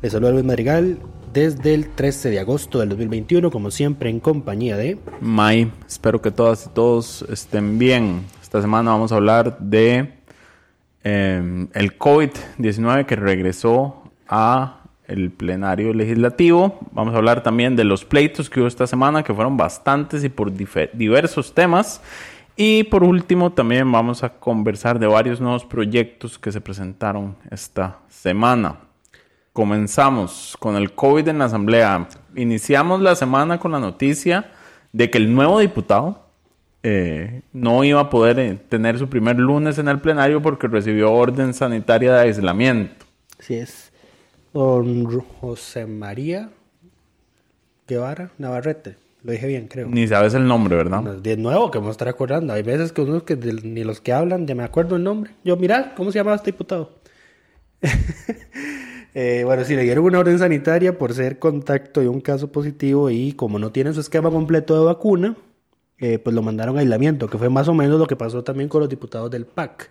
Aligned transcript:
Les 0.00 0.12
saluda 0.12 0.30
Luis 0.30 0.44
Madrigal 0.44 1.00
desde 1.32 1.74
el 1.74 1.88
13 1.88 2.30
de 2.30 2.38
agosto 2.38 2.78
del 2.78 2.90
2021, 2.90 3.50
como 3.50 3.72
siempre 3.72 4.08
en 4.08 4.20
compañía 4.20 4.76
de... 4.76 4.96
May, 5.20 5.72
espero 5.88 6.22
que 6.22 6.30
todas 6.30 6.66
y 6.66 6.68
todos 6.68 7.22
estén 7.28 7.80
bien. 7.80 8.22
Esta 8.40 8.62
semana 8.62 8.92
vamos 8.92 9.10
a 9.10 9.16
hablar 9.16 9.58
de 9.58 10.14
eh, 11.02 11.66
el 11.72 11.98
COVID-19 11.98 13.06
que 13.06 13.16
regresó 13.16 14.04
a 14.28 14.84
el 15.08 15.32
plenario 15.32 15.92
legislativo. 15.92 16.78
Vamos 16.92 17.12
a 17.14 17.16
hablar 17.16 17.42
también 17.42 17.74
de 17.74 17.82
los 17.82 18.04
pleitos 18.04 18.48
que 18.48 18.60
hubo 18.60 18.68
esta 18.68 18.86
semana, 18.86 19.24
que 19.24 19.34
fueron 19.34 19.56
bastantes 19.56 20.22
y 20.22 20.28
por 20.28 20.52
diversos 20.52 21.54
temas. 21.54 22.00
Y 22.54 22.84
por 22.84 23.02
último, 23.02 23.50
también 23.50 23.90
vamos 23.90 24.22
a 24.22 24.28
conversar 24.28 25.00
de 25.00 25.08
varios 25.08 25.40
nuevos 25.40 25.64
proyectos 25.64 26.38
que 26.38 26.52
se 26.52 26.60
presentaron 26.60 27.34
esta 27.50 27.98
semana. 28.08 28.87
Comenzamos 29.58 30.56
con 30.60 30.76
el 30.76 30.92
COVID 30.92 31.26
en 31.26 31.38
la 31.38 31.46
Asamblea. 31.46 32.06
Iniciamos 32.36 33.00
la 33.00 33.16
semana 33.16 33.58
con 33.58 33.72
la 33.72 33.80
noticia 33.80 34.52
de 34.92 35.10
que 35.10 35.18
el 35.18 35.34
nuevo 35.34 35.58
diputado 35.58 36.28
eh, 36.84 37.42
no 37.52 37.82
iba 37.82 37.98
a 38.02 38.08
poder 38.08 38.38
eh, 38.38 38.56
tener 38.68 39.00
su 39.00 39.08
primer 39.08 39.36
lunes 39.36 39.76
en 39.78 39.88
el 39.88 39.98
plenario 39.98 40.40
porque 40.40 40.68
recibió 40.68 41.12
orden 41.12 41.54
sanitaria 41.54 42.12
de 42.14 42.20
aislamiento. 42.20 43.04
Así 43.36 43.54
es 43.54 43.90
don 44.52 45.04
José 45.40 45.86
María 45.86 46.50
Guevara 47.88 48.30
Navarrete. 48.38 48.94
Lo 49.24 49.32
dije 49.32 49.48
bien, 49.48 49.66
creo. 49.66 49.88
Ni 49.88 50.06
sabes 50.06 50.34
el 50.34 50.46
nombre, 50.46 50.76
¿verdad? 50.76 51.02
de 51.02 51.36
nuevo, 51.36 51.72
que 51.72 51.80
me 51.80 51.90
estar 51.90 52.06
acordando. 52.06 52.52
Hay 52.52 52.62
veces 52.62 52.92
que 52.92 53.00
uno 53.00 53.24
que 53.24 53.34
ni 53.34 53.82
los 53.82 54.00
que 54.00 54.12
hablan, 54.12 54.46
ya 54.46 54.54
me 54.54 54.62
acuerdo 54.62 54.94
el 54.94 55.02
nombre. 55.02 55.32
Yo, 55.42 55.56
mirad, 55.56 55.94
¿cómo 55.96 56.12
se 56.12 56.20
llamaba 56.20 56.36
este 56.36 56.52
diputado? 56.52 56.92
eh, 59.14 59.42
bueno, 59.44 59.64
sí, 59.64 59.74
le 59.74 59.82
dieron 59.82 60.04
una 60.04 60.18
orden 60.18 60.38
sanitaria 60.38 60.96
por 60.98 61.14
ser 61.14 61.38
contacto 61.38 62.00
de 62.00 62.08
un 62.08 62.20
caso 62.20 62.52
positivo 62.52 63.10
y 63.10 63.32
como 63.32 63.58
no 63.58 63.72
tiene 63.72 63.92
su 63.92 64.00
esquema 64.00 64.30
completo 64.30 64.78
de 64.78 64.84
vacuna, 64.84 65.36
eh, 65.98 66.18
pues 66.18 66.34
lo 66.34 66.42
mandaron 66.42 66.76
a 66.76 66.80
aislamiento, 66.80 67.28
que 67.28 67.38
fue 67.38 67.48
más 67.48 67.68
o 67.68 67.74
menos 67.74 67.98
lo 67.98 68.06
que 68.06 68.16
pasó 68.16 68.44
también 68.44 68.68
con 68.68 68.80
los 68.80 68.88
diputados 68.88 69.30
del 69.30 69.46
PAC. 69.46 69.90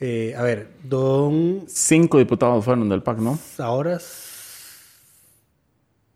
Eh, 0.00 0.34
a 0.36 0.42
ver, 0.42 0.70
don... 0.82 1.64
Cinco 1.68 2.18
diputados 2.18 2.64
fueron 2.64 2.88
del 2.88 3.02
PAC, 3.02 3.18
¿no? 3.18 3.38
Ahora 3.58 3.98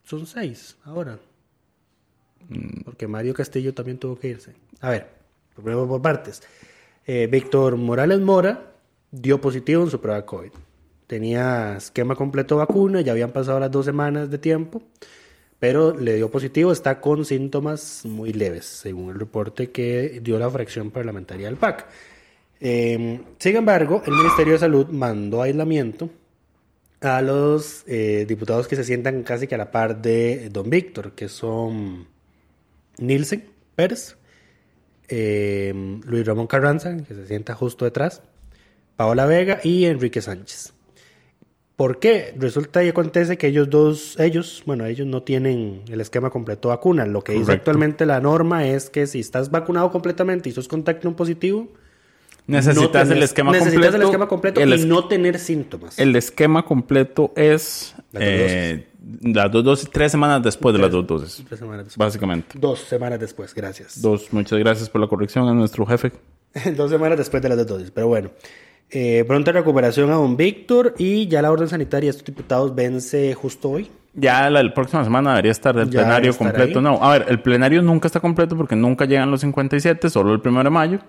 son 0.04 0.27
seis, 0.27 0.77
ahora. 0.84 1.19
Mm. 2.48 2.82
Porque 2.84 3.06
Mario 3.06 3.34
Castillo 3.34 3.75
también 3.75 3.98
tuvo 3.98 4.19
que 4.19 4.28
irse. 4.28 4.54
A 4.81 4.91
ver, 4.91 5.09
primero 5.54 5.87
por 5.87 6.03
partes. 6.03 6.43
Eh, 7.06 7.27
Víctor 7.31 7.77
Morales 7.77 8.21
Mora 8.21 8.72
dio 9.10 9.41
positivo 9.41 9.82
en 9.82 9.91
su 9.91 10.00
prueba 10.00 10.25
COVID. 10.25 10.50
Tenía 11.06 11.76
esquema 11.76 12.15
completo 12.15 12.56
vacuna, 12.56 13.00
ya 13.03 13.12
habían 13.12 13.32
pasado 13.32 13.60
las 13.60 13.70
dos 13.70 13.84
semanas 13.84 14.31
de 14.31 14.38
tiempo, 14.38 14.82
pero 15.59 15.97
le 15.97 16.16
dio 16.16 16.31
positivo, 16.31 16.72
está 16.72 17.00
con 17.00 17.25
síntomas 17.25 18.04
muy 18.04 18.32
leves, 18.32 18.65
según 18.65 19.10
el 19.10 19.19
reporte 19.19 19.70
que 19.70 20.20
dio 20.22 20.38
la 20.38 20.50
fracción 20.50 20.91
parlamentaria 20.91 21.47
del 21.47 21.56
PAC. 21.56 21.87
Em, 22.60 23.22
sin 23.38 23.56
embargo, 23.56 24.03
el 24.06 24.12
Ministerio 24.15 24.54
de 24.54 24.59
Salud 24.59 24.88
mandó 24.88 25.42
aislamiento 25.42 26.10
a 27.00 27.21
los 27.21 27.84
eh, 27.86 28.25
diputados 28.26 28.69
que 28.69 28.76
se 28.76 28.84
sientan 28.84 29.22
casi 29.22 29.47
que 29.47 29.54
a 29.54 29.59
la 29.59 29.71
par 29.71 30.00
de 30.00 30.48
don 30.50 30.71
Víctor, 30.71 31.12
que 31.12 31.28
son 31.28 32.09
Nielsen 32.98 33.44
Pérez, 33.75 34.16
em, 35.09 36.00
Luis 36.04 36.26
Ramón 36.26 36.47
Carranza, 36.47 36.97
que 36.97 37.15
se 37.15 37.26
sienta 37.26 37.54
justo 37.54 37.84
detrás, 37.84 38.22
Paola 38.97 39.26
Vega 39.26 39.60
y 39.62 39.86
Enrique 39.86 40.21
Sánchez. 40.22 40.73
¿Por 41.76 41.98
qué? 41.98 42.34
Resulta 42.38 42.84
y 42.84 42.88
acontece 42.88 43.36
que 43.36 43.48
ellos 43.48 43.68
dos, 43.68 44.18
ellos, 44.20 44.62
bueno, 44.64 44.86
ellos 44.86 45.08
no 45.08 45.22
tienen 45.22 45.82
el 45.88 46.00
esquema 46.00 46.30
completo 46.30 46.68
de 46.68 46.76
vacuna. 46.76 47.04
Lo 47.04 47.22
que 47.22 47.32
dice 47.32 47.50
actualmente 47.50 48.06
la 48.06 48.20
norma 48.20 48.66
es 48.66 48.90
que 48.90 49.08
si 49.08 49.18
estás 49.18 49.50
vacunado 49.50 49.90
completamente 49.90 50.48
y 50.48 50.52
sos 50.52 50.68
contacto 50.68 51.14
positivo, 51.16 51.68
Necesitas 52.46 53.10
el 53.10 53.22
esquema 53.22 53.58
completo. 53.58 53.96
el 53.96 54.02
esquema 54.02 54.28
completo 54.28 54.60
y 54.60 54.84
no 54.84 55.08
tener 55.08 55.38
síntomas. 55.38 55.98
El 55.98 56.14
esquema 56.14 56.64
completo 56.64 57.32
es 57.36 57.94
eh, 58.12 58.86
las 59.22 59.50
dos 59.50 59.64
dosis, 59.64 59.88
tres 59.91 60.12
semanas 60.12 60.42
después 60.42 60.74
de 60.74 60.80
las 60.80 60.91
dos 60.91 61.06
dosis. 61.06 61.42
Tres 61.46 61.58
semanas 61.58 61.86
después. 61.86 62.06
Básicamente. 62.06 62.58
Dos 62.58 62.80
semanas 62.80 63.18
después, 63.18 63.54
gracias. 63.54 64.00
Dos, 64.00 64.30
muchas 64.32 64.58
gracias 64.58 64.91
por 64.91 65.00
la 65.00 65.06
corrección 65.06 65.48
a 65.48 65.54
nuestro 65.54 65.86
jefe. 65.86 66.12
dos 66.76 66.91
semanas 66.91 67.16
después 67.16 67.42
de 67.42 67.48
las 67.48 67.58
dos 67.58 67.66
dosis, 67.66 67.91
pero 67.91 68.08
bueno. 68.08 68.30
Eh, 68.91 69.25
pronta 69.27 69.53
recuperación 69.53 70.11
a 70.11 70.15
don 70.15 70.37
Víctor 70.37 70.95
y 70.99 71.27
ya 71.27 71.43
la 71.43 71.50
orden 71.50 71.69
sanitaria 71.69 72.09
de 72.09 72.11
estos 72.11 72.27
diputados 72.27 72.75
vence 72.75 73.34
justo 73.34 73.71
hoy. 73.71 73.91
Ya 74.15 74.49
la, 74.49 74.72
próxima 74.72 75.03
semana 75.03 75.31
debería 75.31 75.50
estar 75.50 75.77
el 75.77 75.89
plenario 75.89 76.37
completo. 76.37 76.81
No, 76.81 77.03
a 77.03 77.19
ver, 77.19 77.27
el 77.28 77.41
plenario 77.41 77.83
nunca 77.83 78.06
está 78.06 78.21
completo 78.21 78.56
porque 78.56 78.77
nunca 78.77 79.06
llegan 79.06 79.31
los 79.31 79.41
57, 79.41 80.09
solo 80.09 80.33
el 80.33 80.41
primero 80.41 80.65
de 80.65 80.71
mayo. 80.71 81.00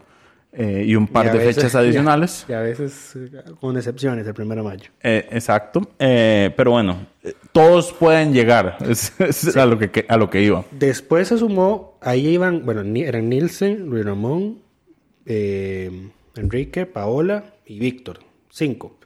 Eh, 0.58 0.86
y 0.88 0.96
un 0.96 1.08
par 1.08 1.32
de 1.32 1.40
fechas 1.40 1.76
adicionales. 1.76 2.46
Y 2.48 2.54
a 2.54 2.62
veces 2.62 3.16
eh, 3.16 3.44
con 3.60 3.76
excepciones, 3.76 4.26
el 4.26 4.34
primero 4.34 4.64
de 4.64 4.70
mayo. 4.70 4.90
Eh, 5.04 5.28
exacto. 5.32 5.82
pero 5.98 6.72
bueno, 6.72 7.08
todos 7.52 7.92
pueden 7.94 8.34
llegar. 8.34 8.78
Es, 8.90 9.58
a, 9.58 9.66
lo 9.66 9.78
que, 9.78 10.06
a 10.08 10.18
lo 10.18 10.30
que 10.30 10.42
iba. 10.42 10.64
Después 10.72 11.28
se 11.28 11.38
sumó, 11.38 11.98
ahí 12.02 12.28
iban, 12.28 12.66
bueno, 12.66 12.82
eran 12.82 13.30
Nielsen, 13.30 13.90
Luis 13.90 14.06
Ramón, 14.06 14.60
Enrique, 15.26 16.86
Paola 16.86 17.55
y 17.66 17.80
Víctor. 17.80 18.20
Cinco. 18.50 18.98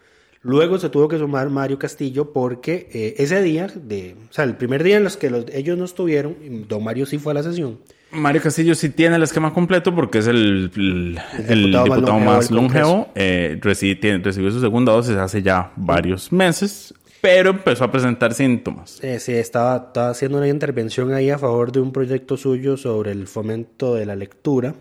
Luego 0.41 0.79
se 0.79 0.89
tuvo 0.89 1.07
que 1.07 1.17
sumar 1.17 1.49
Mario 1.49 1.77
Castillo 1.77 2.31
porque 2.31 3.15
ese 3.17 3.41
día, 3.41 3.67
de, 3.67 4.15
o 4.29 4.33
sea, 4.33 4.45
el 4.45 4.55
primer 4.55 4.83
día 4.83 4.97
en 4.97 5.03
los 5.03 5.17
que 5.17 5.27
ellos 5.53 5.77
no 5.77 5.83
estuvieron, 5.83 6.35
don 6.67 6.83
Mario 6.83 7.05
sí 7.05 7.17
fue 7.17 7.31
a 7.31 7.35
la 7.35 7.43
sesión 7.43 7.79
Mario 8.11 8.41
Castillo 8.41 8.73
sí 8.73 8.89
tiene 8.89 9.17
el 9.17 9.23
esquema 9.23 9.53
completo 9.53 9.93
porque 9.93 10.19
es 10.19 10.27
el, 10.27 10.71
diputado, 10.71 12.19
más 12.19 12.49
longevo. 12.49 13.09
Eh, 13.15 13.59
recibió 13.61 14.51
su 14.51 14.59
segunda 14.59 14.93
dosis 14.93 15.15
hace 15.15 15.43
ya 15.43 15.71
varios 15.75 16.31
meses, 16.31 16.93
pero 17.21 17.51
empezó 17.51 17.83
a 17.83 17.91
presentar 17.91 18.33
síntomas. 18.33 19.03
Eh, 19.03 19.19
sí, 19.19 19.33
estaba, 19.33 19.85
estaba, 19.87 20.09
haciendo 20.09 20.39
una 20.39 20.47
intervención 20.47 21.13
ahí 21.13 21.29
a 21.29 21.37
favor 21.37 21.71
de 21.71 21.81
un 21.81 21.91
proyecto 21.91 22.35
suyo 22.35 22.77
sobre 22.77 23.11
el 23.11 23.27
fomento 23.27 23.93
de 23.93 24.05
la 24.07 24.15
lectura. 24.15 24.73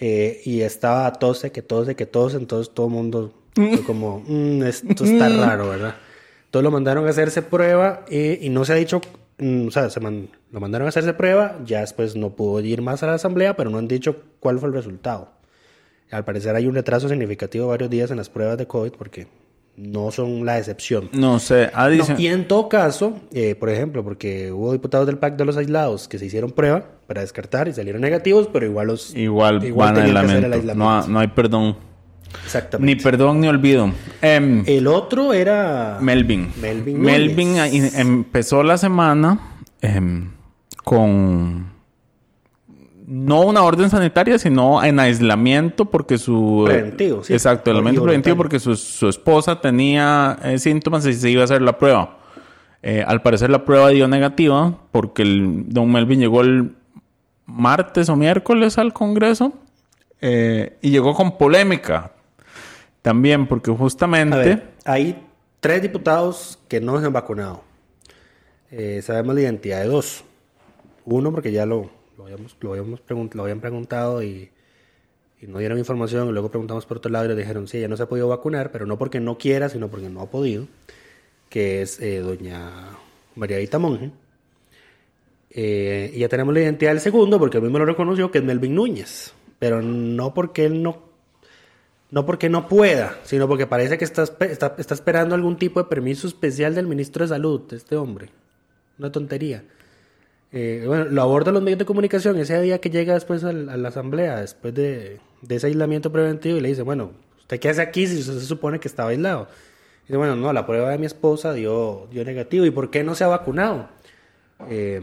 Eh, 0.00 0.40
y 0.44 0.62
estaba 0.62 1.12
tose, 1.12 1.52
que 1.52 1.62
tose, 1.62 1.94
que 1.94 2.06
tose, 2.06 2.38
entonces 2.38 2.72
todo 2.74 2.86
el 2.86 2.92
mundo 2.92 3.34
fue 3.54 3.84
como, 3.84 4.22
mm, 4.26 4.62
esto 4.62 5.04
está 5.04 5.28
mm. 5.28 5.40
raro, 5.40 5.68
¿verdad? 5.68 5.94
Entonces 6.46 6.64
lo 6.64 6.70
mandaron 6.70 7.06
a 7.06 7.10
hacerse 7.10 7.42
prueba 7.42 8.04
y 8.10 8.48
no 8.48 8.64
se 8.64 8.72
ha 8.72 8.76
dicho 8.76 9.00
Mm, 9.40 9.68
o 9.68 9.70
sea, 9.70 9.88
se 9.88 10.00
lo 10.00 10.60
mandaron 10.60 10.86
a 10.86 10.90
hacerse 10.90 11.14
prueba, 11.14 11.58
ya 11.64 11.80
después 11.80 12.14
no 12.14 12.30
pudo 12.36 12.60
ir 12.60 12.82
más 12.82 13.02
a 13.02 13.06
la 13.06 13.14
asamblea, 13.14 13.56
pero 13.56 13.70
no 13.70 13.78
han 13.78 13.88
dicho 13.88 14.22
cuál 14.38 14.58
fue 14.58 14.68
el 14.68 14.74
resultado. 14.74 15.30
Al 16.10 16.24
parecer 16.24 16.54
hay 16.56 16.66
un 16.66 16.74
retraso 16.74 17.08
significativo 17.08 17.68
varios 17.68 17.88
días 17.88 18.10
en 18.10 18.18
las 18.18 18.28
pruebas 18.28 18.58
de 18.58 18.66
COVID 18.66 18.92
porque 18.92 19.28
no 19.76 20.10
son 20.10 20.44
la 20.44 20.58
excepción. 20.58 21.08
No 21.12 21.38
sé, 21.38 21.70
y 22.18 22.26
en 22.26 22.46
todo 22.46 22.68
caso, 22.68 23.18
eh, 23.32 23.54
por 23.54 23.70
ejemplo, 23.70 24.04
porque 24.04 24.52
hubo 24.52 24.72
diputados 24.72 25.06
del 25.06 25.18
PAC 25.18 25.36
de 25.36 25.44
los 25.44 25.56
aislados 25.56 26.08
que 26.08 26.18
se 26.18 26.26
hicieron 26.26 26.50
prueba 26.50 26.84
para 27.06 27.22
descartar 27.22 27.68
y 27.68 27.72
salieron 27.72 28.02
negativos, 28.02 28.48
pero 28.52 28.66
igual 28.66 28.88
los 28.88 29.14
igual, 29.14 29.60
van 29.72 29.96
a 29.96 30.02
aislamiento. 30.02 30.74
No, 30.74 31.06
no 31.06 31.18
hay 31.18 31.28
perdón. 31.28 31.76
Exactamente. 32.44 32.94
Ni 32.94 33.02
perdón 33.02 33.40
ni 33.40 33.48
olvido. 33.48 33.92
Em, 34.22 34.62
El 34.66 34.86
otro 34.86 35.32
era... 35.32 35.98
Melvin. 36.00 36.52
Melvin 36.60 37.00
Melvin 37.00 37.58
ahí 37.58 37.90
empezó 37.96 38.62
la 38.62 38.78
semana 38.78 39.56
em, 39.80 40.30
con 40.84 41.72
no 43.10 43.40
una 43.40 43.64
orden 43.64 43.90
sanitaria, 43.90 44.38
sino 44.38 44.84
en 44.84 45.00
aislamiento 45.00 45.86
porque 45.86 46.16
su... 46.16 46.62
Preventivo, 46.64 47.24
sí. 47.24 47.32
Exacto, 47.32 47.72
aislamiento 47.72 48.04
preventivo 48.04 48.36
porque 48.36 48.60
su, 48.60 48.76
su 48.76 49.08
esposa 49.08 49.60
tenía 49.60 50.38
eh, 50.44 50.60
síntomas 50.60 51.04
y 51.06 51.14
se 51.14 51.28
iba 51.28 51.42
a 51.42 51.44
hacer 51.44 51.60
la 51.60 51.76
prueba. 51.76 52.18
Eh, 52.84 53.02
al 53.04 53.20
parecer 53.20 53.50
la 53.50 53.64
prueba 53.64 53.88
dio 53.88 54.06
negativa 54.06 54.78
porque 54.92 55.22
el, 55.22 55.64
don 55.66 55.90
Melvin 55.90 56.20
llegó 56.20 56.42
el 56.42 56.76
martes 57.46 58.08
o 58.08 58.14
miércoles 58.14 58.78
al 58.78 58.92
Congreso 58.92 59.54
eh, 60.20 60.78
y 60.80 60.90
llegó 60.90 61.12
con 61.12 61.36
polémica 61.36 62.12
también 63.02 63.48
porque 63.48 63.72
justamente... 63.72 64.36
A 64.36 64.38
ver, 64.38 64.68
hay 64.84 65.26
tres 65.58 65.82
diputados 65.82 66.60
que 66.68 66.80
no 66.80 67.00
se 67.00 67.06
han 67.06 67.12
vacunado. 67.12 67.64
Sabemos 69.02 69.34
la 69.34 69.40
identidad 69.40 69.80
de 69.80 69.88
dos. 69.88 70.22
Uno 71.04 71.32
porque 71.32 71.50
ya 71.50 71.66
lo, 71.66 71.90
habíamos, 72.32 72.56
lo, 72.60 72.70
habíamos 72.70 73.00
lo 73.34 73.42
habían 73.42 73.60
preguntado 73.60 74.22
y, 74.22 74.50
y 75.40 75.46
no 75.46 75.58
dieron 75.58 75.78
información. 75.78 76.28
Y 76.28 76.32
luego 76.32 76.50
preguntamos 76.50 76.86
por 76.86 76.98
otro 76.98 77.10
lado 77.10 77.26
y 77.26 77.28
le 77.28 77.36
dijeron, 77.36 77.68
sí, 77.68 77.78
ella 77.78 77.88
no 77.88 77.96
se 77.96 78.04
ha 78.04 78.08
podido 78.08 78.28
vacunar, 78.28 78.70
pero 78.70 78.86
no 78.86 78.98
porque 78.98 79.20
no 79.20 79.38
quiera, 79.38 79.68
sino 79.68 79.88
porque 79.88 80.08
no 80.08 80.20
ha 80.20 80.30
podido. 80.30 80.66
Que 81.48 81.82
es 81.82 82.00
eh, 82.00 82.20
doña 82.20 82.70
Mariadita 83.34 83.78
Monge. 83.78 84.10
Eh, 85.50 86.12
y 86.14 86.20
ya 86.20 86.28
tenemos 86.28 86.54
la 86.54 86.60
identidad 86.60 86.92
del 86.92 87.00
segundo 87.00 87.38
porque 87.38 87.58
él 87.58 87.64
mismo 87.64 87.78
lo 87.78 87.86
reconoció, 87.86 88.30
que 88.30 88.38
es 88.38 88.44
Melvin 88.44 88.74
Núñez. 88.74 89.34
Pero 89.58 89.82
no 89.82 90.32
porque 90.32 90.66
él 90.66 90.82
no 90.82 91.10
no 92.10 92.26
porque 92.26 92.48
no 92.48 92.66
pueda, 92.68 93.18
sino 93.22 93.46
porque 93.46 93.68
parece 93.68 93.96
que 93.96 94.04
está, 94.04 94.24
está, 94.24 94.74
está 94.78 94.94
esperando 94.94 95.36
algún 95.36 95.56
tipo 95.56 95.80
de 95.80 95.88
permiso 95.88 96.26
especial 96.26 96.74
del 96.74 96.88
ministro 96.88 97.24
de 97.24 97.28
Salud, 97.28 97.72
este 97.72 97.94
hombre. 97.94 98.30
Una 98.98 99.12
tontería. 99.12 99.62
Eh, 100.52 100.82
bueno, 100.86 101.04
lo 101.04 101.22
aborda 101.22 101.52
los 101.52 101.62
medios 101.62 101.78
de 101.78 101.84
comunicación 101.84 102.36
ese 102.38 102.60
día 102.60 102.80
que 102.80 102.90
llega 102.90 103.14
después 103.14 103.44
a 103.44 103.52
la 103.52 103.88
asamblea, 103.88 104.40
después 104.40 104.74
de, 104.74 105.20
ese 105.48 105.66
aislamiento 105.68 106.10
preventivo, 106.10 106.58
y 106.58 106.60
le 106.60 106.68
dice, 106.68 106.82
bueno, 106.82 107.12
¿usted 107.38 107.60
qué 107.60 107.68
hace 107.68 107.82
aquí 107.82 108.06
si 108.06 108.20
usted 108.20 108.34
se 108.34 108.46
supone 108.46 108.80
que 108.80 108.88
estaba 108.88 109.10
aislado? 109.10 109.48
Y 110.04 110.08
dice, 110.08 110.16
bueno, 110.16 110.34
no, 110.34 110.52
la 110.52 110.66
prueba 110.66 110.90
de 110.90 110.98
mi 110.98 111.06
esposa 111.06 111.52
dio, 111.52 112.08
dio 112.10 112.24
negativo. 112.24 112.64
¿Y 112.64 112.70
por 112.70 112.90
qué 112.90 113.04
no 113.04 113.14
se 113.14 113.24
ha 113.24 113.28
vacunado? 113.28 113.88
Eh, 114.68 115.00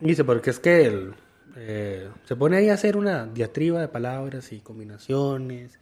dice, 0.00 0.24
porque 0.24 0.50
es 0.50 0.58
que 0.58 0.86
el, 0.86 1.14
eh, 1.56 2.08
se 2.24 2.36
pone 2.36 2.58
ahí 2.58 2.68
a 2.68 2.74
hacer 2.74 2.96
una 2.96 3.26
diatriba 3.26 3.80
de 3.80 3.88
palabras 3.88 4.52
y 4.52 4.60
combinaciones 4.60 5.78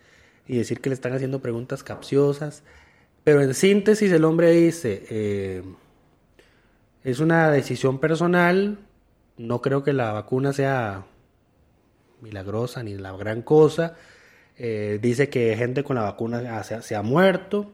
y 0.46 0.58
decir 0.58 0.80
que 0.80 0.88
le 0.88 0.94
están 0.94 1.12
haciendo 1.12 1.40
preguntas 1.40 1.82
capciosas. 1.82 2.62
Pero 3.24 3.40
en 3.40 3.54
síntesis 3.54 4.12
el 4.12 4.24
hombre 4.24 4.52
dice, 4.52 5.04
eh, 5.10 5.62
es 7.04 7.20
una 7.20 7.50
decisión 7.50 7.98
personal, 8.00 8.78
no 9.36 9.60
creo 9.62 9.82
que 9.84 9.92
la 9.92 10.12
vacuna 10.12 10.52
sea 10.52 11.04
milagrosa 12.20 12.82
ni 12.82 12.94
la 12.96 13.12
gran 13.16 13.42
cosa. 13.42 13.94
Eh, 14.56 14.98
dice 15.02 15.28
que 15.28 15.56
gente 15.56 15.82
con 15.84 15.96
la 15.96 16.02
vacuna 16.02 16.62
se, 16.62 16.80
se 16.82 16.94
ha 16.94 17.02
muerto 17.02 17.72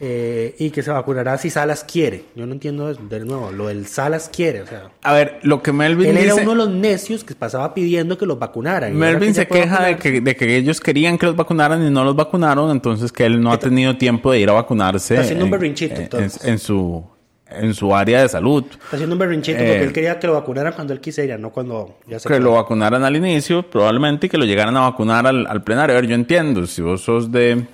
eh, 0.00 0.54
y 0.58 0.70
que 0.70 0.82
se 0.82 0.90
vacunará 0.90 1.38
si 1.38 1.48
Salas 1.48 1.84
quiere. 1.84 2.24
Yo 2.34 2.44
no 2.44 2.52
entiendo 2.52 2.90
eso, 2.90 3.00
de 3.08 3.20
nuevo, 3.20 3.52
lo 3.52 3.68
del 3.68 3.86
Salas 3.86 4.28
quiere, 4.28 4.62
o 4.62 4.66
sea... 4.66 4.90
A 5.02 5.12
ver, 5.12 5.38
lo 5.42 5.62
que 5.62 5.72
Melvin 5.72 6.08
Él 6.10 6.18
era 6.18 6.34
uno 6.34 6.50
de 6.50 6.56
los 6.56 6.70
necios 6.70 7.22
que 7.24 7.34
pasaba 7.36 7.72
pidiendo 7.72 8.18
que 8.18 8.26
los 8.26 8.38
vacunaran. 8.38 8.94
Melvin 8.96 9.28
que 9.28 9.34
se 9.34 9.46
queja 9.48 9.84
de 9.84 9.96
que, 9.96 10.20
de 10.20 10.34
que 10.36 10.56
ellos 10.56 10.80
querían 10.80 11.18
que 11.18 11.26
los 11.26 11.36
vacunaran 11.36 11.82
y 11.86 11.90
no 11.90 12.04
los 12.04 12.16
vacunaron, 12.16 12.70
entonces 12.72 13.12
que 13.12 13.24
él 13.24 13.40
no 13.40 13.52
ha 13.52 13.58
tenido 13.60 13.96
tiempo 13.96 14.32
de 14.32 14.40
ir 14.40 14.50
a 14.50 14.54
vacunarse 14.54 15.14
Está 15.14 15.22
haciendo 15.24 15.44
un 15.44 15.48
en- 15.48 15.52
berrinchito, 15.52 15.94
en, 15.94 16.02
entonces. 16.02 16.44
en 16.44 16.58
su, 16.58 17.04
en 17.50 17.74
su 17.74 17.94
área 17.94 18.22
de 18.22 18.28
salud. 18.28 18.64
Está 18.70 18.96
haciendo 18.96 19.14
un 19.14 19.18
berrinchito 19.18 19.58
Eh, 19.58 19.66
porque 19.66 19.84
él 19.84 19.92
quería 19.92 20.18
que 20.18 20.26
lo 20.26 20.34
vacunaran 20.34 20.72
cuando 20.74 20.92
él 20.92 21.00
quisiera, 21.00 21.38
no 21.38 21.50
cuando 21.50 21.98
ya 22.06 22.18
se 22.18 22.28
Que 22.28 22.40
lo 22.40 22.52
vacunaran 22.52 23.04
al 23.04 23.16
inicio, 23.16 23.62
probablemente, 23.68 24.26
y 24.26 24.30
que 24.30 24.38
lo 24.38 24.44
llegaran 24.44 24.76
a 24.76 24.80
vacunar 24.80 25.26
al, 25.26 25.46
al 25.46 25.62
plenario. 25.62 25.96
A 25.96 26.00
ver, 26.00 26.08
yo 26.08 26.14
entiendo, 26.14 26.66
si 26.66 26.82
vos 26.82 27.02
sos 27.02 27.32
de 27.32 27.64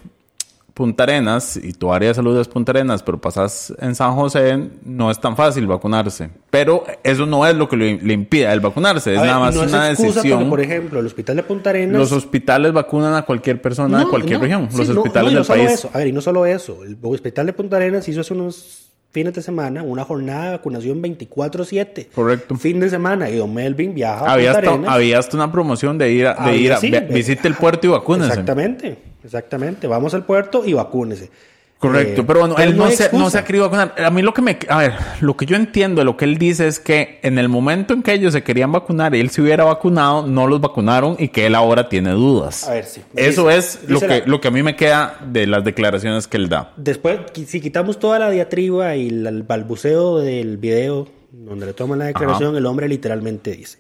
Punta 0.75 1.05
Arenas 1.05 1.57
y 1.57 1.73
tu 1.73 1.93
área 1.93 2.09
de 2.09 2.15
salud 2.15 2.37
es 2.41 2.49
Punta 2.49 2.73
Arenas, 2.73 3.01
pero 3.05 3.21
pasas 3.21 3.73
en 3.79 3.95
San 3.95 4.13
José, 4.17 4.71
no 4.85 5.09
es 5.09 5.21
tan 5.21 5.37
fácil 5.37 5.69
vacunarse. 5.69 6.31
Pero 6.51 6.85
eso 7.05 7.27
no 7.27 7.47
es 7.47 7.55
lo 7.55 7.69
que 7.69 7.77
le, 7.77 7.99
le 8.03 8.13
impide 8.13 8.53
él 8.53 8.59
vacunarse, 8.59 9.15
es 9.15 9.21
ver, 9.21 9.29
nada 9.29 9.39
más 9.39 9.55
no 9.55 9.63
una 9.63 9.85
decisión. 9.85 10.39
porque, 10.41 10.51
por 10.51 10.61
ejemplo, 10.61 10.99
el 10.99 11.07
hospital 11.07 11.37
de 11.37 11.43
Punta 11.45 11.71
Arenas... 11.71 11.97
Los 11.97 12.11
hospitales 12.11 12.73
vacunan 12.73 13.15
a 13.15 13.23
cualquier 13.23 13.63
persona 13.63 14.01
de 14.01 14.07
cualquier 14.07 14.39
no, 14.39 14.43
región. 14.43 14.69
sí, 14.69 14.79
Los 14.79 14.89
hospitales 14.91 15.33
del 15.33 15.45
país. 15.45 15.71
eso. 15.71 15.91
A 15.93 15.99
ver, 15.99 16.09
y 16.09 16.13
no 16.13 16.21
solo 16.21 16.45
eso. 16.45 16.83
El 16.85 16.99
hospital 17.03 17.47
de 17.47 17.53
Punta 17.53 17.77
Arenas 17.77 18.09
hizo 18.09 18.23
hace 18.23 18.35
unos 18.35 18.91
fines 19.15 19.33
de 19.33 19.43
semana 19.43 19.85
una 19.85 20.05
jornada 20.05 20.47
de 20.47 20.51
vacunación 20.57 21.01
24-7. 21.01 22.09
Correcto. 22.13 22.57
Fin 22.57 22.81
de 22.81 22.91
semana. 22.91 23.31
Y 23.31 23.37
don 23.37 23.55
Melvin 23.55 23.95
viaja 23.95 24.27
a 24.27 24.33
Había 24.33 24.53
Punta 24.55 24.75
hasta, 24.75 24.93
había 24.93 25.19
hasta 25.21 25.37
una 25.37 25.53
promoción 25.53 25.97
de 25.97 26.13
ir 26.13 26.27
a, 26.27 26.35
de 26.35 26.57
ir 26.57 26.73
a 26.73 26.79
sí, 26.79 26.93
visite 27.11 27.47
el 27.47 27.55
puerto 27.55 27.87
y 27.87 27.91
vacúnese. 27.91 28.31
Exactamente, 28.31 28.99
exactamente. 29.23 29.87
Vamos 29.87 30.15
al 30.15 30.27
puerto 30.27 30.65
y 30.67 30.73
vacúnese. 30.73 31.31
Correcto, 31.79 32.23
Eh, 32.23 32.25
pero 32.27 32.41
bueno, 32.41 32.57
él 32.57 32.77
no, 32.77 32.91
se, 32.91 33.13
no 33.13 33.29
se 33.29 33.37
ha 33.39 33.45
querido 33.45 33.65
vacunar. 33.69 33.95
A 34.03 34.11
mí 34.11 34.23
lo 34.23 34.33
que 34.33 34.41
me... 34.41 34.59
A 34.71 34.79
ver, 34.79 34.95
lo 35.21 35.37
que 35.37 35.45
yo 35.45 35.55
entiendo 35.55 36.01
de 36.01 36.07
lo 36.07 36.17
que 36.17 36.25
él 36.25 36.39
dice 36.39 36.67
es 36.67 36.81
que 36.81 37.19
en 37.23 37.37
el 37.39 37.51
momento 37.51 37.93
en 37.93 38.03
que 38.03 38.15
ellos 38.15 38.33
se 38.33 38.43
querían 38.43 38.73
vacunar 38.73 39.15
y 39.15 39.21
él 39.21 39.29
se 39.29 39.43
hubiera 39.43 39.65
vacunado, 39.65 40.27
no 40.27 40.47
los 40.47 40.63
vacunaron 40.63 41.17
y 41.19 41.29
que 41.29 41.45
él 41.45 41.55
ahora 41.55 41.91
tiene 41.91 42.13
dudas. 42.13 42.67
A 42.67 42.73
ver, 42.73 42.85
sí. 42.87 43.03
Eso 43.15 43.49
Dice- 43.49 43.59
es 43.59 43.81
lo 43.91 44.01
que, 44.01 44.07
la- 44.21 44.23
lo 44.27 44.41
que 44.41 44.49
a 44.49 44.51
mí 44.51 44.63
me 44.63 44.77
queda 44.77 45.19
de 45.31 45.47
las 45.47 45.63
declaraciones 45.63 46.27
que 46.27 46.39
él 46.39 46.49
da. 46.49 46.73
Después, 46.79 47.19
si 47.47 47.61
quitamos 47.61 47.99
toda 47.99 48.19
la 48.19 48.31
diatriba 48.31 48.97
y 48.97 49.11
la- 49.11 49.29
el 49.29 49.43
balbuceo 49.43 50.21
del 50.21 50.57
video 50.57 51.07
donde 51.33 51.67
le 51.67 51.75
toman 51.75 51.99
la 51.99 52.07
declaración, 52.07 52.57
el 52.57 52.65
hombre 52.65 52.89
literalmente 52.89 53.51
dice, 53.53 53.77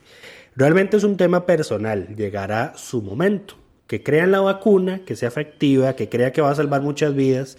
realmente 0.57 0.99
es 0.99 1.05
un 1.05 1.17
tema 1.17 1.47
personal, 1.47 2.09
llegará 2.17 2.75
su 2.77 3.01
momento, 3.01 3.55
que 3.87 4.03
crean 4.03 4.31
la 4.31 4.41
vacuna, 4.41 5.01
que 5.07 5.17
sea 5.17 5.29
efectiva, 5.29 5.95
que 5.95 6.11
crea 6.11 6.33
que 6.33 6.43
va 6.43 6.51
a 6.51 6.55
salvar 6.55 6.83
muchas 6.83 7.15
vidas. 7.15 7.57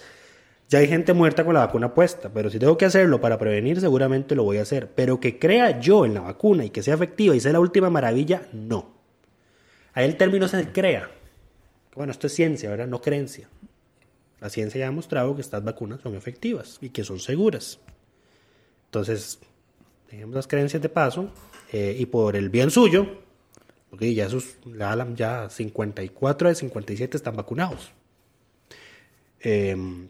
Ya 0.67 0.79
hay 0.79 0.87
gente 0.87 1.13
muerta 1.13 1.45
con 1.45 1.53
la 1.53 1.59
vacuna 1.59 1.93
puesta, 1.93 2.31
pero 2.33 2.49
si 2.49 2.57
tengo 2.57 2.77
que 2.77 2.85
hacerlo 2.85 3.21
para 3.21 3.37
prevenir, 3.37 3.79
seguramente 3.79 4.33
lo 4.33 4.43
voy 4.43 4.57
a 4.57 4.63
hacer. 4.63 4.91
Pero 4.95 5.19
que 5.19 5.37
crea 5.37 5.79
yo 5.79 6.05
en 6.05 6.15
la 6.15 6.21
vacuna 6.21 6.65
y 6.65 6.71
que 6.71 6.81
sea 6.81 6.95
efectiva 6.95 7.35
y 7.35 7.39
sea 7.39 7.51
la 7.51 7.59
última 7.59 7.89
maravilla, 7.89 8.47
no. 8.51 8.95
Ahí 9.93 10.05
el 10.05 10.17
término 10.17 10.47
se 10.47 10.71
crea. 10.71 11.09
Bueno, 11.95 12.11
esto 12.11 12.27
es 12.27 12.33
ciencia, 12.33 12.69
¿verdad? 12.69 12.87
No 12.87 12.99
creencia. 13.01 13.47
La 14.41 14.49
ciencia 14.49 14.79
ya 14.79 14.85
ha 14.85 14.89
demostrado 14.89 15.35
que 15.35 15.41
estas 15.41 15.63
vacunas 15.63 16.01
son 16.01 16.15
efectivas 16.15 16.79
y 16.81 16.89
que 16.89 17.03
son 17.03 17.19
seguras. 17.19 17.79
Entonces, 18.85 19.39
dejemos 20.09 20.35
las 20.35 20.47
creencias 20.47 20.81
de 20.81 20.89
paso 20.89 21.29
eh, 21.71 21.95
y 21.97 22.07
por 22.07 22.35
el 22.35 22.49
bien 22.49 22.71
suyo, 22.71 23.07
porque 23.89 24.13
ya, 24.13 24.29
sus, 24.29 24.57
ya, 24.65 25.07
ya 25.15 25.49
54 25.49 26.49
de 26.49 26.55
57 26.55 27.17
están 27.17 27.35
vacunados. 27.35 27.91
Eh, 29.39 30.07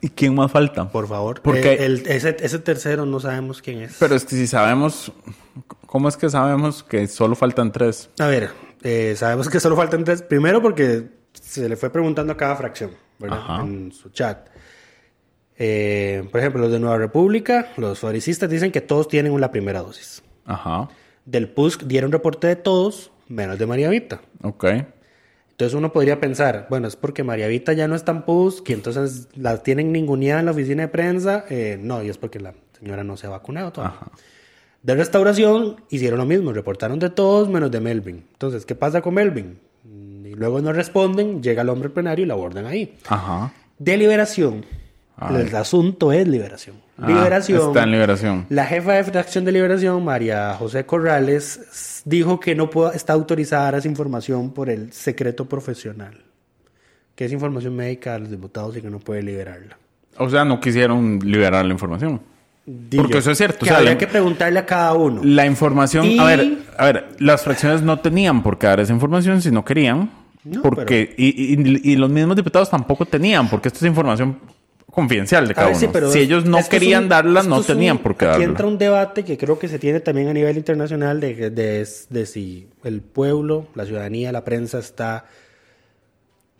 ¿Y 0.00 0.08
quién 0.08 0.34
más 0.34 0.50
falta? 0.50 0.88
por 0.90 1.06
favor, 1.08 1.42
Porque- 1.42 1.72
eh, 1.72 1.84
el- 1.84 2.06
ese, 2.06 2.36
ese 2.40 2.58
tercero 2.58 3.04
no 3.06 3.20
sabemos 3.20 3.60
quién 3.60 3.80
es. 3.82 3.96
Pero 3.98 4.14
es 4.14 4.24
que 4.24 4.36
si 4.36 4.46
sabemos... 4.46 5.12
¿Cómo 5.86 6.08
es 6.08 6.16
que 6.16 6.30
sabemos 6.30 6.82
que 6.84 7.06
solo 7.08 7.34
faltan 7.34 7.72
tres? 7.72 8.08
A 8.20 8.26
ver, 8.28 8.50
eh, 8.82 9.14
sabemos 9.16 9.48
que 9.48 9.58
solo 9.60 9.74
faltan 9.76 10.04
tres. 10.04 10.22
Primero 10.22 10.62
porque 10.62 11.08
se 11.32 11.68
le 11.68 11.76
fue 11.76 11.90
preguntando 11.90 12.32
a 12.32 12.36
cada 12.36 12.54
fracción, 12.56 12.92
¿verdad? 13.18 13.38
Ajá. 13.40 13.62
En 13.62 13.90
su 13.92 14.08
chat. 14.10 14.48
Eh, 15.58 16.26
por 16.30 16.40
ejemplo, 16.40 16.62
los 16.62 16.72
de 16.72 16.78
Nueva 16.80 16.96
República, 16.96 17.68
los 17.76 17.98
faricistas 17.98 18.48
dicen 18.48 18.72
que 18.72 18.80
todos 18.80 19.08
tienen 19.08 19.38
la 19.40 19.50
primera 19.50 19.80
dosis. 19.82 20.22
Ajá. 20.46 20.88
Del 21.26 21.48
PUSC 21.48 21.82
dieron 21.82 22.12
reporte 22.12 22.46
de 22.46 22.56
todos, 22.56 23.10
menos 23.28 23.58
de 23.58 23.66
María 23.66 23.88
Vita. 23.90 24.20
Ok. 24.42 24.64
Entonces 25.60 25.76
uno 25.76 25.92
podría 25.92 26.18
pensar, 26.20 26.66
bueno, 26.70 26.88
es 26.88 26.96
porque 26.96 27.22
María 27.22 27.46
Vita 27.46 27.74
ya 27.74 27.86
no 27.86 27.94
está 27.94 28.12
en 28.12 28.22
PUSC 28.22 28.70
y 28.70 28.72
entonces 28.72 29.28
la 29.36 29.58
tienen 29.62 29.92
ninguneada 29.92 30.40
en 30.40 30.46
la 30.46 30.52
oficina 30.52 30.84
de 30.84 30.88
prensa. 30.88 31.44
Eh, 31.50 31.78
no, 31.78 32.02
y 32.02 32.08
es 32.08 32.16
porque 32.16 32.40
la 32.40 32.54
señora 32.78 33.04
no 33.04 33.18
se 33.18 33.26
ha 33.26 33.28
vacunado 33.30 33.70
todavía. 33.70 33.98
Ajá. 33.98 34.10
De 34.82 34.94
restauración 34.94 35.76
hicieron 35.90 36.18
lo 36.18 36.24
mismo, 36.24 36.54
reportaron 36.54 36.98
de 36.98 37.10
todos 37.10 37.50
menos 37.50 37.70
de 37.70 37.78
Melvin. 37.78 38.24
Entonces, 38.32 38.64
¿qué 38.64 38.74
pasa 38.74 39.02
con 39.02 39.12
Melvin? 39.12 39.58
Mm, 39.84 40.24
Y 40.28 40.32
luego 40.32 40.62
no 40.62 40.72
responden, 40.72 41.42
llega 41.42 41.60
el 41.60 41.68
hombre 41.68 41.88
al 41.88 41.92
plenario 41.92 42.24
y 42.24 42.28
la 42.28 42.32
abordan 42.32 42.64
ahí. 42.64 42.96
Ajá. 43.06 43.52
De 43.78 43.98
liberación. 43.98 44.64
Ay. 45.18 45.42
El 45.46 45.54
asunto 45.56 46.10
es 46.10 46.26
liberación. 46.26 46.76
Ah, 46.96 47.06
liberación. 47.06 47.60
está 47.68 47.82
en 47.82 47.90
liberación. 47.90 48.46
La 48.48 48.64
jefa 48.64 48.94
de 48.94 49.04
fracción 49.04 49.44
de 49.44 49.52
liberación, 49.52 50.02
María 50.02 50.54
José 50.54 50.86
Corrales, 50.86 51.60
dijo 52.04 52.40
que 52.40 52.54
no 52.54 52.70
puede, 52.70 52.96
está 52.96 53.12
autorizada 53.12 53.62
a 53.62 53.64
dar 53.66 53.74
esa 53.76 53.88
información 53.88 54.50
por 54.50 54.68
el 54.70 54.92
secreto 54.92 55.46
profesional. 55.48 56.14
Que 57.14 57.24
es 57.26 57.32
información 57.32 57.76
médica 57.76 58.14
de 58.14 58.20
los 58.20 58.30
diputados 58.30 58.76
y 58.76 58.80
que 58.82 58.90
no 58.90 58.98
puede 58.98 59.22
liberarla. 59.22 59.76
O 60.18 60.28
sea, 60.30 60.44
no 60.44 60.60
quisieron 60.60 61.18
liberar 61.22 61.64
la 61.64 61.72
información. 61.72 62.20
Digo, 62.66 63.02
Porque 63.04 63.18
eso 63.18 63.30
es 63.30 63.38
cierto, 63.38 63.58
Que 63.60 63.64
o 63.64 63.68
sea, 63.68 63.76
habría 63.78 63.92
la- 63.92 63.98
que 63.98 64.06
preguntarle 64.06 64.58
a 64.58 64.66
cada 64.66 64.94
uno. 64.94 65.20
La 65.24 65.44
información, 65.46 66.06
Y- 66.06 66.18
a 66.18 66.24
ver, 66.24 66.58
a 66.78 66.84
ver, 66.84 67.08
las 67.18 67.42
fracciones 67.42 67.82
no 67.82 67.98
tenían 67.98 68.42
por 68.42 68.58
qué 68.58 68.66
dar 68.68 68.80
esa 68.80 68.92
información 68.92 69.40
si 69.42 69.50
no 69.50 69.64
querían, 69.64 70.10
No, 70.44 70.62
porque, 70.62 71.14
y, 71.18 71.54
y- 71.54 71.92
y 71.92 71.96
los 71.96 72.10
mismos 72.10 72.36
diputados 72.36 72.70
tampoco 72.70 73.06
tenían, 73.06 73.48
porque 73.50 73.68
esto 73.68 73.78
es 73.78 73.88
información 73.88 74.38
confidencial 74.90 75.46
de 75.48 75.54
cada 75.54 75.68
ver, 75.68 75.76
sí, 75.76 75.84
uno. 75.86 75.92
pero 75.92 76.10
si 76.10 76.18
ellos 76.20 76.44
no 76.44 76.58
querían 76.68 77.04
un- 77.04 77.08
darla, 77.08 77.42
no 77.42 77.58
un- 77.58 77.64
tenían 77.64 77.98
por 77.98 78.16
qué 78.16 78.24
Aquí 78.26 78.32
darla. 78.32 78.44
entra 78.46 78.66
un 78.66 78.78
debate 78.78 79.24
que 79.24 79.36
creo 79.38 79.58
que 79.58 79.68
se 79.68 79.78
tiene 79.78 80.00
también 80.00 80.28
a 80.28 80.32
nivel 80.32 80.56
internacional 80.56 81.20
de, 81.20 81.34
de, 81.34 81.50
de- 81.50 81.88
de 82.08 82.26
si 82.26 82.68
el 82.84 83.00
pueblo, 83.00 83.66
la 83.74 83.84
ciudadanía, 83.86 84.32
la 84.32 84.44
prensa 84.44 84.78
está 84.78 85.24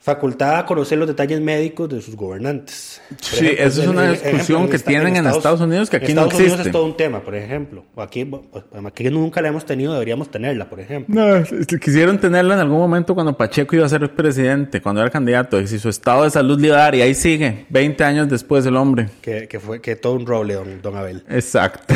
facultada 0.01 0.61
a 0.61 0.67
conocer 0.67 0.97
los 0.97 1.07
detalles 1.07 1.43
médicos 1.43 1.89
de 1.91 2.01
sus 2.01 2.17
gobernantes. 2.17 3.03
Por 3.11 3.19
Sí, 3.21 3.49
esa 3.59 3.83
es 3.83 3.87
una 3.87 4.11
discusión 4.11 4.69
que 4.69 4.79
tienen 4.79 5.15
en 5.17 5.27
Estados 5.27 5.61
Unidos 5.61 5.91
que 5.91 5.99
aquí 5.99 6.13
en 6.13 6.17
no 6.17 6.23
Estados 6.23 6.41
Unidos 6.41 6.53
existe. 6.61 6.69
es 6.71 6.73
todo 6.73 6.87
un 6.87 6.97
tema, 6.97 7.21
por 7.21 7.35
ejemplo. 7.35 7.85
Aquí, 7.97 8.25
pues, 8.25 8.43
aquí 8.87 9.11
nunca 9.11 9.43
la 9.43 9.49
hemos 9.49 9.67
tenido, 9.67 9.93
deberíamos 9.93 10.31
tenerla, 10.31 10.71
por 10.71 10.81
ejemplo. 10.81 11.15
No, 11.15 11.45
quisieron 11.79 12.19
tenerla 12.19 12.55
en 12.55 12.61
algún 12.61 12.79
momento 12.79 13.15
cuando 13.15 13.37
Pacheco 13.37 13.77
iba 13.77 13.85
a 13.85 13.91
ser 13.91 14.11
presidente, 14.15 14.81
cuando 14.81 15.03
era 15.03 15.11
candidato, 15.11 15.61
y 15.61 15.67
si 15.67 15.79
su 15.79 15.91
estado 15.91 16.25
de 16.25 16.31
salud 16.31 16.59
le 16.59 16.69
iba 16.69 16.77
a 16.77 16.81
dar, 16.81 16.95
y 16.95 17.03
ahí 17.03 17.15
sigue, 17.15 17.67
20 17.69 18.03
años 18.03 18.29
después 18.31 18.65
el 18.65 18.77
hombre. 18.77 19.11
Que, 19.21 19.49
que 19.49 19.61
fue 19.61 19.83
que 19.83 19.97
todo 19.97 20.15
un 20.15 20.25
roble, 20.25 20.55
don, 20.55 20.81
don 20.81 20.97
Abel. 20.97 21.25
Exacto. 21.29 21.95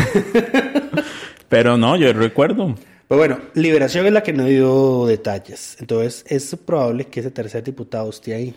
Pero 1.49 1.79
no, 1.79 1.97
yo 1.97 2.13
recuerdo. 2.13 2.75
Pues 3.15 3.29
bueno, 3.29 3.45
Liberación 3.55 4.07
es 4.07 4.13
la 4.13 4.25
que 4.25 4.33
no 4.33 4.45
dio 4.45 5.07
detalles. 5.07 5.77
Entonces, 5.79 6.25
es 6.29 6.57
probable 6.57 7.05
que 7.05 7.21
ese 7.21 7.31
tercer 7.31 7.63
diputado 7.63 8.11
esté 8.11 8.35
ahí. 8.35 8.57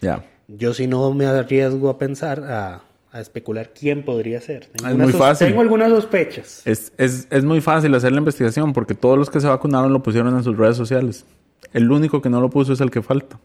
Ya. 0.00 0.24
Yo 0.46 0.72
si 0.72 0.86
no 0.86 1.12
me 1.12 1.26
arriesgo 1.26 1.90
a 1.90 1.98
pensar, 1.98 2.44
a, 2.44 2.82
a 3.10 3.20
especular 3.20 3.72
quién 3.74 4.04
podría 4.04 4.40
ser. 4.40 4.66
Tengo 4.66 4.88
Es 4.88 4.96
muy 4.96 5.12
fácil. 5.12 5.48
Tengo 5.48 5.62
algunas 5.62 5.90
sospechas. 5.90 6.62
Es, 6.64 6.92
es, 6.96 7.26
es 7.28 7.42
muy 7.42 7.60
fácil 7.60 7.92
hacer 7.96 8.12
la 8.12 8.18
investigación 8.18 8.72
porque 8.72 8.94
todos 8.94 9.18
los 9.18 9.30
que 9.30 9.40
se 9.40 9.48
vacunaron 9.48 9.92
lo 9.92 10.00
pusieron 10.00 10.36
en 10.36 10.44
sus 10.44 10.56
redes 10.56 10.76
sociales. 10.76 11.24
El 11.72 11.90
único 11.90 12.22
que 12.22 12.30
no 12.30 12.40
lo 12.40 12.50
puso 12.50 12.74
es 12.74 12.80
el 12.80 12.92
que 12.92 13.02
falta. 13.02 13.40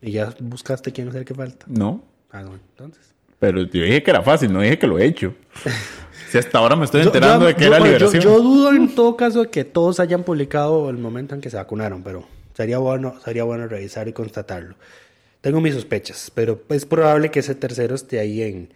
Y 0.00 0.12
ya 0.12 0.34
buscaste 0.40 0.92
quién 0.92 1.08
es 1.08 1.14
el 1.14 1.26
que 1.26 1.34
falta. 1.34 1.66
No. 1.68 2.02
Ah, 2.30 2.40
no, 2.40 2.54
entonces. 2.54 3.12
Pero 3.38 3.64
yo 3.64 3.82
dije 3.82 4.02
que 4.02 4.10
era 4.10 4.22
fácil, 4.22 4.50
no 4.50 4.62
dije 4.62 4.78
que 4.78 4.86
lo 4.86 4.98
he 4.98 5.04
hecho. 5.04 5.34
si 6.30 6.38
hasta 6.38 6.58
ahora 6.58 6.76
me 6.76 6.84
estoy 6.84 7.02
enterando 7.02 7.40
yo- 7.42 7.46
de 7.48 7.54
que 7.56 7.64
yo- 7.64 7.74
era 7.74 7.78
liberación. 7.84 8.22
Yo, 8.22 8.40
dudo 8.40 8.72
en 8.72 8.94
todo 8.94 9.16
caso 9.16 9.42
de 9.42 9.50
que 9.50 9.64
todos 9.64 10.00
hayan 10.00 10.24
publicado 10.24 10.90
el 10.90 10.98
momento 10.98 11.34
en 11.34 11.40
que 11.40 11.50
se 11.50 11.56
vacunaron, 11.56 12.02
pero 12.02 12.24
sería 12.54 12.78
bueno, 12.78 13.14
sería 13.24 13.44
bueno 13.44 13.66
revisar 13.68 14.08
y 14.08 14.12
constatarlo. 14.12 14.74
Tengo 15.40 15.60
mis 15.60 15.74
sospechas, 15.74 16.30
pero 16.34 16.62
es 16.68 16.84
probable 16.84 17.30
que 17.30 17.40
ese 17.40 17.54
tercero 17.54 17.94
esté 17.94 18.18
ahí 18.18 18.42
en, 18.42 18.72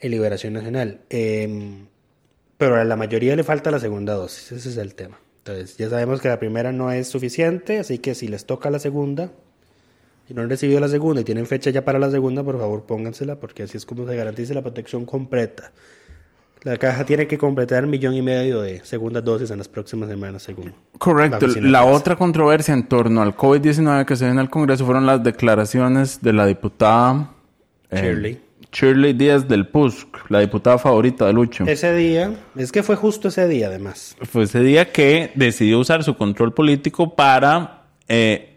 en 0.00 0.10
Liberación 0.10 0.52
Nacional. 0.52 0.98
Em, 1.10 1.86
pero 2.58 2.76
a 2.76 2.84
la 2.84 2.96
mayoría 2.96 3.34
le 3.36 3.44
falta 3.44 3.70
la 3.70 3.78
segunda 3.80 4.14
dosis, 4.14 4.52
ese 4.52 4.68
es 4.70 4.76
el 4.76 4.94
tema. 4.94 5.18
Entonces, 5.38 5.76
ya 5.76 5.88
sabemos 5.90 6.20
que 6.20 6.28
la 6.28 6.38
primera 6.38 6.72
no 6.72 6.90
es 6.92 7.08
suficiente, 7.08 7.78
así 7.78 7.98
que 7.98 8.14
si 8.14 8.28
les 8.28 8.44
toca 8.46 8.70
la 8.70 8.78
segunda, 8.78 9.30
si 10.28 10.34
no 10.34 10.42
han 10.42 10.48
recibido 10.50 10.78
la 10.78 10.88
segunda 10.88 11.20
y 11.20 11.24
tienen 11.24 11.46
fecha 11.46 11.70
ya 11.70 11.84
para 11.84 11.98
la 11.98 12.10
segunda, 12.10 12.44
por 12.44 12.58
favor 12.58 12.84
póngansela, 12.84 13.36
porque 13.40 13.64
así 13.64 13.76
es 13.76 13.84
como 13.86 14.06
se 14.06 14.14
garantiza 14.14 14.54
la 14.54 14.62
protección 14.62 15.04
completa. 15.04 15.72
La 16.64 16.76
caja 16.76 17.04
tiene 17.04 17.26
que 17.26 17.38
completar 17.38 17.84
un 17.84 17.90
millón 17.90 18.14
y 18.14 18.22
medio 18.22 18.62
de 18.62 18.84
segundas 18.84 19.24
dosis 19.24 19.50
en 19.50 19.58
las 19.58 19.68
próximas 19.68 20.08
semanas, 20.08 20.42
según. 20.44 20.72
Correcto. 20.96 21.46
La 21.60 21.84
otra 21.84 22.14
controversia 22.14 22.72
en 22.72 22.84
torno 22.84 23.20
al 23.20 23.36
COVID-19 23.36 24.04
que 24.04 24.14
se 24.14 24.26
dio 24.26 24.32
en 24.32 24.38
el 24.38 24.48
Congreso 24.48 24.84
fueron 24.84 25.04
las 25.04 25.22
declaraciones 25.24 26.22
de 26.22 26.32
la 26.32 26.46
diputada 26.46 27.30
eh, 27.90 28.00
Shirley. 28.00 28.40
Shirley 28.72 29.12
Díaz 29.12 29.48
del 29.48 29.66
PUSC, 29.66 30.30
la 30.30 30.38
diputada 30.38 30.78
favorita 30.78 31.26
de 31.26 31.32
Lucho. 31.32 31.64
Ese 31.66 31.94
día, 31.94 32.32
es 32.56 32.72
que 32.72 32.82
fue 32.82 32.96
justo 32.96 33.28
ese 33.28 33.46
día, 33.48 33.66
además. 33.66 34.16
Fue 34.22 34.44
ese 34.44 34.60
día 34.60 34.90
que 34.90 35.32
decidió 35.34 35.78
usar 35.78 36.02
su 36.04 36.16
control 36.16 36.54
político 36.54 37.14
para 37.14 37.82
eh, 38.08 38.51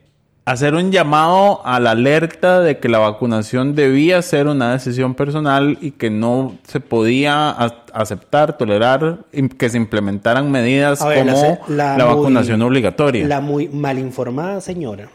hacer 0.45 0.75
un 0.75 0.91
llamado 0.91 1.65
a 1.65 1.79
la 1.79 1.91
alerta 1.91 2.61
de 2.61 2.77
que 2.77 2.87
la 2.87 2.99
vacunación 2.99 3.73
debía 3.73 4.21
ser 4.21 4.45
una 4.47 4.73
decisión 4.73 5.15
personal 5.15 5.77
y 5.81 5.91
que 5.91 6.11
no 6.11 6.57
se 6.67 6.79
podía 6.79 7.49
aceptar, 7.49 8.55
tolerar 8.57 9.25
que 9.57 9.69
se 9.69 9.77
implementaran 9.77 10.51
medidas 10.51 11.03
ver, 11.05 11.25
como 11.25 11.59
la, 11.67 11.95
muy- 11.97 12.03
vacunación 12.15 12.61
obligatoria. 12.61 13.27
La 13.27 13.41
muy 13.41 13.67
mal 13.69 13.97
informada 13.97 14.61
señora, 14.61 15.09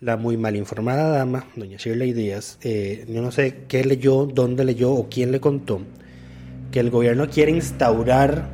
la 0.00 0.16
muy 0.16 0.36
mal 0.36 0.56
informada 0.56 1.08
dama, 1.10 1.46
doña 1.54 1.76
Shirley 1.78 2.12
Díaz, 2.12 2.58
eh, 2.62 3.06
yo 3.08 3.22
no 3.22 3.30
sé 3.30 3.62
qué 3.68 3.84
leyó, 3.84 4.26
dónde 4.26 4.64
leyó 4.64 4.92
o 4.92 5.08
quién 5.08 5.30
le 5.30 5.40
contó, 5.40 5.80
que 6.72 6.80
el 6.80 6.90
gobierno 6.90 7.28
quiere 7.30 7.52
instaurar 7.52 8.48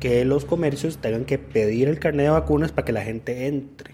que 0.00 0.24
los 0.24 0.44
comercios 0.46 0.96
tengan 0.98 1.24
que 1.26 1.38
pedir 1.38 1.88
el 1.88 1.98
carnet 2.00 2.26
de 2.26 2.30
vacunas 2.30 2.72
para 2.72 2.84
que 2.86 2.92
la 2.92 3.02
gente 3.02 3.46
entre. 3.46 3.92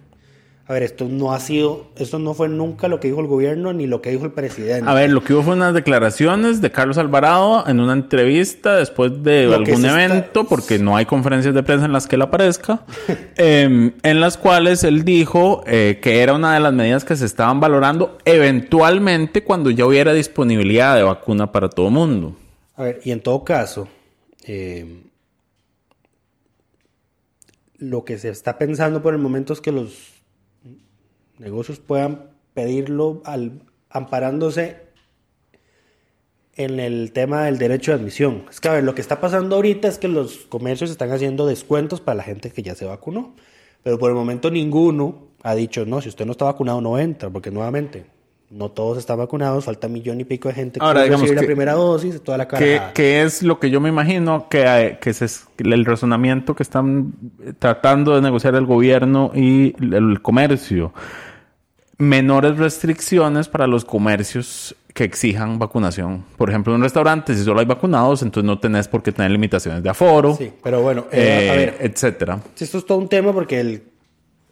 A 0.68 0.75
ver, 0.75 0.82
esto 0.82 1.06
no 1.08 1.32
ha 1.32 1.40
sido, 1.40 1.87
esto 1.96 2.18
no 2.18 2.34
fue 2.34 2.50
nunca 2.50 2.88
lo 2.88 3.00
que 3.00 3.08
dijo 3.08 3.20
el 3.22 3.26
gobierno 3.26 3.72
ni 3.72 3.87
lo 3.87 4.02
que 4.02 4.10
dijo 4.10 4.26
el 4.26 4.32
presidente. 4.32 4.88
A 4.88 4.92
ver, 4.92 5.08
lo 5.08 5.25
que 5.25 5.32
hubo 5.32 5.42
fue 5.42 5.54
unas 5.54 5.72
declaraciones 5.72 6.60
de 6.60 6.70
Carlos 6.70 6.98
Alvarado 6.98 7.66
en 7.66 7.80
una 7.80 7.94
entrevista 7.94 8.76
después 8.76 9.22
de 9.22 9.46
Lo 9.46 9.54
algún 9.54 9.82
está- 9.87 10.04
evento, 10.04 10.44
porque 10.44 10.78
no 10.78 10.94
hay 10.94 11.06
conferencias 11.06 11.54
de 11.54 11.62
prensa 11.62 11.87
en 11.87 11.92
las 11.92 12.06
que 12.06 12.16
él 12.16 12.22
aparezca, 12.22 12.82
em, 13.37 13.92
en 14.02 14.20
las 14.20 14.37
cuales 14.37 14.84
él 14.84 15.04
dijo 15.06 15.62
eh, 15.66 16.00
que 16.02 16.20
era 16.20 16.34
una 16.34 16.52
de 16.52 16.60
las 16.60 16.75
medidas 16.75 17.02
que 17.02 17.16
se 17.16 17.25
estaban 17.25 17.60
valorando 17.60 18.18
eventualmente 18.26 19.42
cuando 19.44 19.70
ya 19.70 19.87
hubiera 19.87 20.12
disponibilidad 20.12 20.96
de 20.96 21.02
vacuna 21.02 21.50
para 21.50 21.70
todo 21.70 21.88
mundo. 21.88 22.37
A 22.76 22.82
ver, 22.82 23.00
y 23.04 23.10
en 23.12 23.22
todo 23.22 23.42
caso, 23.42 23.88
eh, 24.46 25.00
lo 27.78 28.04
que 28.04 28.18
se 28.18 28.28
está 28.28 28.58
pensando 28.58 29.02
por 29.02 29.14
el 29.14 29.20
momento 29.20 29.54
es 29.54 29.62
que 29.62 29.72
los 29.72 30.17
negocios 31.38 31.78
puedan 31.78 32.25
pedirlo 32.54 33.23
al, 33.25 33.62
amparándose 33.90 34.76
en 36.57 36.80
el 36.80 37.12
tema 37.12 37.45
del 37.45 37.59
derecho 37.59 37.92
de 37.92 37.99
admisión. 37.99 38.45
Es 38.50 38.61
que, 38.61 38.68
a 38.68 38.73
ver, 38.73 38.85
lo 38.85 38.95
que 38.95 39.00
está 39.00 39.21
pasando 39.21 39.57
ahorita 39.57 39.87
es 39.87 39.99
que 39.99 40.09
los 40.09 40.38
comercios 40.49 40.90
están 40.90 41.12
haciendo 41.12 41.47
descuentos 41.47 42.00
para 42.00 42.16
la 42.16 42.23
gente 42.25 42.50
que 42.50 42.62
ya 42.62 42.75
se 42.75 42.85
vacunó. 42.85 43.35
Pero 43.85 43.99
por 43.99 44.11
el 44.11 44.16
momento 44.16 44.50
ninguno 44.50 45.28
ha 45.45 45.54
dicho, 45.54 45.87
no, 45.87 46.00
si 46.00 46.09
usted 46.09 46.26
no 46.26 46.33
está 46.33 46.47
vacunado 46.47 46.80
no 46.80 46.99
entra, 46.99 47.30
porque 47.30 47.52
nuevamente 47.52 48.07
no 48.50 48.71
todos 48.71 48.99
están 48.99 49.18
vacunados, 49.18 49.66
falta 49.66 49.87
un 49.87 49.92
millón 49.92 50.21
y 50.21 50.25
pico 50.25 50.49
de 50.49 50.54
gente 50.54 50.80
que 50.80 50.85
Ahora, 50.87 51.02
digamos 51.02 51.21
recibir 51.23 51.37
la 51.37 51.40
que- 51.42 51.47
primera 51.47 51.73
dosis, 51.75 52.21
toda 52.23 52.38
la 52.38 52.49
¿Qué, 52.49 52.78
cara. 52.78 52.92
qué 52.92 53.23
es 53.23 53.42
lo 53.45 53.61
que 53.61 53.71
yo 53.71 53.80
me 53.80 53.90
imagino 53.90 54.49
que, 54.49 54.64
eh, 54.64 54.99
que 55.00 55.12
se- 55.12 55.28
el 55.59 55.85
razonamiento 55.85 56.57
que 56.57 56.62
están 56.64 57.12
eh, 57.45 57.52
tratando 57.57 58.14
de 58.16 58.23
negociar 58.23 58.57
el 58.57 58.66
gobierno 58.66 59.30
y 59.35 59.76
el 59.95 60.21
comercio? 60.23 60.92
Menores 61.99 62.57
restricciones 62.57 63.49
para 63.49 63.67
los 63.67 63.85
comercios 63.85 64.76
que 64.95 65.02
exijan 65.02 65.59
vacunación. 65.59 66.25
Por 66.37 66.49
ejemplo, 66.49 66.73
en 66.73 66.76
un 66.76 66.83
restaurante, 66.85 67.35
si 67.35 67.43
solo 67.43 67.59
hay 67.59 67.67
vacunados, 67.67 68.23
entonces 68.23 68.47
no 68.47 68.59
tenés 68.61 68.87
por 68.87 69.02
qué 69.02 69.11
tener 69.11 69.33
limitaciones 69.33 69.83
de 69.83 69.90
aforo, 69.90 70.37
Sí, 70.37 70.52
pero 70.62 70.81
bueno, 70.81 71.07
eh, 71.11 71.47
eh, 71.47 71.50
a 71.50 71.55
ver, 71.55 71.76
etcétera. 71.81 72.40
Sí, 72.55 72.64
Esto 72.64 72.78
es 72.78 72.87
todo 72.87 72.99
un 72.99 73.09
tema 73.09 73.33
porque 73.33 73.59
el, 73.59 73.83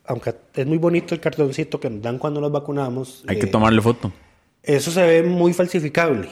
aunque 0.07 0.35
es 0.55 0.67
muy 0.67 0.79
bonito 0.79 1.15
el 1.15 1.21
cartoncito 1.21 1.79
que 1.79 1.89
nos 1.89 2.03
dan 2.03 2.19
cuando 2.19 2.41
nos 2.41 2.51
vacunamos, 2.51 3.23
Hay 3.29 3.39
que 3.39 3.47
eh, 3.47 3.51
tomarle 3.51 3.81
foto. 3.81 4.13
eso 4.63 4.91
se 4.91 5.03
ve 5.07 5.23
muy 5.23 5.53
falsificable. 5.53 6.29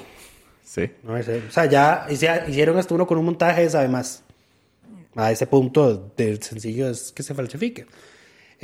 Sí. 0.65 0.91
¿no? 1.05 1.17
Ese- 1.17 1.43
O 1.49 1.53
sea, 1.53 1.67
ya 1.67 2.07
hicieron 2.11 2.77
hasta 2.77 2.93
uno 2.93 3.07
con 3.07 3.19
un 3.19 3.25
montaje 3.27 3.63
de 3.63 3.71
sabe 3.71 3.87
más. 3.87 4.25
A 5.15 5.31
ese 5.31 5.47
punto 5.47 6.13
de 6.17 6.43
sencillo 6.43 6.89
es 6.91 7.13
que 7.13 7.23
se 7.23 7.35
falsifique. 7.35 7.87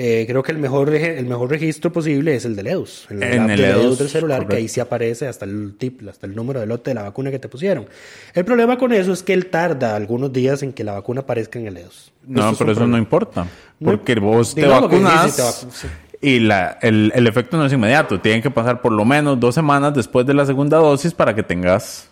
Eh, 0.03 0.25
creo 0.27 0.43
que 0.43 0.53
el 0.53 0.57
mejor, 0.59 0.95
el 0.95 1.27
mejor 1.27 1.51
registro 1.51 1.93
posible 1.93 2.35
es 2.35 2.47
el 2.47 2.57
del 2.57 2.69
EDUS. 2.69 3.07
El, 3.11 3.23
En 3.23 3.43
app 3.43 3.51
el 3.51 3.57
del 3.61 3.71
EDUS, 3.73 3.99
del 3.99 4.09
celular, 4.09 4.39
que 4.39 4.45
ahí 4.45 4.63
correcto. 4.63 4.73
sí 4.75 4.81
aparece 4.81 5.29
hasta 5.29 5.45
el 5.45 5.75
tip, 5.77 6.09
hasta 6.09 6.27
el 6.27 6.35
número 6.35 6.59
de 6.59 6.67
lote 6.67 6.91
de 6.93 6.95
la 6.95 7.03
vacuna 7.03 7.31
que 7.31 7.39
te 7.39 7.49
pusieron. 7.49 7.87
El 8.33 8.47
problema 8.47 8.79
con 8.79 8.93
eso 8.95 9.13
es 9.13 9.23
que 9.23 9.35
él 9.35 9.47
tarda 9.49 9.95
algunos 9.95 10.33
días 10.33 10.63
en 10.63 10.73
que 10.73 10.85
la 10.85 10.93
vacuna 10.95 11.21
aparezca 11.21 11.59
en 11.59 11.67
el 11.67 11.77
EDUS. 11.77 12.13
No, 12.27 12.51
Esto 12.51 12.65
pero 12.65 12.73
eso 12.73 12.87
no 12.87 12.97
importa. 12.97 13.47
No, 13.79 13.91
Porque 13.91 14.15
vos 14.15 14.55
te 14.55 14.67
vacunas 14.67 15.37
te 15.37 15.43
vacu- 15.43 15.71
sí. 15.71 15.89
y 16.23 16.39
la, 16.41 16.79
el, 16.81 17.13
el 17.15 17.27
efecto 17.27 17.59
no 17.59 17.67
es 17.67 17.73
inmediato. 17.75 18.19
Tienen 18.23 18.41
que 18.41 18.51
pasar 18.51 18.81
por 18.81 18.93
lo 18.93 19.05
menos 19.05 19.39
dos 19.39 19.55
semanas 19.55 19.93
después 19.93 20.25
de 20.25 20.33
la 20.33 20.47
segunda 20.47 20.79
dosis 20.79 21.13
para 21.13 21.35
que 21.35 21.43
tengas 21.43 22.09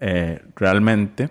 eh, 0.00 0.40
realmente 0.54 1.30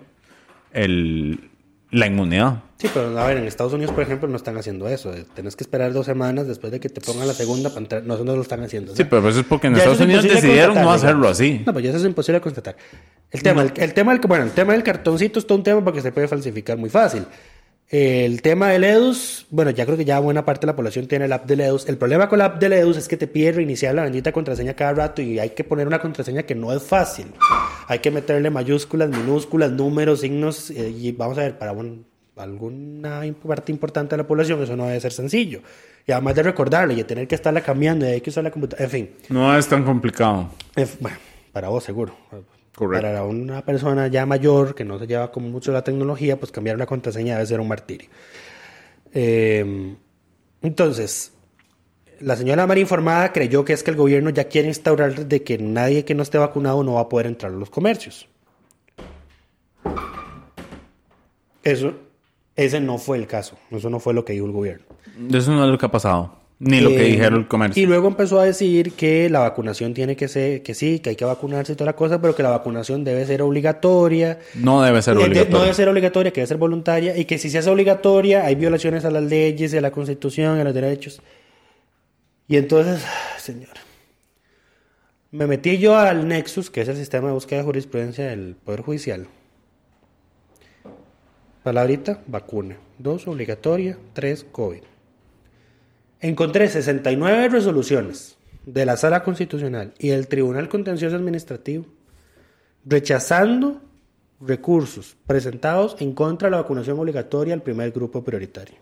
el, 0.72 1.48
la 1.90 2.06
inmunidad. 2.06 2.62
Sí, 2.78 2.88
pero 2.92 3.18
a 3.18 3.26
ver, 3.26 3.38
en 3.38 3.44
Estados 3.44 3.72
Unidos, 3.72 3.94
por 3.94 4.02
ejemplo, 4.02 4.28
no 4.28 4.36
están 4.36 4.56
haciendo 4.58 4.86
eso. 4.88 5.12
Eh, 5.14 5.24
Tenés 5.34 5.56
que 5.56 5.64
esperar 5.64 5.92
dos 5.94 6.04
semanas 6.04 6.46
después 6.46 6.70
de 6.70 6.78
que 6.78 6.88
te 6.90 7.00
pongan 7.00 7.26
la 7.26 7.32
segunda 7.32 7.70
para 7.70 7.80
entrar. 7.80 8.02
No, 8.02 8.18
no 8.22 8.36
lo 8.36 8.42
están 8.42 8.62
haciendo. 8.62 8.94
Sí, 8.94 9.04
pero 9.04 9.26
eso 9.28 9.40
es 9.40 9.46
porque 9.46 9.68
en 9.68 9.74
Ya, 9.74 9.78
Estados 9.78 10.00
es 10.00 10.04
Unidos 10.04 10.24
decidieron 10.24 10.74
no 10.74 10.90
hacerlo 10.92 11.28
así. 11.28 11.62
No, 11.64 11.72
pues 11.72 11.84
ya 11.84 11.90
eso 11.90 11.98
es 12.00 12.04
imposible 12.04 12.40
constatar. 12.40 12.76
El 13.30 13.42
tema, 13.42 13.62
el, 13.62 13.72
el 13.76 13.94
tema 13.94 14.12
del, 14.12 14.20
bueno, 14.28 14.44
el 14.44 14.50
tema 14.50 14.72
del 14.74 14.82
cartoncito 14.82 15.38
es 15.38 15.46
todo 15.46 15.56
un 15.58 15.64
tema 15.64 15.82
porque 15.82 16.02
se 16.02 16.12
puede 16.12 16.28
falsificar 16.28 16.76
muy 16.76 16.90
fácil. 16.90 17.24
El 17.88 18.42
tema 18.42 18.70
del 18.70 18.82
EDUS, 18.82 19.46
bueno, 19.50 19.70
ya 19.70 19.84
creo 19.86 19.96
que 19.96 20.04
ya 20.04 20.18
buena 20.18 20.44
parte 20.44 20.62
de 20.66 20.72
la 20.72 20.76
población 20.76 21.06
tiene 21.06 21.26
el 21.26 21.32
app 21.32 21.46
del 21.46 21.60
EDUS. 21.60 21.88
El 21.88 21.96
problema 21.98 22.28
con 22.28 22.40
la 22.40 22.46
app 22.46 22.58
del 22.60 22.72
EDUS 22.72 22.96
es 22.96 23.06
que 23.06 23.16
te 23.16 23.28
pide 23.28 23.52
reiniciar 23.52 23.94
la 23.94 24.02
bendita 24.02 24.32
contraseña 24.32 24.74
cada 24.74 24.92
rato 24.92 25.22
y 25.22 25.38
hay 25.38 25.50
que 25.50 25.62
poner 25.62 25.86
una 25.86 26.00
contraseña 26.00 26.42
que 26.42 26.56
no 26.56 26.72
es 26.72 26.82
fácil. 26.82 27.26
Hay 27.86 28.00
que 28.00 28.10
meterle 28.10 28.50
mayúsculas, 28.50 29.08
minúsculas, 29.08 29.70
números, 29.70 30.20
signos 30.22 30.70
eh, 30.70 30.90
y 30.90 31.12
vamos 31.12 31.38
a 31.38 31.42
ver, 31.42 31.58
para 31.58 31.70
un, 31.70 32.04
alguna 32.36 33.22
parte 33.46 33.70
importante 33.70 34.16
de 34.16 34.22
la 34.22 34.26
población, 34.26 34.60
eso 34.62 34.74
no 34.76 34.86
debe 34.86 35.00
ser 35.00 35.12
sencillo. 35.12 35.60
Y 36.08 36.10
además 36.12 36.34
de 36.34 36.42
recordarle 36.42 36.94
y 36.94 36.96
de 36.98 37.04
tener 37.04 37.28
que 37.28 37.36
estarla 37.36 37.60
cambiando 37.60 38.04
y 38.04 38.08
hay 38.14 38.20
que 38.20 38.30
usar 38.30 38.42
la 38.42 38.50
computadora, 38.50 38.84
en 38.84 38.90
fin. 38.90 39.10
No 39.28 39.56
es 39.56 39.66
tan 39.68 39.84
complicado. 39.84 40.50
En- 40.74 40.88
Bueno, 40.98 41.18
para 41.52 41.68
vos 41.68 41.84
seguro. 41.84 42.16
Correcto. 42.76 43.06
Para 43.06 43.24
una 43.24 43.64
persona 43.64 44.06
ya 44.08 44.26
mayor 44.26 44.74
que 44.74 44.84
no 44.84 44.98
se 44.98 45.06
lleva 45.06 45.32
como 45.32 45.48
mucho 45.48 45.72
la 45.72 45.82
tecnología, 45.82 46.38
pues 46.38 46.52
cambiar 46.52 46.76
una 46.76 46.84
contraseña 46.84 47.34
debe 47.34 47.46
ser 47.46 47.58
un 47.58 47.68
martirio. 47.68 48.10
Eh, 49.14 49.96
entonces, 50.60 51.32
la 52.20 52.36
señora 52.36 52.66
María 52.66 52.82
informada 52.82 53.32
creyó 53.32 53.64
que 53.64 53.72
es 53.72 53.82
que 53.82 53.90
el 53.90 53.96
gobierno 53.96 54.28
ya 54.28 54.44
quiere 54.44 54.68
instaurar 54.68 55.26
de 55.26 55.42
que 55.42 55.56
nadie 55.56 56.04
que 56.04 56.14
no 56.14 56.22
esté 56.22 56.36
vacunado 56.36 56.84
no 56.84 56.94
va 56.94 57.00
a 57.00 57.08
poder 57.08 57.26
entrar 57.26 57.50
a 57.50 57.56
los 57.56 57.70
comercios. 57.70 58.28
Eso, 61.62 61.94
ese 62.54 62.80
no 62.80 62.98
fue 62.98 63.16
el 63.16 63.26
caso. 63.26 63.56
Eso 63.70 63.88
no 63.88 64.00
fue 64.00 64.12
lo 64.12 64.24
que 64.24 64.34
dijo 64.34 64.44
el 64.44 64.52
gobierno. 64.52 64.84
Eso 65.32 65.50
no 65.52 65.64
es 65.64 65.70
lo 65.70 65.78
que 65.78 65.86
ha 65.86 65.90
pasado. 65.90 66.45
Ni 66.58 66.80
lo 66.80 66.88
que 66.88 67.02
Eh, 67.06 67.10
dijeron 67.10 67.40
el 67.40 67.48
comercio. 67.48 67.82
Y 67.82 67.84
luego 67.86 68.08
empezó 68.08 68.40
a 68.40 68.44
decir 68.46 68.92
que 68.92 69.28
la 69.28 69.40
vacunación 69.40 69.92
tiene 69.92 70.16
que 70.16 70.26
ser, 70.26 70.62
que 70.62 70.72
sí, 70.72 71.00
que 71.00 71.10
hay 71.10 71.16
que 71.16 71.26
vacunarse 71.26 71.72
y 71.72 71.76
toda 71.76 71.90
la 71.90 71.96
cosa, 71.96 72.18
pero 72.20 72.34
que 72.34 72.42
la 72.42 72.48
vacunación 72.48 73.04
debe 73.04 73.26
ser 73.26 73.42
obligatoria. 73.42 74.38
No 74.54 74.80
debe 74.82 75.02
ser 75.02 75.18
Eh, 75.18 75.28
de- 75.28 75.48
no 75.50 75.60
debe 75.60 75.74
ser 75.74 75.86
obligatoria, 75.90 76.32
que 76.32 76.40
debe 76.40 76.46
ser 76.48 76.56
voluntaria, 76.56 77.14
y 77.16 77.26
que 77.26 77.36
si 77.36 77.50
se 77.50 77.58
hace 77.58 77.68
obligatoria 77.68 78.46
hay 78.46 78.54
violaciones 78.54 79.04
a 79.04 79.10
las 79.10 79.24
leyes, 79.24 79.74
a 79.74 79.80
la 79.82 79.90
constitución, 79.90 80.58
a 80.58 80.64
los 80.64 80.72
derechos. 80.72 81.20
Y 82.48 82.56
entonces, 82.56 83.04
señor, 83.38 83.74
me 85.32 85.46
metí 85.46 85.76
yo 85.76 85.94
al 85.98 86.26
Nexus, 86.26 86.70
que 86.70 86.80
es 86.80 86.88
el 86.88 86.96
sistema 86.96 87.28
de 87.28 87.34
búsqueda 87.34 87.58
de 87.58 87.64
jurisprudencia 87.66 88.28
del 88.28 88.54
Poder 88.64 88.80
Judicial. 88.80 89.26
Palabrita, 91.62 92.20
vacuna. 92.26 92.76
Dos, 92.98 93.26
obligatoria. 93.28 93.98
Tres, 94.14 94.46
COVID. 94.50 94.80
Encontré 96.20 96.68
69 96.68 97.48
resoluciones 97.48 98.36
de 98.64 98.86
la 98.86 98.96
Sala 98.96 99.22
Constitucional 99.22 99.94
y 99.98 100.08
del 100.08 100.28
Tribunal 100.28 100.68
Contencioso 100.68 101.16
Administrativo 101.16 101.86
rechazando 102.84 103.80
recursos 104.40 105.16
presentados 105.26 105.96
en 106.00 106.12
contra 106.12 106.46
de 106.46 106.52
la 106.52 106.62
vacunación 106.62 106.98
obligatoria 106.98 107.54
al 107.54 107.62
primer 107.62 107.90
grupo 107.90 108.22
prioritario, 108.22 108.76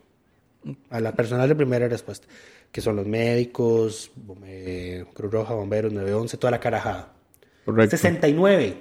a 0.90 1.00
la 1.00 1.12
personal 1.12 1.48
de 1.48 1.54
primera 1.54 1.88
respuesta, 1.88 2.26
que 2.70 2.80
son 2.80 2.96
los 2.96 3.06
médicos, 3.06 4.10
eh, 4.44 5.04
Cruz 5.14 5.32
Roja, 5.32 5.54
bomberos, 5.54 5.92
911, 5.92 6.36
toda 6.36 6.50
la 6.52 6.60
carajada. 6.60 7.12
Correcto. 7.64 7.96
69 7.96 8.76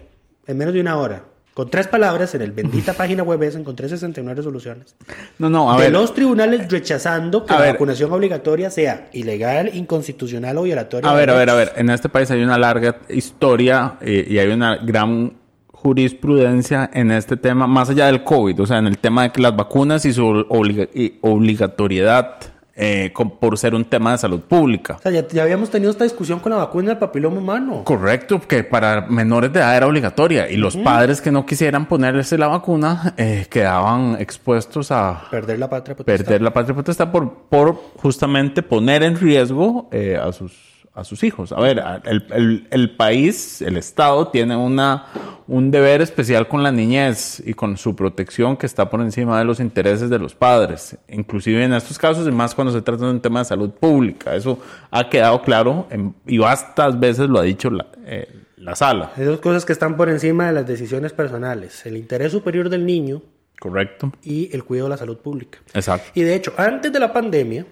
en 0.48 0.58
menos 0.58 0.74
de 0.74 0.82
una 0.82 0.98
hora. 0.98 1.26
Con 1.54 1.70
tres 1.70 1.88
palabras 1.88 2.34
en 2.34 2.42
el 2.42 2.52
bendita 2.52 2.94
página 2.98 3.22
web 3.24 3.44
esa 3.44 3.60
encontré 3.60 3.88
69 3.88 4.36
resoluciones 4.38 4.96
No, 5.38 5.50
no, 5.50 5.72
a 5.72 5.78
de 5.78 5.84
ver. 5.84 5.92
los 5.92 6.14
tribunales 6.14 6.70
rechazando 6.72 7.46
que 7.46 7.54
A 7.54 7.58
la 7.58 7.62
ver. 7.66 7.74
vacunación 7.74 8.12
obligatoria 8.12 8.70
sea 8.72 9.10
ilegal, 9.14 9.70
inconstitucional 9.76 10.58
o 10.58 10.64
violatoria. 10.64 11.10
A 11.10 11.14
ver, 11.14 11.30
a 11.30 11.36
ver, 11.36 11.50
a 11.50 11.54
ver. 11.54 11.74
En 11.76 11.90
este 11.92 12.10
país 12.10 12.32
hay 12.32 12.42
una 12.44 12.58
larga 12.58 12.98
historia 13.10 13.98
eh, 14.02 14.26
y 14.28 14.40
hay 14.40 14.48
una 14.50 14.78
gran 14.78 15.34
jurisprudencia 15.72 16.90
en 16.94 17.12
este 17.12 17.38
tema, 17.38 17.68
más 17.68 17.90
allá 17.90 18.06
del 18.08 18.24
COVID, 18.24 18.62
o 18.62 18.66
sea, 18.66 18.78
en 18.80 18.88
el 18.88 18.98
tema 18.98 19.24
de 19.24 19.32
que 19.32 19.42
las 19.42 19.56
vacunas 19.56 20.06
y 20.06 20.14
su 20.14 20.26
obliga- 20.26 20.88
y 20.94 21.20
obligatoriedad 21.22 22.38
eh, 22.76 23.12
con- 23.14 23.30
por 23.38 23.58
ser 23.58 23.76
un 23.76 23.86
tema 23.86 24.14
de 24.14 24.18
salud 24.18 24.40
pública. 24.42 24.96
O 24.98 25.02
sea, 25.02 25.12
ya, 25.12 25.28
ya 25.28 25.44
habíamos 25.44 25.70
tenido 25.70 25.92
esta 25.92 26.04
discusión 26.06 26.40
con 26.40 26.52
la 26.52 26.58
vacuna 26.58 26.90
del 26.90 26.98
papiloma 26.98 27.38
humano. 27.38 27.84
Correcto, 27.84 28.42
que 28.42 28.64
para 28.64 29.02
menores 29.02 29.54
de 29.54 29.60
edad 29.60 29.78
era 29.78 29.86
obligatoria 29.88 30.50
y 30.50 30.58
los 30.58 30.76
padres 30.78 31.22
que 31.22 31.32
no 31.32 31.46
quisieran 31.46 31.86
ponerse 31.88 32.38
la 32.38 32.48
vacuna 32.48 33.14
eh, 33.18 33.46
quedaban 33.50 34.18
expuestos 34.20 34.92
a 34.92 35.24
Perder 35.30 35.60
la 35.60 35.70
patria 35.70 35.96
potestad. 35.96 36.26
perder 36.26 36.42
la 36.42 36.52
patria 36.54 36.76
potestad 36.76 37.12
por, 37.12 37.32
por 37.50 37.76
justamente 37.98 38.64
poner 38.64 39.04
en 39.04 39.18
riesgo 39.20 39.88
eh, 39.92 40.18
a, 40.22 40.32
sus, 40.32 40.52
a 40.96 41.04
sus 41.04 41.24
hijos. 41.24 41.52
A 41.52 41.60
ver, 41.60 41.82
el, 42.06 42.26
el- 42.32 42.68
el 42.70 42.96
país, 42.96 43.62
el 43.64 43.78
Estado, 43.78 44.28
tiene 44.28 44.56
una, 44.56 45.06
un 45.48 45.72
deber 45.72 46.02
especial 46.02 46.48
con 46.48 46.62
la 46.62 46.72
niñez 46.72 47.42
y 47.46 47.56
con 47.56 47.78
su 47.78 47.96
protección 47.96 48.56
que 48.58 48.68
está 48.68 48.90
por 48.92 49.02
encima 49.02 49.40
de 49.40 49.46
los 49.46 49.60
intereses 49.60 50.10
de 50.12 50.20
los 50.20 50.36
padres, 50.36 50.96
inclusive 51.10 51.64
en 51.64 51.74
estos 51.74 51.98
casos 51.98 52.28
y 52.28 52.32
más 52.32 52.54
cuando 52.54 52.72
se 52.72 52.82
trata 52.84 53.06
de 53.06 53.12
un 53.12 53.22
tema 53.22 53.40
de 53.40 53.46
salud 53.46 53.72
pública. 53.72 54.36
Eso 54.36 54.60
ha 54.92 55.10
quedado 55.10 55.42
claro 55.42 55.88
en- 55.90 56.14
y 56.28 56.38
bastantes 56.38 57.00
veces 57.00 57.28
lo 57.28 57.40
ha 57.40 57.44
dicho 57.44 57.72
la, 57.72 57.88
eh, 58.06 58.28
la 58.58 58.76
sala. 58.76 59.12
Esas 59.18 59.40
cosas 59.40 59.66
que 59.66 59.74
están 59.74 59.98
por 59.98 60.10
encima 60.10 60.46
de 60.48 60.54
las 60.54 60.68
decisiones 60.68 61.12
personales. 61.12 61.86
El 61.88 61.98
interés 61.98 62.32
superior 62.32 62.70
del 62.70 62.86
niño 62.86 63.24
Correcto. 63.60 64.12
y 64.22 64.56
el 64.56 64.64
cuidado 64.64 64.90
de 64.90 64.92
la 64.92 64.98
salud 64.98 65.18
pública. 65.18 65.58
Exacto. 65.74 66.12
Y 66.14 66.22
de 66.22 66.36
hecho, 66.36 66.54
antes 66.56 66.94
de 66.94 67.00
la 67.00 67.12
pandemia, 67.12 67.66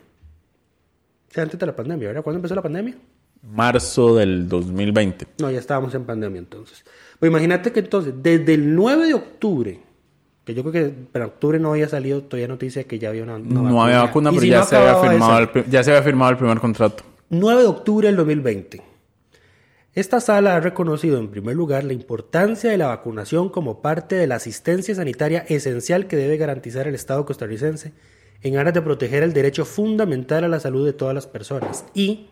antes 1.40 1.60
de 1.60 1.66
la 1.66 1.76
pandemia, 1.76 2.08
¿verdad? 2.08 2.24
¿Cuándo 2.24 2.38
empezó 2.38 2.56
la 2.56 2.62
pandemia? 2.62 2.96
Marzo 3.42 4.16
del 4.16 4.48
2020. 4.48 5.28
No, 5.40 5.50
ya 5.50 5.60
estábamos 5.60 5.96
en 5.96 6.04
pandemia 6.04 6.40
entonces. 6.40 6.84
Pues 7.20 7.30
imagínate 7.30 7.72
que 7.72 7.80
entonces, 7.80 8.14
desde 8.18 8.54
el 8.54 8.76
9 8.76 9.08
de 9.08 9.14
octubre, 9.14 9.80
que 10.44 10.54
yo 10.54 10.64
creo 10.64 10.74
que 10.74 10.94
para 11.12 11.28
octubre 11.28 11.60
no 11.60 11.72
había 11.72 11.88
salido 11.88 12.24
todavía 12.24 12.48
noticia 12.48 12.84
que 12.84 13.00
ya 13.00 13.10
había 13.10 13.24
una, 13.24 13.36
una 13.36 13.70
No 13.70 13.84
había 13.84 14.04
vacuna, 14.04 14.32
pero 14.32 14.42
si 14.42 14.50
ya, 14.50 14.60
no 14.60 14.66
se 14.66 14.76
había 14.76 14.94
de 14.94 15.10
firmado 15.10 15.40
el, 15.40 15.70
ya 15.70 15.84
se 15.84 15.92
había 15.92 16.04
firmado 16.04 16.32
el 16.32 16.38
primer 16.38 16.60
contrato. 16.60 17.04
9 17.30 17.62
de 17.62 17.68
octubre 17.68 18.08
del 18.08 18.18
2020. 18.18 18.82
Esta 19.94 20.22
sala 20.22 20.56
ha 20.56 20.60
reconocido 20.60 21.18
en 21.18 21.30
primer 21.30 21.56
lugar 21.56 21.84
la 21.84 21.94
importancia 21.94 22.72
de 22.72 22.78
la 22.78 22.88
vacunación 22.88 23.50
como 23.50 23.82
parte 23.82 24.16
de 24.16 24.26
la 24.26 24.36
asistencia 24.36 24.96
sanitaria 24.96 25.46
esencial 25.50 26.08
que 26.08 26.16
debe 26.16 26.38
garantizar 26.38 26.88
el 26.88 26.96
Estado 26.96 27.26
costarricense 27.26 27.92
en 28.44 28.58
aras 28.58 28.74
de 28.74 28.82
proteger 28.82 29.24
el 29.24 29.34
derecho 29.34 29.66
fundamental 29.66 30.44
a 30.44 30.48
la 30.48 30.60
salud 30.60 30.86
de 30.86 30.94
todas 30.94 31.14
las 31.14 31.28
personas. 31.28 31.86
Y, 31.94 32.28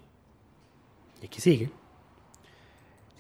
y 1.22 1.26
aquí 1.26 1.42
sigue, 1.42 1.70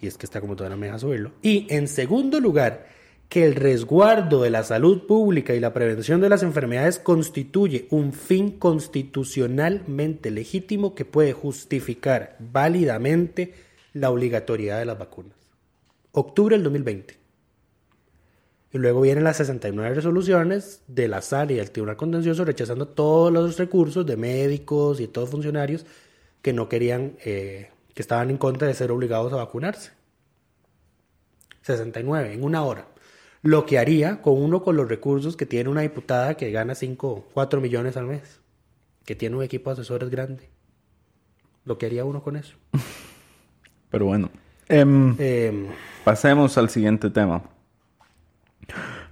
y 0.01 0.07
es 0.07 0.17
que 0.17 0.25
está 0.25 0.41
como 0.41 0.55
todavía 0.55 0.75
no 0.75 0.79
me 0.79 0.87
deja 0.87 0.99
subirlo, 0.99 1.31
y 1.41 1.67
en 1.69 1.87
segundo 1.87 2.39
lugar, 2.39 2.87
que 3.29 3.45
el 3.45 3.53
resguardo 3.53 4.41
de 4.41 4.49
la 4.49 4.63
salud 4.63 5.05
pública 5.05 5.53
y 5.53 5.59
la 5.59 5.71
prevención 5.71 6.19
de 6.19 6.29
las 6.29 6.41
enfermedades 6.41 6.97
constituye 6.97 7.87
un 7.91 8.11
fin 8.11 8.57
constitucionalmente 8.57 10.31
legítimo 10.31 10.95
que 10.95 11.05
puede 11.05 11.33
justificar 11.33 12.37
válidamente 12.39 13.53
la 13.93 14.09
obligatoriedad 14.09 14.79
de 14.79 14.85
las 14.85 14.97
vacunas. 14.97 15.37
Octubre 16.11 16.55
del 16.55 16.63
2020. 16.63 17.18
Y 18.71 18.77
luego 18.77 19.01
vienen 19.01 19.23
las 19.23 19.37
69 19.37 19.95
resoluciones 19.95 20.83
de 20.87 21.07
la 21.07 21.21
sala 21.21 21.51
y 21.53 21.55
del 21.55 21.71
Tribunal 21.71 21.97
Contencioso 21.97 22.45
rechazando 22.45 22.87
todos 22.87 23.31
los 23.33 23.57
recursos 23.57 24.05
de 24.05 24.15
médicos 24.15 24.99
y 24.99 25.07
todos 25.07 25.29
funcionarios 25.29 25.85
que 26.41 26.53
no 26.53 26.69
querían, 26.69 27.13
eh, 27.25 27.71
que 27.95 28.01
estaban 28.01 28.29
en 28.29 28.37
contra 28.37 28.67
de 28.67 28.75
ser 28.75 28.91
obligados 28.91 29.33
a 29.33 29.37
vacunarse. 29.37 29.91
69 31.63 32.33
en 32.33 32.43
una 32.43 32.63
hora. 32.63 32.87
Lo 33.41 33.65
que 33.65 33.79
haría 33.79 34.21
con 34.21 34.41
uno 34.41 34.61
con 34.63 34.75
los 34.75 34.87
recursos 34.87 35.35
que 35.35 35.45
tiene 35.45 35.69
una 35.69 35.81
diputada 35.81 36.35
que 36.35 36.51
gana 36.51 36.75
5, 36.75 37.29
4 37.33 37.61
millones 37.61 37.97
al 37.97 38.05
mes, 38.05 38.39
que 39.05 39.15
tiene 39.15 39.35
un 39.35 39.43
equipo 39.43 39.69
de 39.69 39.73
asesores 39.73 40.09
grande. 40.09 40.49
Lo 41.65 41.77
que 41.77 41.87
haría 41.87 42.05
uno 42.05 42.21
con 42.21 42.35
eso. 42.35 42.55
Pero 43.89 44.05
bueno. 44.05 44.29
Em, 44.67 45.15
Eh, 45.17 45.69
pasemos 46.03 46.57
al 46.57 46.69
siguiente 46.69 47.09
tema. 47.09 47.41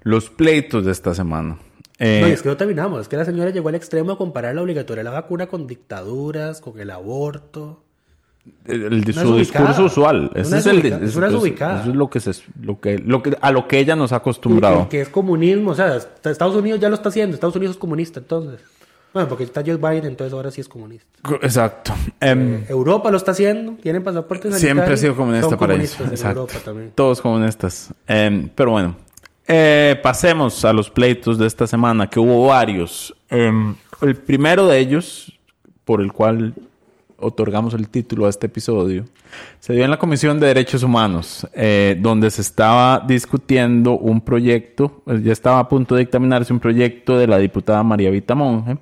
Los 0.04 0.30
pleitos 0.30 0.86
de 0.86 0.92
esta 0.92 1.14
semana. 1.14 1.58
Eh, 2.00 2.20
no, 2.22 2.28
es 2.28 2.42
que 2.44 2.50
no 2.50 2.58
terminamos. 2.58 3.02
Es 3.02 3.08
que 3.08 3.18
la 3.18 3.26
señora 3.26 3.50
llegó 3.50 3.70
al 3.70 3.76
extremo 3.76 4.12
de 4.12 4.18
comparar 4.18 4.54
la 4.56 4.62
obligatoriedad 4.62 5.04
de 5.10 5.16
la 5.16 5.22
vacuna 5.22 5.48
con 5.48 5.66
dictaduras, 5.68 6.62
con 6.62 6.80
el 6.80 6.92
aborto. 6.92 7.84
el, 8.66 8.84
el- 8.84 9.14
su 9.14 9.36
discurso 9.36 9.86
usual. 9.86 10.32
Una 10.34 10.42
es, 10.60 10.66
el, 10.68 10.82
desubica- 10.82 11.04
es 11.04 11.16
una 11.16 11.28
eso- 11.28 11.36
desubicada. 11.38 11.82
eso 11.82 11.90
es 11.90 11.96
lo 11.96 12.10
que, 12.10 12.20
se, 12.20 12.32
lo 12.62 12.80
que, 12.80 13.00
lo 13.00 13.24
que, 13.24 13.36
a 13.42 13.52
lo 13.52 13.68
que 13.68 13.80
ella 13.80 13.96
nos 13.96 14.12
ha 14.14 14.18
acostumbrado. 14.18 14.88
que 14.90 15.02
es 15.02 15.10
comunismo. 15.10 15.72
O 15.72 15.76
sea, 15.76 15.96
est- 15.98 16.26
Estados 16.28 16.56
Unidos 16.56 16.80
ya 16.80 16.88
lo 16.90 16.96
está 16.96 17.10
haciendo. 17.10 17.34
Estados 17.34 17.56
Unidos 17.56 17.76
es 17.76 17.80
comunista, 17.80 18.20
entonces. 18.20 18.62
Bueno, 19.14 19.28
porque 19.30 19.46
está 19.46 19.64
Joe 19.66 19.78
Biden, 19.78 20.06
entonces 20.06 20.34
ahora 20.34 20.52
sí 20.52 20.62
es 20.62 20.70
comunista. 20.70 21.08
Exacto. 21.42 21.94
Em, 22.20 22.64
Europa 22.70 23.10
lo 23.10 23.18
está 23.18 23.32
haciendo. 23.32 23.72
Tienen 23.82 24.04
pasaportes 24.04 24.54
Siempre 24.60 24.94
ha 24.94 24.98
sido 24.98 25.16
comunista 25.16 25.58
para 25.58 25.74
en 25.74 25.82
Exacto. 25.82 26.28
Europa 26.42 26.54
también. 26.64 26.92
Todos 26.94 27.22
comunistas. 27.22 27.92
Em, 28.06 28.50
pero 28.54 28.72
bueno. 28.72 28.96
Eh, 29.48 29.98
pasemos 30.04 30.66
a 30.66 30.74
los 30.74 30.90
pleitos 30.90 31.38
de 31.38 31.48
esta 31.48 31.68
semana, 31.68 32.10
que 32.10 32.20
hubo 32.20 32.48
varios. 32.48 33.16
Em, 33.30 33.76
el 34.02 34.16
primero 34.16 34.68
de 34.68 34.78
ellos, 34.80 35.40
por 35.86 36.02
el 36.02 36.12
cual 36.12 36.54
otorgamos 37.18 37.74
el 37.74 37.88
título 37.88 38.26
a 38.26 38.30
este 38.30 38.48
episodio, 38.48 39.06
se 39.60 39.74
dio 39.74 39.86
en 39.86 39.90
la 39.90 39.98
Comisión 39.98 40.40
de 40.40 40.48
Derechos 40.48 40.84
Humanos, 40.84 41.48
eh, 41.54 41.98
donde 42.00 42.30
se 42.30 42.42
estaba 42.42 43.04
discutiendo 43.08 43.98
un 43.98 44.20
proyecto, 44.20 45.02
pues, 45.06 45.24
ya 45.24 45.32
estaba 45.32 45.60
a 45.60 45.70
punto 45.70 45.96
de 45.96 46.02
dictaminarse 46.02 46.52
un 46.52 46.60
proyecto 46.60 47.18
de 47.18 47.28
la 47.28 47.38
diputada 47.38 47.82
María 47.84 48.10
Vita 48.10 48.36
Monge, 48.36 48.78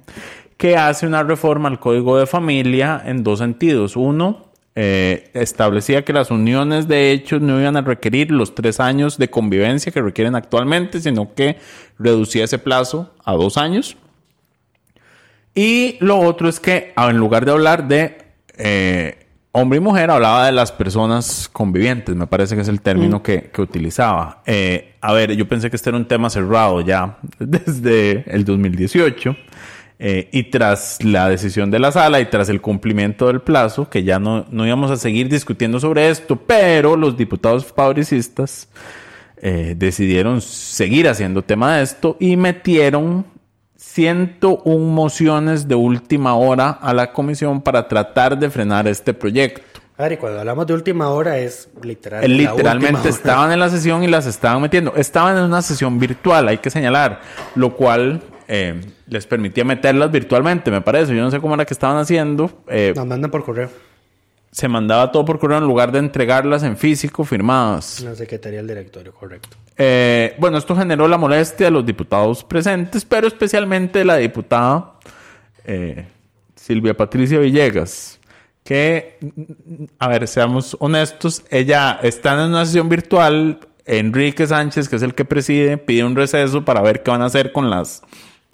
que 0.57 0.77
hace 0.77 1.05
una 1.05 1.21
reforma 1.21 1.69
al 1.69 1.79
Código 1.79 2.17
de 2.17 2.25
Familia 2.25 3.01
en 3.05 3.23
dos 3.23 3.39
sentidos. 3.39 3.95
Uno, 3.95 4.45
eh, 4.77 5.29
establecía 5.33 6.03
que 6.03 6.11
las 6.11 6.31
uniones 6.31 6.89
de 6.89 7.11
hechos 7.11 7.41
no 7.41 7.59
iban 7.59 7.77
a 7.77 7.81
requerir 7.81 8.31
los 8.31 8.55
tres 8.55 8.81
años 8.81 9.17
de 9.17 9.29
convivencia 9.29 9.91
que 9.91 10.01
requieren 10.01 10.35
actualmente, 10.35 10.99
sino 10.99 11.33
que 11.33 11.57
reducía 11.97 12.43
ese 12.43 12.59
plazo 12.59 13.13
a 13.23 13.33
dos 13.33 13.57
años. 13.57 13.95
Y 15.53 15.95
lo 16.01 16.19
otro 16.19 16.49
es 16.49 16.59
que 16.59 16.91
ah, 16.97 17.09
en 17.09 17.17
lugar 17.17 17.45
de 17.45 17.51
hablar 17.53 17.87
de 17.87 18.17
eh, 18.57 19.25
hombre 19.53 19.77
y 19.77 19.79
mujer, 19.79 20.11
hablaba 20.11 20.45
de 20.45 20.51
las 20.51 20.73
personas 20.73 21.47
convivientes, 21.47 22.13
me 22.13 22.27
parece 22.27 22.55
que 22.55 22.61
es 22.61 22.67
el 22.67 22.81
término 22.81 23.23
que, 23.23 23.43
que 23.43 23.61
utilizaba. 23.61 24.41
Eh, 24.45 24.95
a 24.99 25.13
ver, 25.13 25.31
yo 25.37 25.47
pensé 25.47 25.69
que 25.69 25.77
este 25.77 25.89
era 25.89 25.97
un 25.97 26.05
tema 26.05 26.29
cerrado 26.29 26.81
ya 26.81 27.17
desde 27.39 28.25
el 28.29 28.43
2018. 28.43 29.37
Eh, 29.97 30.27
y 30.33 30.43
tras 30.43 31.01
la 31.03 31.29
decisión 31.29 31.71
de 31.71 31.79
la 31.79 31.91
sala 31.91 32.19
y 32.19 32.25
tras 32.25 32.49
el 32.49 32.59
cumplimiento 32.59 33.27
del 33.27 33.39
plazo, 33.39 33.89
que 33.89 34.03
ya 34.03 34.19
no, 34.19 34.45
no 34.51 34.65
íbamos 34.65 34.91
a 34.91 34.97
seguir 34.97 35.29
discutiendo 35.29 35.79
sobre 35.79 36.09
esto, 36.09 36.35
pero 36.35 36.97
los 36.97 37.15
diputados 37.15 37.65
fabricistas 37.65 38.67
eh, 39.37 39.73
decidieron 39.77 40.41
seguir 40.41 41.07
haciendo 41.07 41.41
tema 41.43 41.77
de 41.77 41.83
esto 41.83 42.17
y 42.19 42.35
metieron 42.35 43.25
101 43.77 44.77
mociones 44.93 45.67
de 45.67 45.75
última 45.75 46.35
hora 46.35 46.71
a 46.71 46.93
la 46.93 47.13
comisión 47.13 47.61
para 47.61 47.87
tratar 47.87 48.37
de 48.37 48.49
frenar 48.49 48.87
este 48.87 49.13
proyecto. 49.13 49.61
A 49.97 50.03
ver, 50.03 50.13
y 50.13 50.17
cuando 50.17 50.39
hablamos 50.39 50.67
de 50.67 50.73
última 50.73 51.07
hora 51.09 51.37
es 51.37 51.69
literal. 51.81 52.21
Eh, 52.21 52.27
Literalmente 52.27 52.99
hora. 52.99 53.09
estaban 53.09 53.51
en 53.53 53.59
la 53.61 53.69
sesión 53.69 54.03
y 54.03 54.07
las 54.07 54.25
estaban 54.25 54.61
metiendo. 54.61 54.93
Estaban 54.95 55.37
en 55.37 55.43
una 55.43 55.61
sesión 55.61 55.97
virtual, 55.99 56.49
hay 56.49 56.57
que 56.57 56.69
señalar, 56.69 57.21
lo 57.55 57.77
cual 57.77 58.21
eh, 58.47 58.81
les 59.07 59.25
permitía 59.25 59.63
meterlas 59.63 60.11
virtualmente, 60.11 60.71
me 60.71 60.81
parece. 60.81 61.15
Yo 61.15 61.21
no 61.21 61.31
sé 61.31 61.39
cómo 61.39 61.55
era 61.55 61.65
que 61.65 61.73
estaban 61.73 61.97
haciendo. 61.97 62.63
Eh, 62.67 62.93
Nos 62.95 63.05
mandan 63.05 63.31
por 63.31 63.43
correo. 63.43 63.69
Se 64.51 64.67
mandaba 64.67 65.11
todo 65.11 65.25
por 65.25 65.37
correo 65.37 65.57
en 65.57 65.65
lugar 65.65 65.91
de 65.91 65.99
entregarlas 65.99 66.63
en 66.63 66.77
físico 66.77 67.25
firmadas. 67.25 68.01
La 68.01 68.15
Secretaría 68.15 68.59
del 68.59 68.67
Directorio, 68.67 69.13
correcto. 69.13 69.57
Eh, 69.77 70.35
bueno, 70.39 70.57
esto 70.57 70.75
generó 70.75 71.07
la 71.07 71.17
molestia 71.17 71.65
de 71.65 71.71
los 71.71 71.85
diputados 71.85 72.43
presentes, 72.43 73.03
pero 73.03 73.27
especialmente 73.27 73.99
de 73.99 74.05
la 74.05 74.15
diputada 74.15 74.93
eh, 75.65 76.07
Silvia 76.55 76.95
Patricia 76.95 77.39
Villegas, 77.39 78.19
que, 78.63 79.19
a 79.99 80.07
ver, 80.07 80.27
seamos 80.27 80.77
honestos, 80.79 81.43
ella 81.49 81.99
está 82.01 82.33
en 82.33 82.51
una 82.51 82.65
sesión 82.65 82.87
virtual, 82.87 83.59
Enrique 83.85 84.47
Sánchez, 84.47 84.87
que 84.89 84.95
es 84.95 85.01
el 85.03 85.13
que 85.13 85.25
preside, 85.25 85.77
pide 85.77 86.03
un 86.03 86.15
receso 86.15 86.63
para 86.63 86.81
ver 86.81 87.03
qué 87.03 87.11
van 87.11 87.21
a 87.21 87.25
hacer 87.25 87.51
con 87.51 87.69
las 87.69 88.01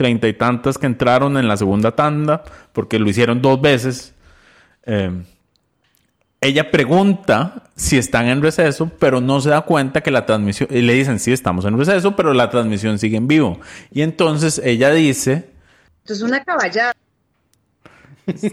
treinta 0.02 0.28
y 0.28 0.34
tantas 0.34 0.80
que 0.80 0.88
entraron 0.88 1.38
en 1.38 1.48
la 1.48 1.56
segunda 1.58 1.92
tanda, 1.92 2.44
porque 2.74 2.98
lo 2.98 3.08
hicieron 3.08 3.40
dos 3.40 3.62
veces. 3.62 4.16
Eh, 4.84 5.12
ella 6.42 6.72
pregunta 6.72 7.70
si 7.76 8.00
están 8.00 8.26
en 8.28 8.42
receso, 8.42 8.90
pero 8.98 9.22
no 9.22 9.40
se 9.42 9.52
da 9.52 9.62
cuenta 9.62 10.02
que 10.02 10.10
la 10.10 10.26
transmisión, 10.26 10.68
y 10.72 10.82
le 10.82 10.94
dicen, 10.94 11.20
sí, 11.20 11.32
estamos 11.32 11.66
en 11.66 11.78
receso, 11.78 12.16
pero 12.16 12.34
la 12.34 12.50
transmisión 12.50 12.98
sigue 12.98 13.18
en 13.18 13.28
vivo. 13.28 13.60
Y 13.92 14.02
entonces 14.02 14.60
ella 14.64 14.90
dice, 14.90 15.52
Esto 16.00 16.14
es 16.14 16.22
una 16.24 16.44
caballada. 16.44 16.96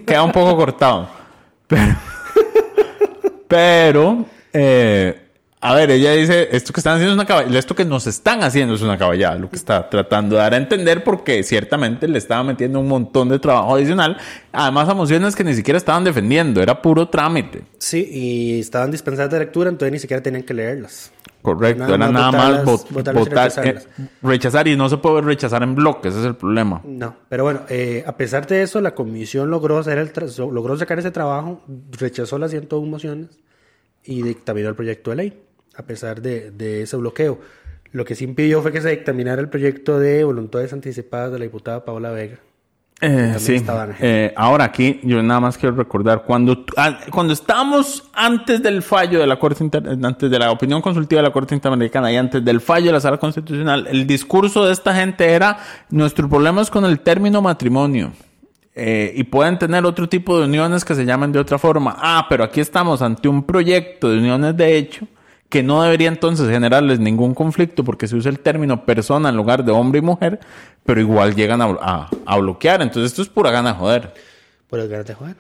queda 0.06 0.22
un 0.22 0.32
poco 0.32 0.54
cortado, 0.54 1.08
pero, 1.66 1.96
pero 3.48 4.26
eh, 4.52 5.27
a 5.60 5.74
ver, 5.74 5.90
ella 5.90 6.12
dice, 6.12 6.48
esto 6.52 6.72
que 6.72 6.78
están 6.80 6.94
haciendo 6.94 7.12
es 7.12 7.16
una 7.16 7.26
caballada, 7.26 7.58
esto 7.58 7.74
que 7.74 7.84
nos 7.84 8.06
están 8.06 8.42
haciendo 8.44 8.74
es 8.74 8.82
una 8.82 8.96
caballada, 8.96 9.34
lo 9.36 9.50
que 9.50 9.56
está 9.56 9.90
tratando 9.90 10.36
de 10.36 10.42
dar 10.42 10.54
a 10.54 10.56
entender, 10.56 11.02
porque 11.02 11.42
ciertamente 11.42 12.06
le 12.06 12.18
estaba 12.18 12.44
metiendo 12.44 12.78
un 12.78 12.86
montón 12.86 13.28
de 13.28 13.38
trabajo 13.40 13.74
adicional, 13.74 14.16
además 14.52 14.88
a 14.88 14.94
mociones 14.94 15.34
que 15.34 15.42
ni 15.42 15.54
siquiera 15.54 15.76
estaban 15.78 16.04
defendiendo, 16.04 16.62
era 16.62 16.80
puro 16.80 17.08
trámite. 17.08 17.62
Sí, 17.78 18.08
y 18.10 18.60
estaban 18.60 18.90
dispensadas 18.92 19.32
de 19.32 19.40
lectura, 19.40 19.68
entonces 19.68 19.92
ni 19.92 19.98
siquiera 19.98 20.22
tenían 20.22 20.44
que 20.44 20.54
leerlas. 20.54 21.10
Correcto, 21.42 21.82
Nada 21.82 21.94
era 21.96 22.08
nada 22.08 22.32
más 22.32 22.64
votarlas- 22.64 22.64
vot- 22.64 22.90
votarlas 22.90 23.26
y 23.26 23.28
votar, 23.28 23.44
rechazarlas. 23.44 23.84
eh, 23.98 24.08
rechazar 24.22 24.68
y 24.68 24.76
no 24.76 24.88
se 24.88 24.96
puede 24.98 25.22
rechazar 25.22 25.62
en 25.62 25.74
bloques, 25.74 26.12
ese 26.12 26.20
es 26.20 26.26
el 26.26 26.36
problema. 26.36 26.80
No, 26.84 27.16
pero 27.28 27.44
bueno, 27.44 27.60
eh, 27.68 28.04
a 28.06 28.16
pesar 28.16 28.46
de 28.46 28.62
eso, 28.62 28.80
la 28.80 28.94
comisión 28.94 29.50
logró, 29.50 29.78
hacer 29.78 29.98
el 29.98 30.12
logró 30.52 30.76
sacar 30.76 30.98
ese 30.98 31.10
trabajo, 31.10 31.62
rechazó 31.98 32.38
las 32.38 32.50
101 32.50 32.88
mociones 32.90 33.28
y 34.04 34.22
dictaminó 34.22 34.68
el 34.68 34.74
proyecto 34.74 35.10
de 35.10 35.16
ley, 35.16 35.42
a 35.78 35.82
pesar 35.84 36.20
de, 36.20 36.50
de 36.50 36.82
ese 36.82 36.96
bloqueo. 36.96 37.40
Lo 37.92 38.04
que 38.04 38.14
sí 38.14 38.24
impidió 38.24 38.60
fue 38.60 38.72
que 38.72 38.82
se 38.82 38.90
dictaminara 38.90 39.40
el 39.40 39.48
proyecto 39.48 39.98
de 39.98 40.24
voluntades 40.24 40.74
anticipadas 40.74 41.32
de 41.32 41.38
la 41.38 41.44
diputada 41.44 41.84
Paola 41.84 42.10
Vega. 42.10 42.38
Eh, 43.00 43.36
sí. 43.38 43.64
Eh, 44.00 44.34
ahora 44.36 44.64
aquí 44.64 44.98
yo 45.04 45.22
nada 45.22 45.38
más 45.38 45.56
quiero 45.56 45.76
recordar 45.76 46.24
cuando 46.24 46.64
ah, 46.76 46.98
cuando 47.12 47.32
estábamos 47.32 48.10
antes 48.12 48.60
del 48.60 48.82
fallo 48.82 49.20
de 49.20 49.26
la 49.28 49.38
Corte 49.38 49.62
Inter- 49.62 49.88
antes 50.02 50.28
de 50.28 50.36
la 50.36 50.50
opinión 50.50 50.82
consultiva 50.82 51.22
de 51.22 51.28
la 51.28 51.32
Corte 51.32 51.54
Interamericana 51.54 52.10
y 52.10 52.16
antes 52.16 52.44
del 52.44 52.60
fallo 52.60 52.86
de 52.86 52.92
la 52.94 53.00
Sala 53.00 53.18
Constitucional, 53.18 53.86
el 53.88 54.04
discurso 54.04 54.66
de 54.66 54.72
esta 54.72 54.92
gente 54.96 55.26
era 55.30 55.58
nuestro 55.90 56.28
problema 56.28 56.60
es 56.60 56.70
con 56.70 56.84
el 56.84 56.98
término 56.98 57.40
matrimonio. 57.40 58.10
Eh, 58.74 59.12
y 59.14 59.22
pueden 59.24 59.58
tener 59.60 59.84
otro 59.86 60.08
tipo 60.08 60.36
de 60.36 60.46
uniones 60.46 60.84
que 60.84 60.96
se 60.96 61.04
llaman 61.04 61.30
de 61.30 61.38
otra 61.38 61.58
forma. 61.58 61.96
Ah, 61.98 62.26
pero 62.28 62.42
aquí 62.42 62.60
estamos 62.60 63.00
ante 63.00 63.28
un 63.28 63.44
proyecto 63.44 64.10
de 64.10 64.18
uniones 64.18 64.56
de 64.56 64.76
hecho 64.76 65.06
que 65.48 65.62
no 65.62 65.82
debería 65.82 66.08
entonces 66.08 66.48
generarles 66.48 67.00
ningún 67.00 67.34
conflicto 67.34 67.82
porque 67.84 68.06
se 68.06 68.16
usa 68.16 68.30
el 68.30 68.38
término 68.40 68.84
persona 68.84 69.30
en 69.30 69.36
lugar 69.36 69.64
de 69.64 69.72
hombre 69.72 70.00
y 70.00 70.02
mujer, 70.02 70.40
pero 70.84 71.00
igual 71.00 71.34
llegan 71.34 71.62
a, 71.62 71.66
a- 71.80 72.10
a 72.26 72.36
bloquear. 72.38 72.82
Entonces 72.82 73.12
esto 73.12 73.22
es 73.22 73.28
pura 73.28 73.50
gana 73.50 73.72
de 73.72 73.78
joder. 73.78 74.14
Por 74.68 74.80
el 74.80 74.88
ganas 74.88 75.06
de 75.06 75.14
jugar. 75.14 75.36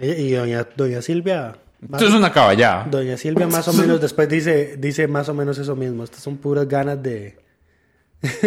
Y, 0.00 0.06
y 0.06 0.30
doña, 0.32 0.66
doña 0.76 1.02
Silvia. 1.02 1.56
Esto 1.82 2.06
es 2.06 2.14
una 2.14 2.32
caballada. 2.32 2.86
Doña 2.90 3.16
Silvia 3.16 3.46
más 3.46 3.66
o 3.68 3.72
menos 3.74 4.00
después 4.00 4.28
dice, 4.28 4.76
dice 4.78 5.06
más 5.08 5.28
o 5.28 5.34
menos 5.34 5.58
eso 5.58 5.76
mismo. 5.76 6.04
Estas 6.04 6.20
son 6.20 6.36
puras 6.38 6.66
ganas 6.66 7.02
de, 7.02 7.36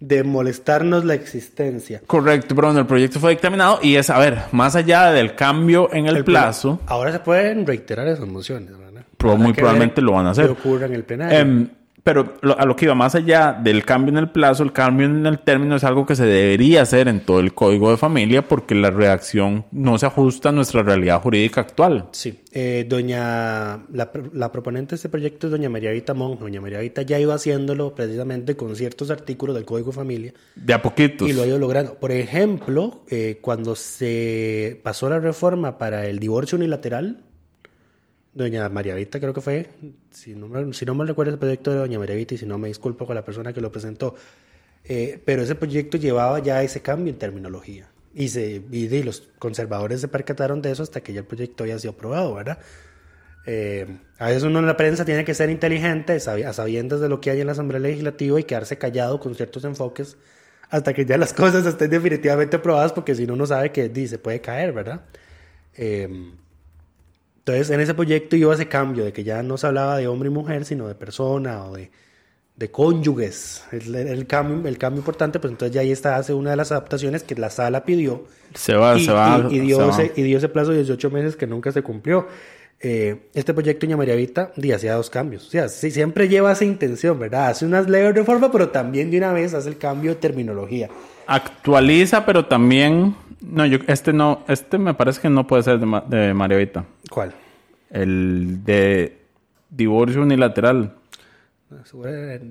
de 0.00 0.24
molestarnos 0.24 1.04
la 1.04 1.14
existencia. 1.14 2.00
Correcto, 2.06 2.54
pero 2.54 2.68
bueno, 2.68 2.80
el 2.80 2.86
proyecto 2.86 3.20
fue 3.20 3.30
dictaminado 3.30 3.78
y 3.82 3.96
es, 3.96 4.10
a 4.10 4.18
ver, 4.18 4.38
más 4.52 4.74
allá 4.76 5.10
del 5.12 5.34
cambio 5.34 5.92
en 5.92 6.06
el, 6.06 6.18
El 6.18 6.24
plazo, 6.24 6.80
Ahora 6.86 7.12
se 7.12 7.18
pueden 7.20 7.66
reiterar 7.66 8.06
esas 8.08 8.26
mociones, 8.26 8.70
¿verdad? 8.78 8.93
Muy 9.22 9.52
probablemente 9.52 10.00
lo 10.02 10.12
van 10.12 10.26
a 10.26 10.30
hacer. 10.30 10.50
ocurra 10.50 10.86
en 10.86 10.94
el 10.94 11.04
plenario. 11.04 11.38
Em, 11.38 11.68
pero 12.02 12.34
lo- 12.42 12.58
a 12.60 12.66
lo 12.66 12.76
que 12.76 12.84
iba 12.84 12.94
más 12.94 13.14
allá 13.14 13.58
del 13.64 13.82
cambio 13.82 14.10
en 14.12 14.18
el 14.18 14.28
plazo, 14.28 14.62
el 14.62 14.72
cambio 14.72 15.06
en 15.06 15.24
el 15.24 15.38
término 15.38 15.76
es 15.76 15.84
algo 15.84 16.04
que 16.04 16.14
se 16.14 16.26
debería 16.26 16.82
hacer 16.82 17.08
en 17.08 17.20
todo 17.20 17.40
el 17.40 17.54
código 17.54 17.90
de 17.90 17.96
familia 17.96 18.42
porque 18.46 18.74
la 18.74 18.90
redacción 18.90 19.64
no 19.72 19.96
se 19.96 20.04
ajusta 20.04 20.50
a 20.50 20.52
nuestra 20.52 20.82
realidad 20.82 21.22
jurídica 21.22 21.62
actual. 21.62 22.08
Sí, 22.12 22.40
eh, 22.52 22.84
doña, 22.86 23.86
la, 23.90 24.10
la 24.34 24.52
proponente 24.52 24.90
de 24.90 24.96
este 24.96 25.08
proyecto 25.08 25.46
es 25.46 25.52
doña 25.52 25.70
María 25.70 25.92
Vita 25.92 26.12
Monge. 26.12 26.40
Doña 26.42 26.60
María 26.60 26.80
Vita 26.80 27.00
ya 27.00 27.18
iba 27.18 27.32
haciéndolo 27.34 27.94
precisamente 27.94 28.54
con 28.54 28.76
ciertos 28.76 29.10
artículos 29.10 29.54
del 29.56 29.64
Código 29.64 29.88
de 29.90 29.96
Familia 29.96 30.34
De 30.56 30.74
a 30.74 30.82
poquitos. 30.82 31.26
y 31.26 31.32
lo 31.32 31.40
ha 31.42 31.46
ido 31.46 31.58
logrando. 31.58 31.94
Por 31.94 32.12
ejemplo, 32.12 33.00
eh, 33.08 33.38
cuando 33.40 33.74
se 33.74 34.78
pasó 34.82 35.08
la 35.08 35.20
reforma 35.20 35.78
para 35.78 36.06
el 36.06 36.18
divorcio 36.18 36.56
unilateral, 36.58 37.20
doña 38.34 38.68
María 38.68 38.94
Vita 38.94 39.20
creo 39.20 39.32
que 39.32 39.40
fue, 39.40 39.68
si 40.10 40.34
no, 40.34 40.48
me, 40.48 40.72
si 40.72 40.84
recuerdo 40.84 41.32
el 41.32 41.38
proyecto 41.38 41.70
de 41.72 41.78
doña 41.78 41.98
María 41.98 42.16
Vita 42.16 42.34
y 42.34 42.38
si 42.38 42.46
no 42.46 42.58
me 42.58 42.68
disculpo 42.68 43.06
con 43.06 43.14
la 43.14 43.24
persona 43.24 43.52
que 43.52 43.60
lo 43.60 43.70
presentó, 43.72 44.14
eh, 44.84 45.20
pero 45.24 45.42
ese 45.42 45.54
proyecto 45.54 45.96
llevaba 45.98 46.38
ya 46.40 46.62
ese 46.62 46.80
cambio 46.82 47.12
en 47.12 47.18
terminología. 47.18 47.88
Y, 48.14 48.28
se, 48.28 48.62
y, 48.70 49.02
los 49.02 49.22
conservadores 49.38 50.00
se 50.00 50.08
percataron 50.08 50.62
de 50.62 50.70
eso 50.70 50.82
hasta 50.84 51.00
que 51.02 51.12
ya 51.12 51.20
el 51.20 51.26
proyecto 51.26 51.64
había 51.64 51.78
sido 51.78 51.92
aprobado, 51.94 52.34
¿verdad? 52.34 52.58
Eh, 53.46 53.86
a 54.18 54.28
veces 54.28 54.42
uno 54.44 54.60
en 54.60 54.66
la 54.66 54.76
prensa 54.76 55.04
tiene 55.04 55.24
que 55.24 55.34
ser 55.34 55.50
inteligente, 55.50 56.18
sabi- 56.20 56.44
a 56.44 56.52
sabiendas 56.52 57.00
de 57.00 57.08
lo 57.08 57.20
que 57.20 57.30
hay 57.30 57.40
en 57.40 57.46
la 57.46 57.52
Asamblea 57.52 57.80
Legislativa 57.80 58.40
y 58.40 58.44
quedarse 58.44 58.78
callado 58.78 59.20
con 59.20 59.34
ciertos 59.34 59.64
enfoques 59.64 60.16
hasta 60.70 60.94
que 60.94 61.04
ya 61.04 61.18
las 61.18 61.32
cosas 61.34 61.66
estén 61.66 61.90
definitivamente 61.90 62.56
aprobadas, 62.56 62.92
porque 62.92 63.14
si 63.14 63.26
no, 63.26 63.34
uno 63.34 63.46
sabe 63.46 63.70
que 63.72 63.88
di, 63.88 64.06
se 64.08 64.18
puede 64.18 64.40
caer, 64.40 64.72
¿verdad? 64.72 65.02
Eh, 65.76 66.08
entonces, 67.46 67.70
en 67.70 67.80
ese 67.80 67.92
proyecto 67.94 68.36
iba 68.36 68.54
ese 68.54 68.68
cambio 68.68 69.04
de 69.04 69.12
que 69.12 69.22
ya 69.22 69.42
no 69.42 69.58
se 69.58 69.66
hablaba 69.66 69.98
de 69.98 70.06
hombre 70.08 70.28
y 70.28 70.32
mujer, 70.32 70.64
sino 70.64 70.88
de 70.88 70.94
persona 70.94 71.64
o 71.66 71.74
de, 71.76 71.90
de 72.56 72.70
cónyuges. 72.70 73.64
El, 73.70 73.94
el 73.94 74.26
cambio, 74.26 74.66
el 74.66 74.78
cambio 74.78 75.00
importante, 75.00 75.38
pues 75.40 75.50
entonces 75.50 75.74
ya 75.74 75.82
ahí 75.82 75.92
está, 75.92 76.16
hace 76.16 76.32
una 76.32 76.50
de 76.50 76.56
las 76.56 76.72
adaptaciones 76.72 77.22
que 77.22 77.34
la 77.34 77.50
sala 77.50 77.84
pidió 77.84 78.24
Se 78.54 78.74
va, 78.74 78.96
y, 78.96 79.04
se 79.04 79.12
va. 79.12 79.46
y- 79.50 79.56
y 79.56 79.60
dio 79.60 79.76
se 79.76 79.82
va. 79.84 79.90
ese, 79.90 80.12
y 80.18 80.22
dio 80.22 80.38
ese 80.38 80.48
plazo 80.48 80.70
de 80.70 80.78
18 80.78 81.10
meses 81.10 81.36
que 81.36 81.46
nunca 81.46 81.70
se 81.70 81.82
cumplió. 81.82 82.26
Eh, 82.80 83.28
este 83.34 83.54
proyecto, 83.54 83.86
Doña 83.86 83.96
María 83.96 84.14
Vita, 84.14 84.52
hacía 84.74 84.94
dos 84.94 85.08
cambios. 85.10 85.46
O 85.46 85.50
sea, 85.50 85.68
sí, 85.68 85.90
siempre 85.90 86.28
lleva 86.28 86.52
esa 86.52 86.64
intención, 86.64 87.18
¿verdad? 87.18 87.48
Hace 87.48 87.64
unas 87.66 87.88
leves 87.88 88.14
reformas, 88.14 88.50
pero 88.52 88.70
también 88.70 89.10
de 89.10 89.18
una 89.18 89.32
vez 89.32 89.54
hace 89.54 89.68
el 89.68 89.78
cambio 89.78 90.10
de 90.12 90.16
terminología. 90.16 90.88
Actualiza, 91.26 92.24
pero 92.26 92.46
también. 92.46 93.14
No, 93.40 93.66
yo, 93.66 93.78
este 93.86 94.12
no, 94.12 94.42
este 94.48 94.78
me 94.78 94.94
parece 94.94 95.20
que 95.20 95.30
no 95.30 95.46
puede 95.46 95.62
ser 95.62 95.78
de, 95.78 96.02
de 96.16 96.34
María 96.34 96.56
Vita. 96.58 96.84
¿Cuál? 97.10 97.34
El 97.90 98.64
de 98.64 99.18
divorcio 99.70 100.22
unilateral. 100.22 100.94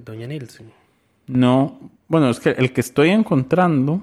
Doña 0.06 0.28
Nielsen. 0.28 0.72
No, 1.28 1.80
bueno, 2.08 2.30
es 2.30 2.40
que 2.40 2.50
el 2.52 2.74
que 2.74 2.82
estoy 2.82 3.10
encontrando. 3.10 4.02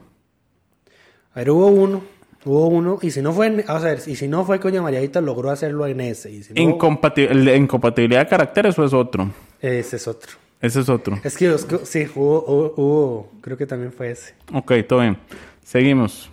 A 1.35 1.41
ver, 1.41 1.51
hubo 1.51 1.67
uno. 1.69 2.03
Hubo 2.43 2.69
uno, 2.69 2.99
y 3.03 3.11
si 3.11 3.21
no 3.21 3.35
fue, 3.35 3.49
en- 3.49 3.65
vamos 3.69 3.83
a 3.85 3.89
ver, 3.89 4.01
y 4.07 4.17
si 4.17 4.27
no 4.27 4.47
fue 4.47 4.59
que 4.59 4.69
Doña 4.69 4.81
Mariadita 4.81 5.21
logró 5.21 5.51
hacerlo 5.51 5.87
en 5.87 6.01
ese, 6.01 6.31
y 6.31 6.43
si 6.43 6.55
no, 6.55 6.63
Incompati- 6.63 7.29
el 7.31 7.45
de 7.45 7.55
incompatibilidad 7.55 8.21
de 8.21 8.29
caracteres 8.31 8.79
o 8.79 8.85
es 8.87 8.95
otro. 8.95 9.29
ese 9.61 9.97
es 9.97 10.09
otro. 10.09 10.33
Ese 10.61 10.81
es 10.81 10.89
otro. 10.89 11.19
Es 11.25 11.37
que 11.37 11.57
sí, 11.85 12.07
hubo, 12.15 12.45
hubo, 12.47 12.75
hubo- 12.77 13.31
creo 13.41 13.57
que 13.57 13.67
también 13.67 13.93
fue 13.93 14.11
ese. 14.11 14.35
Ok, 14.53 14.73
todo 14.89 15.01
bien. 15.01 15.17
Seguimos. 15.65 16.31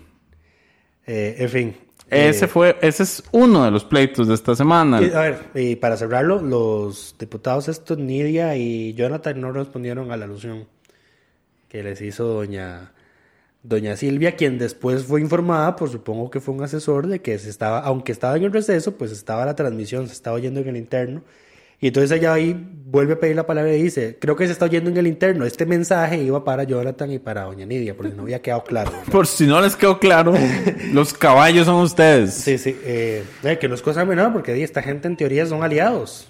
Eh, 1.05 1.35
en 1.39 1.49
fin. 1.49 1.77
Ese 2.09 2.45
eh, 2.45 2.47
fue, 2.47 2.77
ese 2.81 3.03
es 3.03 3.23
uno 3.31 3.63
de 3.65 3.71
los 3.71 3.83
pleitos 3.85 4.27
de 4.27 4.33
esta 4.33 4.55
semana. 4.55 5.01
y, 5.01 5.11
a 5.11 5.19
ver, 5.21 5.39
y 5.55 5.75
para 5.75 5.97
cerrarlo, 5.97 6.41
los 6.41 7.15
diputados 7.19 7.67
estos, 7.67 7.97
Nidia 7.97 8.55
y 8.55 8.93
Jonathan, 8.93 9.39
no 9.41 9.51
respondieron 9.51 10.11
a 10.11 10.17
la 10.17 10.25
alusión 10.25 10.67
que 11.67 11.83
les 11.83 12.01
hizo 12.01 12.25
doña, 12.25 12.93
doña 13.61 13.97
Silvia, 13.97 14.37
quien 14.37 14.57
después 14.57 15.03
fue 15.03 15.19
informada, 15.19 15.75
por 15.75 15.89
supongo 15.89 16.29
que 16.29 16.39
fue 16.39 16.53
un 16.55 16.63
asesor, 16.63 17.07
de 17.07 17.21
que 17.21 17.37
se 17.39 17.49
estaba, 17.49 17.79
aunque 17.81 18.13
estaba 18.13 18.37
en 18.37 18.43
el 18.45 18.53
receso, 18.53 18.93
pues 18.97 19.11
estaba 19.11 19.45
la 19.45 19.55
transmisión, 19.55 20.07
se 20.07 20.13
estaba 20.13 20.37
oyendo 20.37 20.61
en 20.61 20.67
el 20.69 20.77
interno. 20.77 21.23
Y 21.79 21.87
entonces 21.89 22.11
ella 22.17 22.33
ahí 22.33 22.55
vuelve 22.85 23.13
a 23.13 23.19
pedir 23.19 23.35
la 23.35 23.45
palabra 23.45 23.75
y 23.75 23.83
dice, 23.83 24.17
creo 24.19 24.35
que 24.35 24.45
se 24.47 24.51
está 24.53 24.65
oyendo 24.65 24.89
en 24.89 24.97
el 24.97 25.05
interno. 25.05 25.45
Este 25.45 25.65
mensaje 25.65 26.17
iba 26.23 26.43
para 26.43 26.63
Jonathan 26.63 27.11
y 27.11 27.19
para 27.19 27.43
doña 27.43 27.65
Nidia, 27.65 27.95
porque 27.95 28.15
no 28.15 28.23
había 28.23 28.41
quedado 28.41 28.63
claro. 28.63 28.91
Por 29.11 29.27
si 29.27 29.45
no 29.45 29.61
les 29.61 29.75
quedó 29.75 29.99
claro, 29.99 30.33
los 30.93 31.13
caballos 31.13 31.65
son 31.67 31.75
ustedes. 31.83 32.33
Sí, 32.33 32.57
sí, 32.57 32.75
eh, 32.83 33.23
eh, 33.43 33.57
que 33.59 33.67
no 33.67 33.75
es 33.75 33.81
cosa 33.83 34.05
menor, 34.05 34.33
porque 34.33 34.63
esta 34.63 34.81
gente 34.81 35.07
en 35.07 35.17
teoría 35.17 35.45
son 35.45 35.61
aliados. 35.63 36.29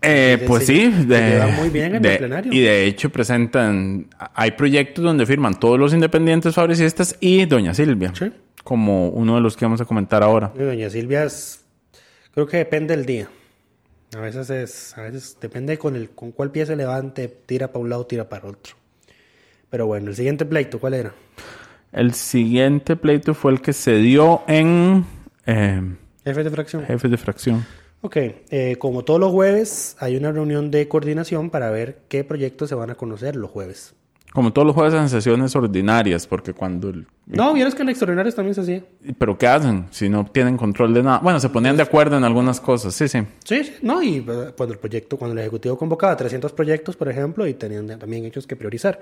Eh, 0.00 0.42
pues 0.46 0.64
sí, 0.64 0.92
sí, 0.92 1.02
se 1.02 1.06
de- 1.06 1.52
muy 1.58 1.70
bien 1.70 1.96
en 1.96 2.02
de- 2.02 2.12
el 2.12 2.18
plenario. 2.18 2.52
Y 2.52 2.60
de 2.60 2.84
hecho 2.84 3.10
presentan, 3.10 4.06
hay 4.34 4.52
proyectos 4.52 5.04
donde 5.04 5.26
firman 5.26 5.58
todos 5.58 5.78
los 5.78 5.92
independientes 5.92 6.54
fabricistas 6.54 7.16
y 7.20 7.44
Doña 7.46 7.74
Silvia, 7.74 8.12
Sí. 8.16 8.32
como 8.62 9.08
uno 9.08 9.34
de 9.34 9.40
los 9.40 9.56
que 9.56 9.64
vamos 9.64 9.80
a 9.80 9.84
comentar 9.84 10.22
ahora. 10.22 10.52
Doña 10.56 10.88
Silvia 10.88 11.24
es, 11.24 11.64
creo 12.32 12.46
que 12.46 12.58
depende 12.58 12.96
del 12.96 13.04
día. 13.04 13.28
A 14.16 14.20
veces 14.20 14.48
es, 14.50 14.96
a 14.96 15.02
veces 15.02 15.36
depende 15.40 15.76
con 15.76 15.94
el, 15.94 16.10
con 16.10 16.32
cuál 16.32 16.50
pie 16.50 16.64
se 16.64 16.76
levante, 16.76 17.28
tira 17.28 17.68
para 17.68 17.80
un 17.80 17.90
lado, 17.90 18.06
tira 18.06 18.28
para 18.28 18.46
otro. 18.48 18.74
Pero 19.70 19.86
bueno, 19.86 20.08
el 20.08 20.16
siguiente 20.16 20.46
pleito, 20.46 20.80
¿cuál 20.80 20.94
era? 20.94 21.12
El 21.92 22.14
siguiente 22.14 22.96
pleito 22.96 23.34
fue 23.34 23.52
el 23.52 23.60
que 23.60 23.72
se 23.72 23.96
dio 23.96 24.42
en 24.46 25.04
eh, 25.46 25.82
Jefe 26.24 26.44
de 26.44 26.50
fracción. 26.50 26.84
jefes 26.84 27.10
de 27.10 27.16
fracción. 27.16 27.66
Ok, 28.00 28.16
eh, 28.16 28.76
como 28.78 29.04
todos 29.04 29.18
los 29.18 29.32
jueves, 29.32 29.96
hay 29.98 30.16
una 30.16 30.30
reunión 30.30 30.70
de 30.70 30.86
coordinación 30.88 31.50
para 31.50 31.70
ver 31.70 31.98
qué 32.08 32.24
proyectos 32.24 32.68
se 32.68 32.74
van 32.74 32.90
a 32.90 32.94
conocer 32.94 33.34
los 33.34 33.50
jueves. 33.50 33.94
Como 34.32 34.52
todos 34.52 34.66
los 34.66 34.74
jueves 34.74 34.94
en 34.94 35.08
sesiones 35.08 35.56
ordinarias, 35.56 36.26
porque 36.26 36.52
cuando... 36.52 36.90
el- 36.90 37.06
No, 37.26 37.54
vieras 37.54 37.74
que 37.74 37.82
en 37.82 37.88
extraordinarios 37.88 38.34
también 38.34 38.54
se 38.54 38.60
hacía. 38.60 38.84
¿Pero 39.18 39.36
qué 39.38 39.46
hacen 39.46 39.86
si 39.90 40.08
no 40.08 40.26
tienen 40.26 40.56
control 40.56 40.92
de 40.94 41.02
nada? 41.02 41.18
Bueno, 41.18 41.40
se 41.40 41.48
ponían 41.48 41.76
de 41.76 41.82
acuerdo 41.82 42.16
en 42.18 42.24
algunas 42.24 42.60
cosas, 42.60 42.94
sí, 42.94 43.08
sí. 43.08 43.20
Sí, 43.44 43.64
sí, 43.64 43.72
no, 43.82 44.02
y 44.02 44.18
eh, 44.18 44.24
cuando 44.56 44.74
el 44.74 44.78
proyecto, 44.78 45.16
cuando 45.16 45.32
el 45.32 45.40
Ejecutivo 45.40 45.78
convocaba 45.78 46.16
300 46.16 46.52
proyectos, 46.52 46.94
por 46.96 47.08
ejemplo, 47.08 47.46
y 47.46 47.54
tenían 47.54 47.86
también 47.98 48.24
ellos 48.26 48.46
que 48.46 48.54
priorizar. 48.54 49.00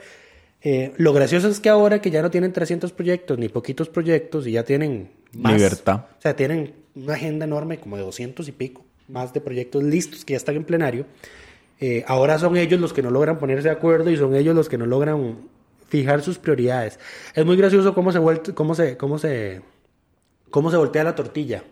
Eh, 0.62 0.92
lo 0.96 1.12
gracioso 1.12 1.48
es 1.48 1.60
que 1.60 1.68
ahora 1.68 2.00
que 2.00 2.10
ya 2.10 2.22
no 2.22 2.30
tienen 2.30 2.52
300 2.52 2.92
proyectos 2.92 3.36
ni 3.38 3.48
poquitos 3.48 3.88
proyectos 3.88 4.46
y 4.46 4.52
ya 4.52 4.64
tienen 4.64 5.10
más, 5.32 5.52
Libertad. 5.54 6.04
O 6.18 6.22
sea, 6.22 6.34
tienen 6.34 6.72
una 6.94 7.14
agenda 7.14 7.44
enorme 7.44 7.78
como 7.78 7.96
de 7.96 8.02
200 8.02 8.48
y 8.48 8.52
pico 8.52 8.84
más 9.08 9.32
de 9.34 9.40
proyectos 9.40 9.82
listos 9.84 10.24
que 10.24 10.32
ya 10.32 10.38
están 10.38 10.56
en 10.56 10.64
plenario. 10.64 11.04
Eh, 11.78 12.04
ahora 12.06 12.38
son 12.38 12.56
ellos 12.56 12.80
los 12.80 12.92
que 12.92 13.02
no 13.02 13.10
logran 13.10 13.38
ponerse 13.38 13.68
de 13.68 13.74
acuerdo 13.74 14.10
y 14.10 14.16
son 14.16 14.34
ellos 14.34 14.54
los 14.54 14.68
que 14.68 14.78
no 14.78 14.86
logran 14.86 15.38
fijar 15.88 16.22
sus 16.22 16.38
prioridades. 16.38 16.98
Es 17.34 17.44
muy 17.44 17.56
gracioso 17.56 17.94
cómo 17.94 18.12
se 18.12 18.20
cómo 18.54 18.74
se 18.74 18.96
cómo 18.96 19.18
se 19.18 19.62
cómo 20.50 20.70
se 20.70 20.76
voltea 20.76 21.04
la 21.04 21.14
tortilla. 21.14 21.64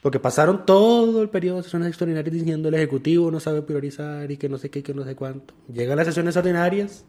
Porque 0.00 0.18
pasaron 0.18 0.66
todo 0.66 1.22
el 1.22 1.28
periodo 1.28 1.58
de 1.58 1.62
sesiones 1.62 1.88
extraordinarias 1.88 2.34
diciendo 2.34 2.68
el 2.68 2.74
Ejecutivo 2.74 3.30
no 3.30 3.38
sabe 3.38 3.62
priorizar 3.62 4.28
y 4.32 4.36
que 4.36 4.48
no 4.48 4.58
sé 4.58 4.68
qué, 4.68 4.80
y 4.80 4.82
que 4.82 4.94
no 4.94 5.04
sé 5.04 5.14
cuánto. 5.14 5.54
Llegan 5.72 5.96
las 5.96 6.08
sesiones 6.08 6.36
ordinarias 6.36 7.04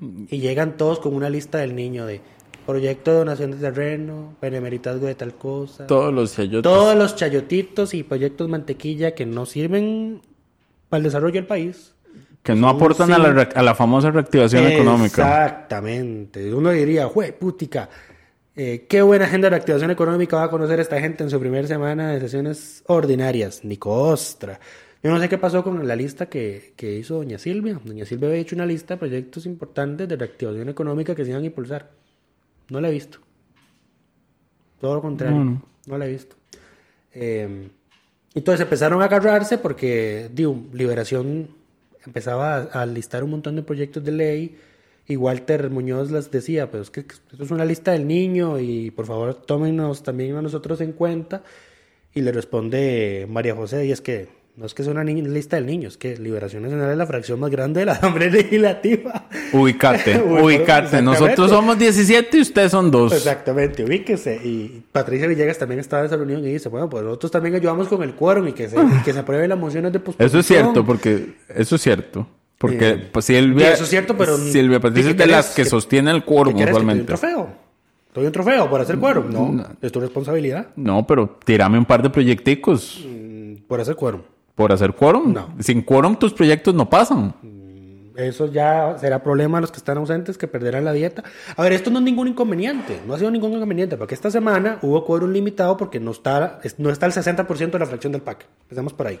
y 0.00 0.38
llegan 0.38 0.76
todos 0.76 1.00
con 1.00 1.14
una 1.14 1.30
lista 1.30 1.58
del 1.58 1.74
niño 1.74 2.06
de 2.06 2.20
proyecto 2.64 3.10
de 3.10 3.16
donación 3.16 3.50
de 3.50 3.56
terreno, 3.56 4.36
benemeritazgo 4.40 5.06
de 5.06 5.16
tal 5.16 5.34
cosa. 5.34 5.88
Todos 5.88 6.14
los 6.14 6.34
chayotes. 6.34 6.62
Todos 6.62 6.96
los 6.96 7.16
chayotitos 7.16 7.94
y 7.94 8.04
proyectos 8.04 8.48
mantequilla 8.48 9.16
que 9.16 9.26
no 9.26 9.44
sirven 9.44 10.20
para 10.88 10.98
el 10.98 11.04
desarrollo 11.04 11.34
del 11.34 11.46
país. 11.46 11.94
Que 12.42 12.54
no 12.54 12.68
aportan 12.68 13.12
a 13.12 13.18
la, 13.18 13.42
a 13.42 13.62
la 13.62 13.74
famosa 13.74 14.10
reactivación 14.10 14.66
económica. 14.66 15.44
Exactamente. 15.44 16.52
Uno 16.54 16.70
diría, 16.70 17.06
jue, 17.06 17.32
putica, 17.32 17.88
eh, 18.56 18.86
qué 18.88 19.02
buena 19.02 19.26
agenda 19.26 19.46
de 19.46 19.50
reactivación 19.50 19.90
económica 19.90 20.36
va 20.36 20.44
a 20.44 20.50
conocer 20.50 20.80
esta 20.80 21.00
gente 21.00 21.24
en 21.24 21.30
su 21.30 21.38
primera 21.38 21.66
semana 21.68 22.12
de 22.12 22.20
sesiones 22.20 22.82
ordinarias. 22.86 23.64
Ni 23.64 23.76
costra. 23.76 24.58
Yo 25.02 25.10
no 25.10 25.20
sé 25.20 25.28
qué 25.28 25.38
pasó 25.38 25.62
con 25.62 25.86
la 25.86 25.94
lista 25.94 26.26
que, 26.26 26.72
que 26.74 26.96
hizo 26.96 27.16
Doña 27.16 27.38
Silvia. 27.38 27.80
Doña 27.84 28.04
Silvia 28.04 28.28
había 28.30 28.40
hecho 28.40 28.56
una 28.56 28.66
lista 28.66 28.94
de 28.94 28.98
proyectos 28.98 29.44
importantes 29.46 30.08
de 30.08 30.16
reactivación 30.16 30.68
económica 30.68 31.14
que 31.14 31.24
se 31.24 31.30
iban 31.30 31.42
a 31.42 31.46
impulsar. 31.46 31.90
No 32.70 32.80
la 32.80 32.88
he 32.88 32.92
visto. 32.92 33.18
Todo 34.80 34.94
lo 34.94 35.02
contrario. 35.02 35.36
No, 35.36 35.44
No, 35.44 35.62
no. 35.86 35.98
la 35.98 36.06
he 36.06 36.10
visto. 36.10 36.36
Eh, 37.12 37.68
entonces 38.34 38.62
empezaron 38.62 39.02
a 39.02 39.06
agarrarse 39.06 39.58
porque 39.58 40.30
digo, 40.32 40.60
Liberación 40.72 41.56
empezaba 42.04 42.56
a, 42.56 42.86
listar 42.86 43.24
un 43.24 43.30
montón 43.30 43.56
de 43.56 43.62
proyectos 43.62 44.04
de 44.04 44.12
ley 44.12 44.56
y 45.06 45.16
Walter 45.16 45.70
Muñoz 45.70 46.10
les 46.10 46.30
decía, 46.30 46.70
pues 46.70 46.84
es 46.84 46.90
que 46.90 47.00
esto 47.00 47.42
es 47.42 47.50
una 47.50 47.64
lista 47.64 47.92
del 47.92 48.06
niño 48.06 48.58
y 48.58 48.90
por 48.90 49.06
favor 49.06 49.34
tómenos 49.34 50.02
también 50.02 50.36
a 50.36 50.42
nosotros 50.42 50.80
en 50.80 50.92
cuenta. 50.92 51.42
Y 52.14 52.22
le 52.22 52.32
responde 52.32 53.26
María 53.28 53.54
José, 53.54 53.86
y 53.86 53.92
es 53.92 54.00
que 54.00 54.28
no 54.58 54.66
es 54.66 54.74
que 54.74 54.82
sea 54.82 54.90
una 54.92 55.04
lista 55.04 55.54
del 55.56 55.66
niño, 55.66 55.86
es 55.88 55.96
que 55.96 56.16
Liberación 56.16 56.64
Nacional 56.64 56.90
es 56.90 56.96
la 56.98 57.06
fracción 57.06 57.38
más 57.38 57.50
grande 57.50 57.80
de 57.80 57.86
la 57.86 57.92
Asamblea 57.92 58.28
Legislativa. 58.32 59.26
Ubicate, 59.52 60.18
Bueno, 60.18 60.44
ubicate. 60.46 61.00
Nosotros 61.00 61.50
somos 61.50 61.78
17 61.78 62.36
y 62.36 62.40
ustedes 62.40 62.70
son 62.72 62.90
dos. 62.90 63.12
Exactamente, 63.12 63.84
ubíquese. 63.84 64.34
Y 64.44 64.82
Patricia 64.90 65.28
Villegas 65.28 65.58
también 65.58 65.78
estaba 65.80 66.00
en 66.02 66.06
esa 66.06 66.16
reunión 66.16 66.40
y 66.44 66.52
dice, 66.52 66.68
bueno, 66.68 66.88
pues 66.90 67.04
nosotros 67.04 67.30
también 67.30 67.54
ayudamos 67.54 67.86
con 67.88 68.02
el 68.02 68.14
quórum 68.14 68.48
y 68.48 68.52
que 68.52 68.68
se, 68.68 68.76
y 68.76 69.02
que 69.04 69.12
se 69.12 69.18
aprueben 69.20 69.48
las 69.48 69.58
mociones 69.58 69.92
de 69.92 70.00
posposición. 70.00 70.26
Eso 70.26 70.38
es 70.40 70.46
cierto, 70.46 70.84
porque 70.84 71.34
eso 71.54 71.76
es 71.76 71.82
cierto. 71.82 72.26
Porque 72.58 72.88
Eh, 72.88 73.08
pues, 73.12 73.24
Silvia, 73.26 73.72
eso 73.72 73.84
es 73.84 73.90
cierto, 73.90 74.16
pero- 74.16 74.36
Silvia 74.36 74.80
Patricia 74.80 75.10
¿y 75.10 75.12
es 75.12 75.18
de 75.18 75.26
las 75.28 75.54
que 75.54 75.62
¿Que- 75.62 75.68
sostiene 75.68 76.10
el 76.10 76.22
¿Qué 76.22 76.26
quórum 76.26 76.54
quieres? 76.54 76.74
¿Que 76.74 76.80
un 76.80 76.84
usualmente. 76.88 77.06
trofeo? 77.06 77.48
¿Te 78.12 78.18
doy 78.20 78.26
un 78.26 78.32
trofeo 78.32 78.68
por 78.68 78.80
hacer 78.80 78.98
quórum? 78.98 79.30
No, 79.30 79.64
es 79.80 79.92
tu 79.92 80.00
responsabilidad 80.00 80.66
No, 80.74 81.06
pero 81.06 81.38
tirame 81.44 81.78
un 81.78 81.84
par 81.84 82.02
de 82.02 82.10
proyecticos 82.10 83.04
mm, 83.08 83.66
por 83.68 83.80
hacer 83.80 83.94
quórum. 83.94 84.22
Por 84.58 84.72
hacer 84.72 84.92
quórum. 84.92 85.32
No. 85.32 85.48
Sin 85.60 85.80
quórum 85.80 86.16
tus 86.16 86.34
proyectos 86.34 86.74
no 86.74 86.90
pasan. 86.90 87.34
Eso 88.16 88.50
ya 88.50 88.96
será 88.98 89.22
problema 89.22 89.58
de 89.58 89.62
los 89.62 89.70
que 89.70 89.76
están 89.78 89.96
ausentes 89.96 90.36
que 90.36 90.48
perderán 90.48 90.84
la 90.84 90.92
dieta. 90.92 91.22
A 91.56 91.62
ver, 91.62 91.72
esto 91.72 91.88
no 91.90 92.00
es 92.00 92.04
ningún 92.04 92.26
inconveniente, 92.26 92.98
no 93.06 93.14
ha 93.14 93.18
sido 93.18 93.30
ningún 93.30 93.52
inconveniente, 93.52 93.96
porque 93.96 94.16
esta 94.16 94.28
semana 94.30 94.78
hubo 94.82 95.04
quórum 95.04 95.30
limitado 95.30 95.76
porque 95.76 96.00
no 96.00 96.10
está, 96.10 96.58
es- 96.64 96.78
no 96.80 96.90
está 96.90 97.06
el 97.06 97.12
60% 97.12 97.70
de 97.70 97.78
la 97.78 97.86
fracción 97.86 98.12
del 98.12 98.22
PAC. 98.22 98.46
Empezamos 98.62 98.92
por 98.92 99.06
ahí. 99.06 99.20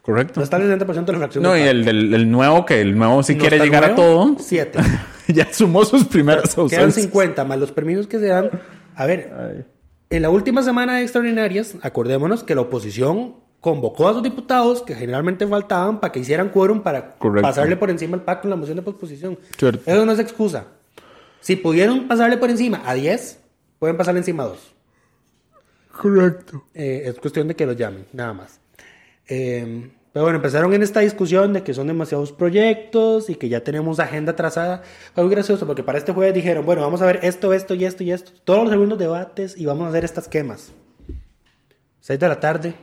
Correcto. 0.00 0.34
No 0.38 0.44
está 0.44 0.58
el 0.58 0.62
60% 0.70 1.04
de 1.06 1.12
la 1.14 1.18
fracción 1.18 1.42
No, 1.42 1.50
del 1.54 1.60
y 1.60 1.64
PAC. 1.64 1.70
el, 1.74 1.84
del- 1.84 2.14
el 2.14 2.30
nuevo, 2.30 2.64
que 2.64 2.80
el 2.80 2.96
nuevo 2.96 3.24
si 3.24 3.34
No 3.34 3.40
quiere 3.40 3.56
el 3.56 3.62
llegar 3.64 3.84
a 3.84 3.94
todo, 3.96 4.36
Siete. 4.38 4.78
ya 5.26 5.52
sumó 5.52 5.84
sus 5.84 6.04
primeras 6.04 6.50
Quedan 6.54 6.62
ausencias. 6.62 6.94
50 7.06 7.44
más 7.44 7.58
los 7.58 7.72
permisos 7.72 8.06
que 8.06 8.20
se 8.20 8.26
dan. 8.26 8.50
A 8.94 9.06
ver, 9.06 9.66
en 10.08 10.22
la 10.22 10.30
última 10.30 10.62
semana 10.62 10.94
de 10.98 11.02
extraordinarias, 11.02 11.74
acordémonos 11.82 12.44
que 12.44 12.54
la 12.54 12.60
oposición 12.60 13.34
convocó 13.66 14.06
a 14.08 14.12
sus 14.12 14.22
diputados, 14.22 14.80
que 14.82 14.94
generalmente 14.94 15.44
faltaban, 15.44 15.98
para 15.98 16.12
que 16.12 16.20
hicieran 16.20 16.50
quórum 16.50 16.82
para 16.82 17.16
Correcto. 17.16 17.48
pasarle 17.48 17.76
por 17.76 17.90
encima 17.90 18.16
al 18.16 18.22
PAC 18.22 18.42
con 18.42 18.50
la 18.50 18.54
moción 18.54 18.76
de 18.76 18.82
posposición. 18.82 19.36
Cierto. 19.58 19.90
Eso 19.90 20.06
no 20.06 20.12
es 20.12 20.20
excusa. 20.20 20.68
Si 21.40 21.56
pudieron 21.56 22.06
pasarle 22.06 22.36
por 22.36 22.48
encima 22.48 22.80
a 22.86 22.94
10, 22.94 23.40
pueden 23.80 23.96
pasarle 23.96 24.20
encima 24.20 24.44
a 24.44 24.46
2. 24.46 24.74
Correcto. 26.00 26.62
Eh, 26.74 27.02
es 27.06 27.18
cuestión 27.18 27.48
de 27.48 27.56
que 27.56 27.66
los 27.66 27.76
llamen, 27.76 28.06
nada 28.12 28.34
más. 28.34 28.60
Eh, 29.26 29.90
pero 30.12 30.26
bueno, 30.26 30.36
empezaron 30.36 30.72
en 30.72 30.84
esta 30.84 31.00
discusión 31.00 31.52
de 31.52 31.64
que 31.64 31.74
son 31.74 31.88
demasiados 31.88 32.30
proyectos 32.30 33.28
y 33.28 33.34
que 33.34 33.48
ya 33.48 33.64
tenemos 33.64 33.98
agenda 33.98 34.36
trazada. 34.36 34.84
Fue 35.12 35.24
muy 35.24 35.32
gracioso 35.32 35.66
porque 35.66 35.82
para 35.82 35.98
este 35.98 36.12
jueves 36.12 36.34
dijeron, 36.34 36.64
bueno, 36.64 36.82
vamos 36.82 37.02
a 37.02 37.06
ver 37.06 37.18
esto, 37.24 37.52
esto 37.52 37.74
y 37.74 37.84
esto 37.84 38.04
y 38.04 38.12
esto. 38.12 38.30
Todos 38.44 38.62
los 38.62 38.70
segundos 38.70 38.96
debates 38.96 39.58
y 39.58 39.66
vamos 39.66 39.86
a 39.86 39.88
hacer 39.88 40.04
estas 40.04 40.28
quemas. 40.28 40.70
6 42.02 42.20
de 42.20 42.28
la 42.28 42.38
tarde, 42.38 42.74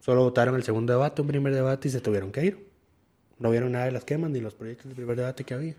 solo 0.00 0.22
votaron 0.22 0.54
el 0.56 0.62
segundo 0.62 0.92
debate, 0.92 1.22
un 1.22 1.28
primer 1.28 1.54
debate 1.54 1.88
y 1.88 1.90
se 1.90 2.00
tuvieron 2.00 2.32
que 2.32 2.44
ir. 2.44 2.68
No 3.38 3.50
vieron 3.50 3.72
nada 3.72 3.84
de 3.86 3.92
las 3.92 4.04
quemas 4.04 4.30
ni 4.30 4.40
los 4.40 4.54
proyectos 4.54 4.86
del 4.86 4.96
primer 4.96 5.16
debate 5.16 5.44
que 5.44 5.54
había. 5.54 5.74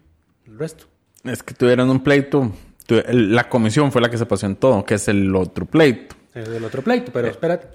El 0.47 0.57
resto. 0.57 0.85
Es 1.23 1.43
que 1.43 1.53
tuvieron 1.53 1.89
un 1.89 2.01
pleito. 2.03 2.51
el- 2.87 3.35
La 3.35 3.49
comisión 3.49 3.91
fue 3.91 4.01
la 4.01 4.09
que 4.09 4.17
se 4.17 4.25
pasó 4.25 4.45
en 4.45 4.55
todo, 4.55 4.83
que 4.85 4.95
es 4.95 5.07
el 5.09 5.35
otro 5.35 5.65
pleito. 5.65 6.15
Es 6.33 6.47
del 6.49 6.63
otro 6.63 6.81
pleito, 6.81 7.11
pero 7.11 7.27
espérate. 7.27 7.67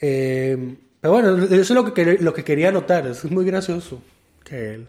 Eh, 0.00 0.76
pero 1.00 1.12
bueno, 1.14 1.42
eso 1.44 1.54
es 1.54 1.70
lo 1.70 1.92
que, 1.94 2.18
lo 2.20 2.32
que 2.34 2.44
quería 2.44 2.70
notar. 2.70 3.06
Es 3.06 3.24
muy 3.30 3.44
gracioso 3.44 4.00
que 4.44 4.74
el- 4.74 4.88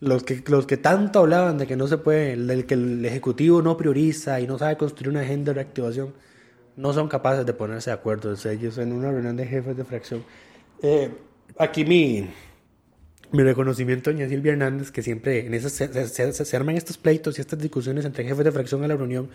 los 0.00 0.22
que 0.24 0.42
los 0.48 0.66
que 0.66 0.76
tanto 0.76 1.20
hablaban 1.20 1.56
de 1.56 1.66
que 1.66 1.76
no 1.76 1.86
se 1.86 1.96
puede, 1.98 2.36
del 2.36 2.66
que 2.66 2.74
el 2.74 3.04
ejecutivo 3.06 3.62
no 3.62 3.76
prioriza 3.76 4.40
y 4.40 4.46
no 4.46 4.58
sabe 4.58 4.76
construir 4.76 5.10
una 5.10 5.20
agenda 5.20 5.52
de 5.52 5.62
reactivación. 5.62 6.12
No 6.76 6.92
son 6.92 7.08
capaces 7.08 7.46
de 7.46 7.52
ponerse 7.52 7.90
de 7.90 7.94
acuerdo 7.94 8.30
entre 8.30 8.52
ellos 8.52 8.78
en 8.78 8.92
una 8.92 9.10
reunión 9.10 9.36
de 9.36 9.46
jefes 9.46 9.76
de 9.76 9.84
fracción. 9.84 10.24
Eh, 10.82 11.10
aquí 11.58 11.84
mi, 11.84 12.28
mi 13.32 13.42
reconocimiento 13.42 14.10
a 14.10 14.12
doña 14.12 14.28
Silvia 14.28 14.52
Hernández, 14.52 14.90
que 14.90 15.02
siempre 15.02 15.46
en 15.46 15.54
esas, 15.54 15.72
se, 15.72 16.56
arman 16.56 16.76
estos 16.76 16.98
pleitos 16.98 17.38
y 17.38 17.40
estas 17.40 17.58
discusiones 17.58 18.04
entre 18.04 18.24
jefes 18.24 18.44
de 18.44 18.52
fracción 18.52 18.82
en 18.82 18.88
la 18.88 18.96
reunión 18.96 19.28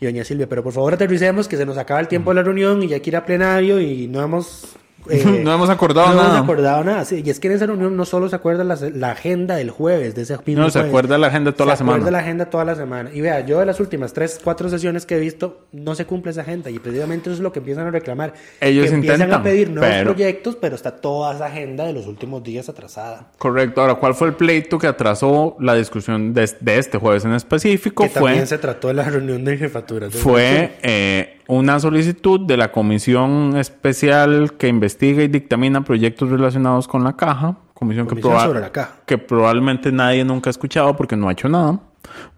y 0.00 0.06
doña 0.06 0.24
Silvia, 0.24 0.48
pero 0.48 0.62
por 0.62 0.72
favor 0.72 0.94
aterricemos 0.94 1.48
que 1.48 1.56
se 1.56 1.66
nos 1.66 1.78
acaba 1.78 2.00
el 2.00 2.08
tiempo 2.08 2.30
de 2.30 2.36
la 2.36 2.42
reunión 2.42 2.82
y 2.82 2.88
ya 2.88 2.96
hay 2.96 3.00
que 3.00 3.10
ir 3.10 3.16
a 3.16 3.24
plenario 3.24 3.80
y 3.80 4.06
no 4.08 4.22
hemos... 4.22 4.76
eh, 5.10 5.40
No 5.44 5.54
hemos 5.54 5.70
acordado 5.70 6.08
no 6.08 6.14
nada. 6.16 6.28
hemos 6.38 6.42
acordado 6.42 6.84
nada, 6.84 7.04
sí, 7.04 7.22
y 7.24 7.30
es 7.30 7.40
que 7.40 7.48
en 7.48 7.54
esa 7.54 7.66
reunión 7.66 7.96
no 7.96 8.04
solo 8.04 8.28
se 8.28 8.36
acuerda 8.36 8.64
la, 8.64 8.76
la 8.94 9.10
agenda 9.12 9.56
del 9.56 9.70
jueves, 9.70 10.14
de 10.14 10.22
ese 10.22 10.36
mismo 10.44 10.62
No, 10.64 10.70
se 10.70 10.78
jueves, 10.78 10.88
acuerda 10.90 11.18
la 11.18 11.26
agenda 11.28 11.52
toda 11.52 11.64
se 11.66 11.70
la 11.70 11.76
semana. 11.76 11.96
acuerda 11.96 12.10
la 12.10 12.18
agenda 12.18 12.44
toda 12.50 12.64
la 12.64 12.74
semana. 12.74 13.10
Y 13.12 13.20
vea, 13.20 13.40
yo 13.46 13.60
de 13.60 13.66
las 13.66 13.80
últimas 13.80 14.12
tres, 14.12 14.40
cuatro 14.42 14.68
sesiones 14.68 15.06
que 15.06 15.16
he 15.16 15.20
visto, 15.20 15.66
no 15.72 15.94
se 15.94 16.04
cumple 16.06 16.30
esa 16.32 16.42
agenda. 16.42 16.70
Y 16.70 16.78
precisamente 16.78 17.30
eso 17.30 17.34
es 17.36 17.40
lo 17.40 17.52
que 17.52 17.58
empiezan 17.60 17.86
a 17.86 17.90
reclamar. 17.90 18.34
Ellos 18.60 18.86
que 18.88 18.94
empiezan 18.94 19.20
intentan, 19.20 19.40
a 19.40 19.42
pedir 19.42 19.70
nuevos 19.70 19.94
pero- 19.94 20.10
proyectos, 20.14 20.56
pero 20.56 20.74
está 20.76 20.90
toda 20.96 21.34
esa 21.34 21.46
agenda 21.46 21.84
de 21.84 21.92
los 21.92 22.06
últimos 22.06 22.42
días 22.42 22.68
atrasada. 22.68 23.28
Correcto. 23.38 23.80
Ahora, 23.80 23.94
¿cuál 23.96 24.14
fue 24.14 24.28
el 24.28 24.34
pleito 24.34 24.78
que 24.78 24.86
atrasó 24.86 25.56
la 25.60 25.74
discusión 25.74 26.32
de, 26.34 26.50
de 26.60 26.78
este 26.78 26.98
jueves 26.98 27.24
en 27.24 27.32
específico? 27.32 28.04
Que 28.04 28.10
fue 28.10 28.22
también 28.30 28.46
se 28.46 28.58
trató 28.58 28.88
de 28.88 28.94
la 28.94 29.04
reunión 29.04 29.44
de 29.44 29.56
jefatura. 29.56 30.08
fue 30.10 30.76
eh, 30.82 31.35
una 31.48 31.78
solicitud 31.80 32.40
de 32.40 32.56
la 32.56 32.72
comisión 32.72 33.56
especial 33.56 34.54
que 34.58 34.68
investiga 34.68 35.22
y 35.22 35.28
dictamina 35.28 35.82
proyectos 35.84 36.30
relacionados 36.30 36.88
con 36.88 37.04
la 37.04 37.14
caja. 37.16 37.56
Comisión, 37.74 38.06
que, 38.06 38.10
Comisión 38.20 38.40
sobre 38.40 38.60
la 38.60 38.72
caja. 38.72 38.96
que 39.06 39.18
probablemente 39.18 39.92
nadie 39.92 40.24
nunca 40.24 40.48
ha 40.48 40.52
escuchado 40.52 40.96
porque 40.96 41.14
no 41.16 41.28
ha 41.28 41.32
hecho 41.32 41.48
nada 41.48 41.78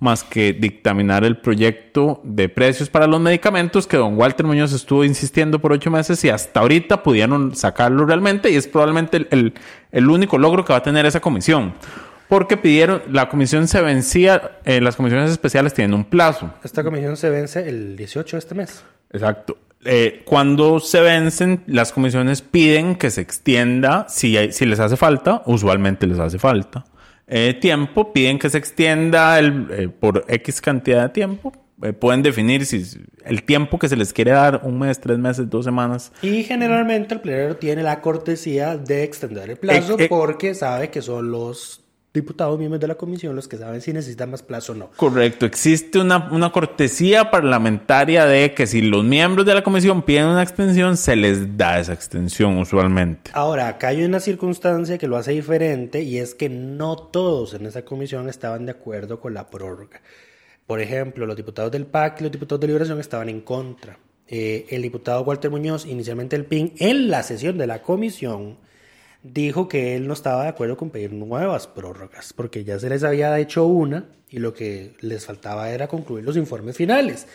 más 0.01 0.25
que 0.25 0.53
dictaminar 0.55 1.25
el 1.25 1.37
proyecto 1.37 2.21
de 2.25 2.49
precios 2.49 2.88
para 2.90 3.07
los 3.07 3.21
medicamentos 3.21 3.87
que 3.87 3.97
don 3.99 4.16
Walter 4.18 4.47
Muñoz 4.47 4.73
estuvo 4.73 5.05
insistiendo 5.05 5.59
por 5.61 5.73
ocho 5.73 5.90
meses 5.90 6.25
y 6.25 6.31
hasta 6.31 6.61
ahorita 6.61 7.03
pudieron 7.03 7.55
sacarlo 7.55 8.05
realmente 8.07 8.51
y 8.51 8.57
es 8.57 8.66
probablemente 8.66 9.18
el, 9.18 9.29
el- 9.31 9.55
el 9.92 10.11
único 10.11 10.38
logro 10.38 10.64
que 10.64 10.73
va 10.73 10.79
a 10.79 10.83
tener 10.83 11.07
esa 11.07 11.21
comisión. 11.21 11.75
Porque 12.29 12.57
pidieron, 12.59 13.03
la 13.11 13.29
comisión 13.31 13.68
se 13.68 13.81
vencía, 13.81 14.59
eh, 14.64 14.81
las 14.83 14.97
comisiones 14.97 15.31
especiales 15.31 15.73
tienen 15.73 15.94
un 15.94 16.05
plazo. 16.05 16.51
Esta 16.64 16.83
comisión 16.85 17.16
se 17.16 17.31
vence 17.31 17.66
el 17.68 17.97
18 17.97 18.37
de 18.37 18.38
este 18.38 18.55
mes. 18.55 18.85
Exacto. 19.12 19.59
Eh, 19.85 20.23
cuando 20.25 20.81
se 20.81 21.01
vencen, 21.01 21.62
las 21.66 21.92
comisiones 21.92 22.42
piden 22.42 22.97
que 22.97 23.11
se 23.11 23.21
extienda, 23.21 24.07
si, 24.09 24.37
hay- 24.37 24.53
si 24.53 24.66
les 24.66 24.81
hace 24.81 24.97
falta, 24.97 25.42
usualmente 25.47 26.07
les 26.07 26.18
hace 26.18 26.38
falta, 26.38 26.85
eh, 27.27 27.55
tiempo, 27.55 28.12
piden 28.12 28.38
que 28.38 28.51
se 28.51 28.59
extienda 28.59 29.38
el, 29.38 29.66
eh, 29.71 29.88
por 29.88 30.25
X 30.29 30.61
cantidad 30.61 31.03
de 31.05 31.09
tiempo. 31.11 31.53
Eh, 31.81 31.92
pueden 31.92 32.23
definir 32.25 32.66
si 32.66 32.85
el 33.25 33.44
tiempo 33.44 33.79
que 33.79 33.88
se 33.88 33.94
les 33.97 34.12
quiere 34.12 34.33
dar, 34.33 34.62
un 34.64 34.81
mes, 34.81 34.99
tres 35.01 35.16
meses, 35.18 35.49
dos 35.49 35.64
semanas. 35.64 36.11
Y 36.23 36.42
generalmente 36.42 37.14
el 37.14 37.21
plenero 37.21 37.57
tiene 37.57 37.85
la 37.85 38.01
cortesía 38.01 38.77
de 38.77 39.05
extender 39.05 39.51
el 39.51 39.57
plazo 39.59 39.97
Eh, 39.97 40.09
porque 40.09 40.55
sabe 40.57 40.90
que 40.90 41.03
son 41.03 41.31
los 41.31 41.85
diputados 42.12 42.59
miembros 42.59 42.81
de 42.81 42.88
la 42.88 42.94
comisión 42.97 43.37
los 43.37 43.49
que 43.49 43.57
saben 43.57 43.81
si 43.81 43.92
necesitan 43.92 44.31
más 44.31 44.42
plazo 44.42 44.73
o 44.73 44.75
no. 44.75 44.90
Correcto, 44.97 45.47
existe 45.47 45.99
una, 45.99 46.29
una 46.31 46.51
cortesía 46.51 47.31
parlamentaria 47.31 48.27
de 48.27 48.55
que 48.55 48.66
si 48.66 48.81
los 48.81 49.05
miembros 49.05 49.47
de 49.47 49.55
la 49.55 49.62
comisión 49.62 50.03
piden 50.03 50.27
una 50.27 50.42
extensión, 50.42 50.97
se 50.97 51.16
les 51.16 51.57
da 51.57 51.79
esa 51.79 51.92
extensión 51.92 52.59
usualmente. 52.59 53.31
Ahora, 53.35 53.68
acá 53.68 53.88
hay 53.88 54.05
una 54.05 54.21
circunstancia 54.21 54.99
que 54.99 55.09
lo 55.09 55.16
hace 55.16 55.33
diferente 55.33 56.03
y 56.03 56.18
es 56.18 56.35
que 56.35 56.49
no 56.49 56.97
todos 56.97 57.55
en 57.55 57.66
esa 57.66 57.85
comisión 57.85 58.29
estaban 58.29 58.66
de 58.66 58.73
acuerdo 58.73 59.21
con 59.21 59.35
la 59.35 59.49
prórroga. 59.49 60.01
Por 60.66 60.81
ejemplo, 60.81 61.25
los 61.25 61.37
diputados 61.37 61.73
del 61.73 61.87
PAC 61.87 62.21
y 62.21 62.25
los 62.25 62.33
diputados 62.33 62.61
de 62.61 62.66
Liberación 62.66 63.01
estaban 63.01 63.29
en 63.29 63.40
contra. 63.40 63.99
Eh, 64.27 64.66
el 64.68 64.83
diputado 64.83 65.23
Walter 65.23 65.51
Muñoz, 65.51 65.87
inicialmente 65.87 66.37
el 66.37 66.44
PIN, 66.44 66.75
en 66.79 67.09
la 67.09 67.23
sesión 67.23 67.57
de 67.57 67.66
la 67.66 67.81
comisión, 67.81 68.59
dijo 69.22 69.68
que 69.68 69.96
él 69.96 70.07
no 70.07 70.12
estaba 70.12 70.44
de 70.44 70.48
acuerdo 70.48 70.76
con 70.76 70.90
pedir 70.90 71.12
nuevas 71.12 71.66
prórrogas, 71.66 72.33
porque 72.33 72.64
ya 72.64 72.78
se 72.78 72.88
les 72.88 73.04
había 73.04 73.38
hecho 73.38 73.66
una 73.66 74.07
y 74.31 74.38
lo 74.38 74.52
que 74.54 74.94
les 75.00 75.26
faltaba 75.26 75.70
era 75.70 75.88
concluir 75.88 76.24
los 76.24 76.37
informes 76.37 76.76
finales. 76.76 77.26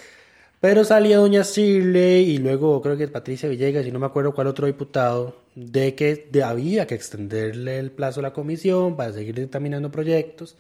Pero 0.60 0.86
salía 0.86 1.17
doña 1.17 1.41
Shirley 1.41 2.30
y 2.30 2.38
luego 2.38 2.82
creo 2.82 2.96
que 2.96 3.10
Patricia 3.10 3.50
Villegas 3.50 3.86
y 3.86 3.91
no 3.91 4.00
me 4.00 4.06
acuerdo 4.06 4.34
cuál 4.34 4.48
otro 4.48 4.65
diputado 4.65 5.36
de 5.56 5.93
que 5.93 6.30
había 6.41 6.88
que 6.88 6.96
extenderle 6.96 7.80
el 7.80 7.91
plazo 7.91 8.22
a 8.22 8.24
la 8.24 8.32
comisión 8.32 8.96
para 8.96 9.12
seguir 9.12 9.36
dictaminando 9.36 9.91
proyectos. 9.91 10.56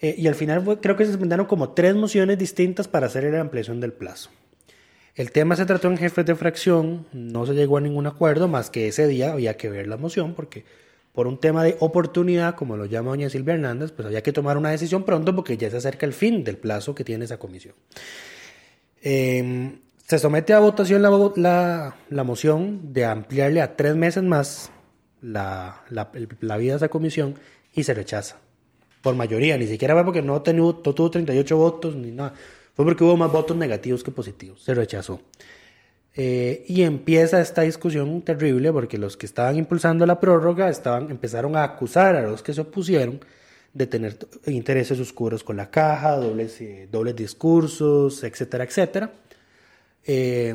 Eh, 0.00 0.14
y 0.16 0.26
al 0.26 0.34
final 0.34 0.78
creo 0.80 0.96
que 0.96 1.04
se 1.04 1.12
presentaron 1.12 1.46
como 1.46 1.72
tres 1.72 1.94
mociones 1.94 2.38
distintas 2.38 2.88
para 2.88 3.08
hacer 3.08 3.24
la 3.24 3.40
ampliación 3.40 3.78
del 3.78 3.92
plazo. 3.92 4.30
El 5.16 5.32
tema 5.32 5.56
se 5.56 5.64
trató 5.64 5.88
en 5.88 5.96
jefes 5.96 6.26
de 6.26 6.34
fracción, 6.34 7.06
no 7.12 7.46
se 7.46 7.54
llegó 7.54 7.78
a 7.78 7.80
ningún 7.80 8.06
acuerdo, 8.06 8.48
más 8.48 8.68
que 8.70 8.86
ese 8.88 9.06
día 9.08 9.32
había 9.32 9.56
que 9.56 9.70
ver 9.70 9.86
la 9.86 9.96
moción, 9.96 10.34
porque 10.34 10.64
por 11.14 11.26
un 11.26 11.38
tema 11.40 11.64
de 11.64 11.76
oportunidad, 11.80 12.54
como 12.54 12.76
lo 12.76 12.84
llama 12.84 13.10
doña 13.10 13.30
Silvia 13.30 13.54
Hernández, 13.54 13.92
pues 13.92 14.04
había 14.06 14.22
que 14.22 14.32
tomar 14.32 14.58
una 14.58 14.70
decisión 14.70 15.04
pronto 15.04 15.34
porque 15.34 15.56
ya 15.56 15.70
se 15.70 15.78
acerca 15.78 16.04
el 16.04 16.12
fin 16.12 16.44
del 16.44 16.58
plazo 16.58 16.94
que 16.94 17.02
tiene 17.02 17.24
esa 17.24 17.38
comisión. 17.38 17.74
Eh, 19.02 19.78
se 20.06 20.18
somete 20.18 20.52
a 20.52 20.58
votación 20.58 21.00
la, 21.00 21.94
la- 22.10 22.24
moción 22.24 22.92
de 22.92 23.06
ampliarle 23.06 23.62
a 23.62 23.74
tres 23.74 23.96
meses 23.96 24.22
más 24.22 24.70
la 25.22 25.82
vida 26.58 26.72
de 26.72 26.76
esa 26.76 26.88
comisión 26.88 27.34
y 27.74 27.84
se 27.84 27.94
rechaza. 27.94 28.36
Por 29.00 29.14
mayoría, 29.14 29.56
ni 29.56 29.66
siquiera 29.66 29.94
fue 29.94 30.04
porque 30.04 30.20
no, 30.22 30.42
tenu- 30.42 30.82
no 30.84 30.92
tuvo 30.94 31.10
38 31.10 31.56
votos 31.56 31.94
ni 31.96 32.10
nada. 32.10 32.34
Fue 32.76 32.84
porque 32.84 33.04
hubo 33.04 33.16
más 33.16 33.32
votos 33.32 33.56
negativos 33.56 34.04
que 34.04 34.10
positivos. 34.10 34.62
Se 34.62 34.74
rechazó. 34.74 35.20
Eh, 36.14 36.64
y 36.68 36.82
empieza 36.82 37.40
esta 37.40 37.62
discusión 37.62 38.22
terrible 38.22 38.70
porque 38.72 38.98
los 38.98 39.16
que 39.16 39.26
estaban 39.26 39.56
impulsando 39.56 40.04
la 40.04 40.20
prórroga 40.20 40.68
estaban, 40.68 41.10
empezaron 41.10 41.56
a 41.56 41.64
acusar 41.64 42.16
a 42.16 42.22
los 42.22 42.42
que 42.42 42.52
se 42.52 42.60
opusieron 42.60 43.20
de 43.72 43.86
tener 43.86 44.18
intereses 44.46 45.00
oscuros 45.00 45.42
con 45.42 45.56
la 45.56 45.70
caja, 45.70 46.16
dobles, 46.16 46.60
eh, 46.60 46.88
dobles 46.90 47.16
discursos, 47.16 48.22
etcétera, 48.24 48.64
etcétera. 48.64 49.10
Eh, 50.04 50.54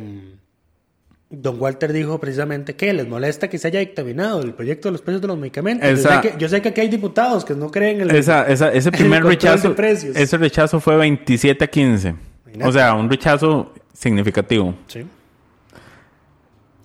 don 1.31 1.55
Walter 1.61 1.93
dijo 1.93 2.19
precisamente 2.19 2.75
que 2.75 2.91
les 2.93 3.07
molesta 3.07 3.49
que 3.49 3.57
se 3.57 3.67
haya 3.69 3.79
dictaminado 3.79 4.41
el 4.41 4.53
proyecto 4.53 4.89
de 4.89 4.91
los 4.91 5.01
precios 5.01 5.21
de 5.21 5.27
los 5.29 5.37
medicamentos. 5.37 5.87
Yo 5.89 5.95
Esa- 5.95 6.21
sé, 6.21 6.29
que, 6.31 6.37
yo 6.37 6.49
sé 6.49 6.61
que 6.61 6.69
aquí 6.69 6.81
hay 6.81 6.89
diputados 6.89 7.45
que 7.45 7.55
no 7.55 7.71
creen 7.71 8.01
en 8.01 8.09
el, 8.09 8.15
Esa, 8.15 8.45
esa- 8.47 8.71
ese 8.73 8.89
el 8.93 8.95
primer 8.97 9.23
de 9.23 9.29
rechazo, 9.29 9.73
precios. 9.75 10.15
ese 10.15 10.37
rechazo 10.37 10.79
fue 10.79 10.97
27 10.97 11.63
a 11.63 11.67
15. 11.67 12.15
Imagínate. 12.45 12.69
O 12.69 12.71
sea, 12.73 12.93
un 12.93 13.09
rechazo 13.09 13.73
significativo. 13.93 14.75
Sí. 14.87 15.05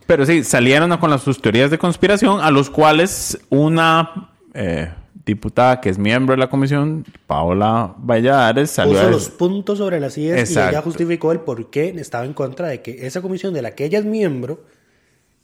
Pero 0.06 0.24
sí, 0.24 0.44
salieron 0.44 0.96
con 0.98 1.10
las, 1.10 1.22
sus 1.22 1.40
teorías 1.42 1.70
de 1.70 1.78
conspiración, 1.78 2.40
a 2.40 2.50
los 2.52 2.70
cuales 2.70 3.38
una 3.48 4.30
eh, 4.54 4.88
diputada 5.26 5.80
que 5.80 5.90
es 5.90 5.98
miembro 5.98 6.34
de 6.34 6.38
la 6.38 6.48
comisión, 6.48 7.04
Paola 7.26 7.94
Valladares, 7.98 8.70
salió 8.70 8.94
puso 8.94 9.06
a 9.06 9.10
los 9.10 9.28
puntos 9.28 9.78
sobre 9.78 9.98
las 9.98 10.16
y 10.16 10.30
Exacto. 10.30 10.70
ella 10.70 10.82
justificó 10.82 11.32
el 11.32 11.40
por 11.40 11.68
qué 11.68 11.88
estaba 11.98 12.24
en 12.24 12.32
contra 12.32 12.68
de 12.68 12.80
que 12.80 13.06
esa 13.06 13.20
comisión 13.20 13.52
de 13.52 13.60
la 13.60 13.72
que 13.72 13.84
ella 13.84 13.98
es 13.98 14.04
miembro 14.04 14.60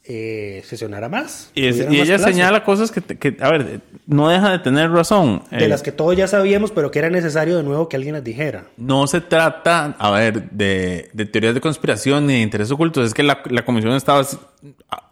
eh, 0.05 0.61
sesionara 0.65 1.07
más. 1.07 1.51
Y, 1.55 1.65
es- 1.67 1.79
ella 1.79 2.15
plazo. 2.17 2.23
señala 2.25 2.63
cosas 2.63 2.91
que, 2.91 3.37
a 3.39 3.49
ver, 3.51 3.81
no 4.05 4.27
deja 4.29 4.51
de 4.51 4.59
tener 4.59 4.91
razón. 4.91 5.43
De 5.49 5.65
Eh, 5.65 5.67
las 5.69 5.81
que 5.81 5.91
todos 5.93 6.15
ya 6.17 6.27
sabíamos, 6.27 6.71
pero 6.71 6.91
que 6.91 6.99
era 6.99 7.09
necesario 7.09 7.55
de 7.55 7.63
nuevo 7.63 7.87
que 7.87 7.95
alguien 7.95 8.13
las 8.15 8.23
dijera. 8.23 8.65
No 8.75 9.07
se 9.07 9.21
trata, 9.21 9.95
a 9.97 10.11
ver, 10.11 10.49
de, 10.51 11.09
de 11.13 11.25
teorías 11.25 11.53
de 11.53 11.61
conspiración 11.61 12.27
ni 12.27 12.33
de 12.33 12.41
intereses 12.41 12.71
ocultos. 12.71 13.07
Es 13.07 13.13
que 13.13 13.23
la, 13.23 13.41
la 13.49 13.63
comisión 13.63 13.93
estaba... 13.93 14.25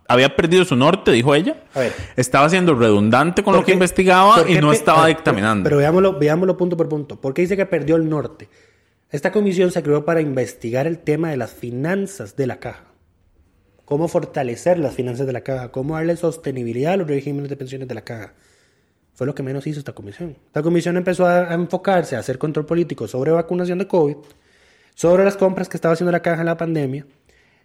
Había 0.07 0.35
perdido 0.35 0.65
su 0.65 0.75
norte, 0.75 1.11
dijo 1.11 1.33
ella. 1.35 1.63
A 1.73 1.79
ver. 1.79 1.93
Estaba 2.17 2.49
siendo 2.49 2.75
redundante 2.75 3.43
con 3.43 3.55
lo 3.55 3.63
que 3.63 3.71
investigaba 3.71 4.43
y 4.49 4.55
no 4.55 4.73
estaba 4.73 5.07
dictaminando. 5.07 5.63
Pero, 5.63 5.77
pero 5.77 5.77
veámoslo, 5.77 6.19
veámoslo 6.19 6.57
punto 6.57 6.75
por 6.75 6.89
punto. 6.89 7.21
¿Por 7.21 7.33
qué 7.33 7.43
dice 7.43 7.55
que 7.55 7.65
perdió 7.65 7.95
el 7.95 8.09
norte? 8.09 8.49
Esta 9.09 9.31
comisión 9.31 9.71
se 9.71 9.81
creó 9.81 10.03
para 10.03 10.19
investigar 10.19 10.85
el 10.85 10.99
tema 10.99 11.29
de 11.29 11.37
las 11.37 11.51
finanzas 11.51 12.35
de 12.35 12.45
la 12.47 12.57
caja. 12.59 12.83
Cómo 13.91 14.07
fortalecer 14.07 14.79
las 14.79 14.95
finanzas 14.95 15.27
de 15.27 15.33
la 15.33 15.41
caja. 15.41 15.69
Cómo 15.73 15.95
darle 15.95 16.15
sostenibilidad 16.15 16.93
a 16.93 16.95
los 16.95 17.09
regímenes 17.09 17.49
de 17.49 17.57
pensiones 17.57 17.89
de 17.89 17.93
la 17.93 18.05
caja. 18.05 18.33
Fue 19.15 19.27
lo 19.27 19.35
que 19.35 19.43
menos 19.43 19.67
hizo 19.67 19.79
esta 19.79 19.91
comisión. 19.91 20.37
Esta 20.45 20.63
comisión 20.63 20.95
empezó 20.95 21.25
a, 21.25 21.53
enfocarse 21.53 22.15
a 22.15 22.19
hacer 22.19 22.37
control 22.37 22.65
político 22.65 23.05
sobre 23.09 23.31
vacunación 23.31 23.79
de 23.79 23.89
COVID, 23.89 24.15
sobre 24.95 25.25
las 25.25 25.35
compras 25.35 25.67
que 25.67 25.75
estaba 25.75 25.91
haciendo 25.93 26.13
la 26.13 26.21
caja 26.21 26.39
en 26.39 26.45
la 26.45 26.55
pandemia. 26.55 27.05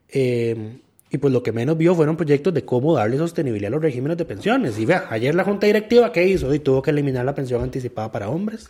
eh, 0.08 0.81
y 1.10 1.18
pues 1.18 1.33
lo 1.33 1.44
que 1.44 1.52
menos 1.52 1.79
vio 1.79 1.94
fueron 1.94 2.16
proyectos 2.16 2.52
de 2.52 2.64
cómo 2.64 2.92
darle 2.96 3.18
sostenibilidad 3.18 3.68
a 3.68 3.77
los 3.77 3.83
regímenes 3.83 4.18
de 4.18 4.24
pensiones. 4.24 4.81
Y 4.81 4.85
vea, 4.85 5.06
ayer 5.10 5.33
la 5.33 5.44
Junta 5.44 5.68
Directiva, 5.68 6.10
¿qué 6.10 6.27
hizo? 6.27 6.52
Y 6.52 6.58
tuvo 6.58 6.83
que 6.83 6.90
eliminar 6.90 7.24
la 7.24 7.37
pensión 7.37 7.62
anticipada 7.62 8.10
para 8.10 8.31
hombres. 8.31 8.68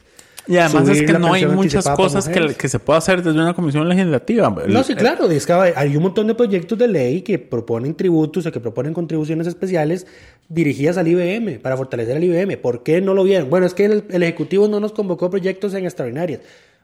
Y 0.49 0.57
además 0.57 0.88
es 0.88 1.03
que 1.03 1.18
no 1.18 1.32
hay 1.32 1.47
muchas 1.47 1.88
cosas 1.90 2.28
que, 2.28 2.55
que 2.55 2.68
se 2.68 2.78
pueda 2.78 2.99
hacer 2.99 3.22
desde 3.22 3.40
una 3.40 3.55
comisión 3.55 3.88
legislativa. 3.88 4.55
No, 4.68 4.82
sí, 4.84 4.94
claro. 4.94 5.28
Hay 5.74 5.97
un 5.97 6.03
montón 6.03 6.26
de 6.26 6.34
proyectos 6.34 6.78
de 6.78 6.88
ley 6.88 7.22
que 7.22 7.38
proponen 7.38 7.94
tributos 7.94 8.47
o 8.47 8.53
que 8.53 8.61
proponen 8.61 8.94
contribuciones 8.94 9.47
especiales 9.47 10.07
dirigidas 10.49 10.97
al 10.99 11.09
IBM, 11.09 11.59
para 11.61 11.76
fortalecer 11.76 12.16
al 12.16 12.24
IBM. 12.24 12.57
¿Por 12.59 12.82
qué 12.82 13.01
no 13.01 13.14
lo 13.14 13.24
vieron? 13.24 13.51
Bueno, 13.51 13.66
es 13.66 13.74
que 13.74 13.86
el, 13.86 14.05
el 14.11 14.22
Ejecutivo 14.22 14.68
no 14.68 14.78
nos 14.78 14.92
convocó 14.92 15.28
proyectos 15.30 15.74
en 15.74 15.84
extraordinarias. 15.84 16.40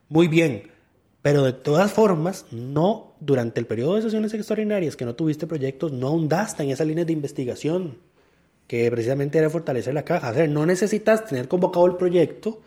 Muy 0.08 0.28
bien. 0.28 0.64
Pero 1.22 1.44
de 1.44 1.52
todas 1.52 1.92
formas, 1.92 2.46
no 2.50 3.14
durante 3.20 3.60
el 3.60 3.66
periodo 3.66 3.94
de 3.94 4.02
sesiones 4.02 4.34
extraordinarias 4.34 4.96
que 4.96 5.04
no 5.04 5.14
tuviste 5.14 5.46
proyectos, 5.46 5.92
no 5.92 6.08
ahondaste 6.08 6.64
en 6.64 6.70
esas 6.70 6.86
líneas 6.86 7.06
de 7.06 7.12
investigación 7.12 7.98
que 8.66 8.90
precisamente 8.90 9.38
era 9.38 9.48
fortalecer 9.48 9.94
la 9.94 10.04
caja. 10.04 10.30
O 10.30 10.34
sea, 10.34 10.46
no 10.48 10.66
necesitas 10.66 11.26
tener 11.26 11.46
convocado 11.46 11.86
el 11.86 11.94
proyecto 11.94 12.60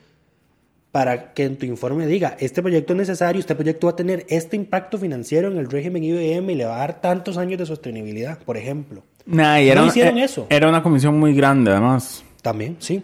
para 0.96 1.34
que 1.34 1.44
en 1.44 1.58
tu 1.58 1.66
informe 1.66 2.08
diga, 2.08 2.38
este 2.40 2.62
proyecto 2.62 2.94
es 2.94 2.98
necesario, 3.00 3.38
este 3.42 3.54
proyecto 3.54 3.88
va 3.88 3.92
a 3.92 3.96
tener 3.98 4.26
este 4.30 4.56
impacto 4.56 4.98
financiero 4.98 5.52
en 5.52 5.58
el 5.58 5.70
régimen 5.70 6.02
IBM 6.06 6.54
y 6.54 6.56
le 6.56 6.64
va 6.64 6.76
a 6.78 6.80
dar 6.80 7.02
tantos 7.02 7.36
años 7.36 7.60
de 7.60 7.66
sostenibilidad, 7.66 8.40
por 8.40 8.56
ejemplo. 8.56 9.04
Nah, 9.26 9.60
y 9.60 9.66
No 9.66 9.72
era, 9.74 9.86
hicieron 9.88 10.18
eh, 10.18 10.24
eso. 10.24 10.48
Era 10.50 10.70
una 10.70 10.82
comisión 10.82 11.20
muy 11.20 11.36
grande, 11.36 11.72
además. 11.72 12.24
También, 12.42 12.78
sí. 12.80 13.04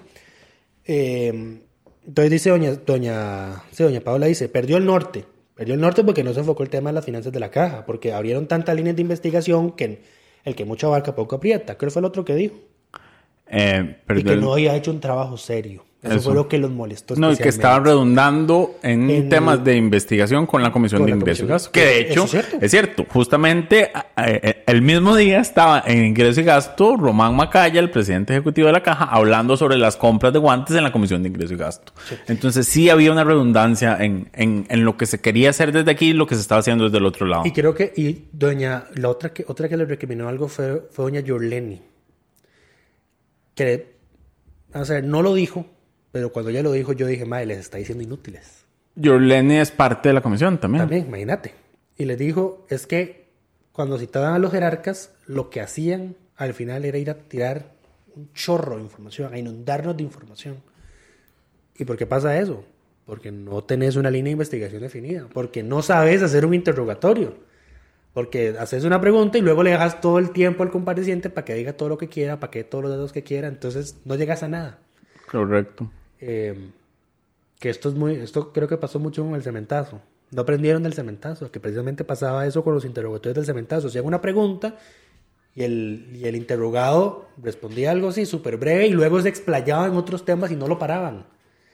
Eh, 0.86 1.60
entonces 2.08 2.32
dice 2.32 2.50
doña, 2.52 2.76
doña, 2.76 3.62
sí, 3.72 3.84
doña 3.84 4.00
Paula, 4.00 4.28
dice, 4.28 4.48
perdió 4.48 4.78
el 4.78 4.86
norte. 4.86 5.26
Perdió 5.54 5.74
el 5.76 5.82
norte 5.82 6.02
porque 6.06 6.24
no 6.24 6.34
se 6.34 6.40
enfocó 6.40 6.64
el 6.64 6.70
tema 6.70 6.92
de 6.92 6.94
las 6.94 7.04
finanzas 7.04 7.34
de 7.34 7.42
la 7.42 7.52
caja, 7.52 7.86
porque 7.86 8.14
abrieron 8.14 8.48
tantas 8.48 8.74
líneas 8.74 8.96
de 8.96 9.02
investigación 9.02 9.74
que 9.74 10.02
el 10.46 10.56
que 10.56 10.64
mucho 10.64 10.88
abarca 10.88 11.14
poco 11.14 11.36
aprieta. 11.36 11.78
Creo 11.78 11.90
que 11.90 11.94
fue 11.94 12.00
el 12.00 12.06
otro 12.06 12.24
que 12.24 12.36
dijo. 12.36 12.56
Eh, 13.48 13.98
Y 14.16 14.24
que 14.24 14.32
el- 14.32 14.40
no 14.40 14.54
había 14.54 14.78
hecho 14.78 14.92
un 14.92 15.02
trabajo 15.02 15.36
serio. 15.36 15.84
Eso, 16.04 16.14
Eso. 16.16 16.24
fue 16.24 16.34
lo 16.34 16.48
que 16.48 16.58
los 16.58 16.72
molestó. 16.72 17.16
No, 17.16 17.32
y 17.32 17.38
que 17.38 17.48
estaba 17.50 17.76
especialmente. 17.76 17.90
redundando 17.92 18.76
en, 18.82 19.08
En- 19.08 19.30
temas 19.30 19.64
de 19.64 19.76
investigación 19.76 20.48
con 20.48 20.64
la 20.64 20.72
Comisión 20.72 21.02
Con 21.02 21.06
de 21.06 21.12
la 21.12 21.18
Ingreso 21.18 21.46
y. 21.46 21.48
Gasto. 21.48 21.72
Que 21.72 21.86
de 21.86 22.00
hecho, 22.02 22.24
es 22.24 22.32
cierto. 22.32 22.58
es 22.60 22.72
cierto, 22.72 23.06
justamente 23.08 23.92
a- 23.94 24.08
a- 24.16 24.32
eh, 24.32 24.64
el 24.66 24.82
mismo 24.82 25.16
día 25.16 25.40
estaba 25.40 25.84
en 25.86 26.04
Ingreso 26.06 26.42
y 26.42 26.44
Gasto 26.44 26.98
Román 26.98 27.36
Macaya, 27.36 27.80
el 27.80 27.92
presidente 27.92 28.34
ejecutivo 28.34 28.66
de 28.66 28.74
la 28.74 28.82
Caja, 28.82 29.06
hablando 29.06 29.56
sobre 29.58 29.78
las 29.78 29.96
compras 29.96 30.34
de 30.34 30.40
guantes 30.40 30.76
en 30.76 30.84
la 30.84 30.92
Comisión 30.92 31.22
de 31.22 31.30
Ingreso 31.30 31.54
y 31.54 31.58
Gasto. 31.58 31.94
Entonces 32.28 32.68
sí 32.68 32.90
había 32.90 33.12
una 33.12 33.24
redundancia 33.24 33.96
en, 34.00 34.28
en, 34.34 34.66
en 34.70 34.84
lo 34.84 34.98
que 34.98 35.06
se 35.06 35.22
quería 35.22 35.52
hacer 35.52 35.72
desde 35.72 35.92
aquí 35.92 36.10
y 36.10 36.14
lo 36.14 36.26
que 36.26 36.34
se 36.34 36.42
estaba 36.42 36.62
haciendo 36.62 36.86
desde 36.86 36.98
el 36.98 37.06
otro 37.06 37.28
lado. 37.28 37.44
Y 37.46 37.52
creo 37.52 37.76
que, 37.76 37.94
y 37.96 38.26
doña, 38.32 38.86
la 38.96 39.08
otra 39.10 39.32
que, 39.34 39.46
otra 39.48 39.70
que 39.70 39.78
le 39.78 39.86
recriminó 39.86 40.28
algo 40.28 40.48
fue, 40.48 40.82
fue 40.90 41.06
doña 41.06 41.20
Yorleni. 41.20 41.80
Que, 43.54 43.94
o 44.74 44.84
sea, 44.86 45.02
no 45.02 45.22
lo 45.22 45.36
dijo, 45.36 45.66
pero 46.12 46.32
cuando 46.32 46.52
ella 46.52 46.64
lo 46.64 46.72
dijo, 46.72 46.94
yo 46.94 47.08
dije, 47.08 47.26
madre, 47.26 47.46
les 47.48 47.60
está 47.60 47.78
diciendo 47.78 48.04
inútiles. 48.04 48.66
Jorleni 49.02 49.58
es 49.58 49.72
parte 49.72 50.10
de 50.10 50.14
la 50.14 50.22
comisión 50.22 50.60
también. 50.60 50.82
También, 50.82 51.08
imagínate. 51.08 51.54
Y 51.98 52.06
les 52.06 52.18
dijo, 52.18 52.66
es 52.70 52.88
que 52.88 53.28
cuando 53.72 53.98
citaban 53.98 54.34
a 54.34 54.40
los 54.40 54.52
jerarcas, 54.52 55.12
lo 55.28 55.50
que 55.50 55.62
hacían 55.62 56.16
al 56.36 56.54
final 56.54 56.86
era 56.86 56.98
ir 56.98 57.10
a 57.10 57.16
tirar 57.16 57.72
un 58.16 58.34
chorro 58.34 58.76
de 58.78 58.82
información, 58.82 59.34
a 59.34 59.38
inundarnos 59.38 59.96
de 59.96 60.04
información. 60.04 60.58
¿Y 61.78 61.86
por 61.86 61.98
qué 61.98 62.06
pasa 62.06 62.38
eso? 62.40 62.66
Porque 63.06 63.32
no 63.32 63.64
tenés 63.64 63.96
una 63.96 64.10
línea 64.10 64.30
de 64.30 64.34
investigación 64.34 64.82
definida, 64.82 65.28
porque 65.34 65.64
no 65.64 65.82
sabes 65.82 66.22
hacer 66.22 66.46
un 66.46 66.54
interrogatorio, 66.54 67.36
porque 68.14 68.56
haces 68.60 68.84
una 68.84 69.00
pregunta 69.00 69.38
y 69.38 69.42
luego 69.42 69.64
le 69.64 69.72
dejas 69.72 70.02
todo 70.02 70.20
el 70.20 70.32
tiempo 70.32 70.64
al 70.64 70.72
compareciente 70.72 71.30
para 71.30 71.46
que 71.46 71.54
diga 71.54 71.74
todo 71.74 71.90
lo 71.90 71.98
que 71.98 72.10
quiera, 72.10 72.40
para 72.40 72.52
que 72.52 72.60
dé 72.60 72.64
todos 72.66 72.84
los 72.84 72.92
datos 72.92 73.14
que 73.14 73.24
quiera, 73.24 73.48
entonces 73.48 73.98
no 74.04 74.16
llegas 74.16 74.44
a 74.44 74.48
nada. 74.48 74.80
Correcto. 75.32 75.90
Eh, 76.22 76.70
que 77.60 77.70
esto 77.70 77.90
es 77.90 77.96
muy, 77.96 78.16
esto 78.16 78.52
creo 78.54 78.68
que 78.68 78.78
pasó 78.78 79.00
mucho 79.00 79.24
con 79.24 79.36
el 79.36 79.44
cementazo. 79.44 80.02
No 80.32 80.44
aprendieron 80.44 80.84
del 80.84 80.94
cementazo, 80.94 81.52
que 81.52 81.60
precisamente 81.60 82.04
pasaba 82.04 82.48
eso 82.48 82.64
con 82.64 82.74
los 82.74 82.86
interrogatorios 82.86 83.36
del 83.36 83.46
cementazo. 83.46 83.88
Hacían 83.88 84.06
una 84.06 84.22
pregunta 84.22 84.78
y 85.56 85.64
el, 85.64 86.10
y 86.16 86.26
el 86.26 86.36
interrogado 86.36 87.28
respondía 87.42 87.92
algo 87.92 88.10
así 88.10 88.26
súper 88.26 88.58
breve 88.58 88.88
y 88.88 88.92
luego 88.92 89.22
se 89.22 89.30
explayaba 89.30 89.88
en 89.88 89.94
otros 89.96 90.24
temas 90.24 90.52
y 90.52 90.56
no 90.56 90.68
lo 90.68 90.80
paraban. 90.80 91.26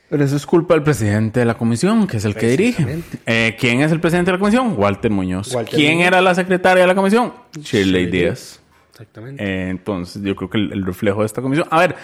Pero 0.09 0.23
eso 0.23 0.37
es 0.37 0.45
culpa 0.45 0.73
del 0.73 0.83
presidente 0.83 1.41
de 1.41 1.45
la 1.45 1.55
comisión, 1.55 2.07
que 2.07 2.17
es 2.17 2.25
el 2.25 2.33
que 2.33 2.47
dirige. 2.47 3.03
Eh, 3.25 3.55
¿Quién 3.59 3.81
es 3.81 3.91
el 3.91 3.99
presidente 3.99 4.31
de 4.31 4.37
la 4.37 4.39
comisión? 4.39 4.73
Walter 4.77 5.11
Muñoz. 5.11 5.53
Walter 5.53 5.75
¿Quién 5.75 5.95
Muñoz. 5.95 6.07
era 6.07 6.21
la 6.21 6.33
secretaria 6.33 6.83
de 6.83 6.87
la 6.87 6.95
comisión? 6.95 7.33
Shirley 7.53 8.05
Shirley 8.05 8.05
Díaz. 8.07 8.61
Exactamente. 8.91 9.43
Eh, 9.43 9.69
entonces, 9.69 10.21
yo 10.23 10.35
creo 10.35 10.49
que 10.49 10.57
el, 10.57 10.71
el 10.71 10.85
reflejo 10.85 11.19
de 11.19 11.25
esta 11.25 11.41
comisión. 11.41 11.67
A 11.69 11.79
ver, 11.81 11.95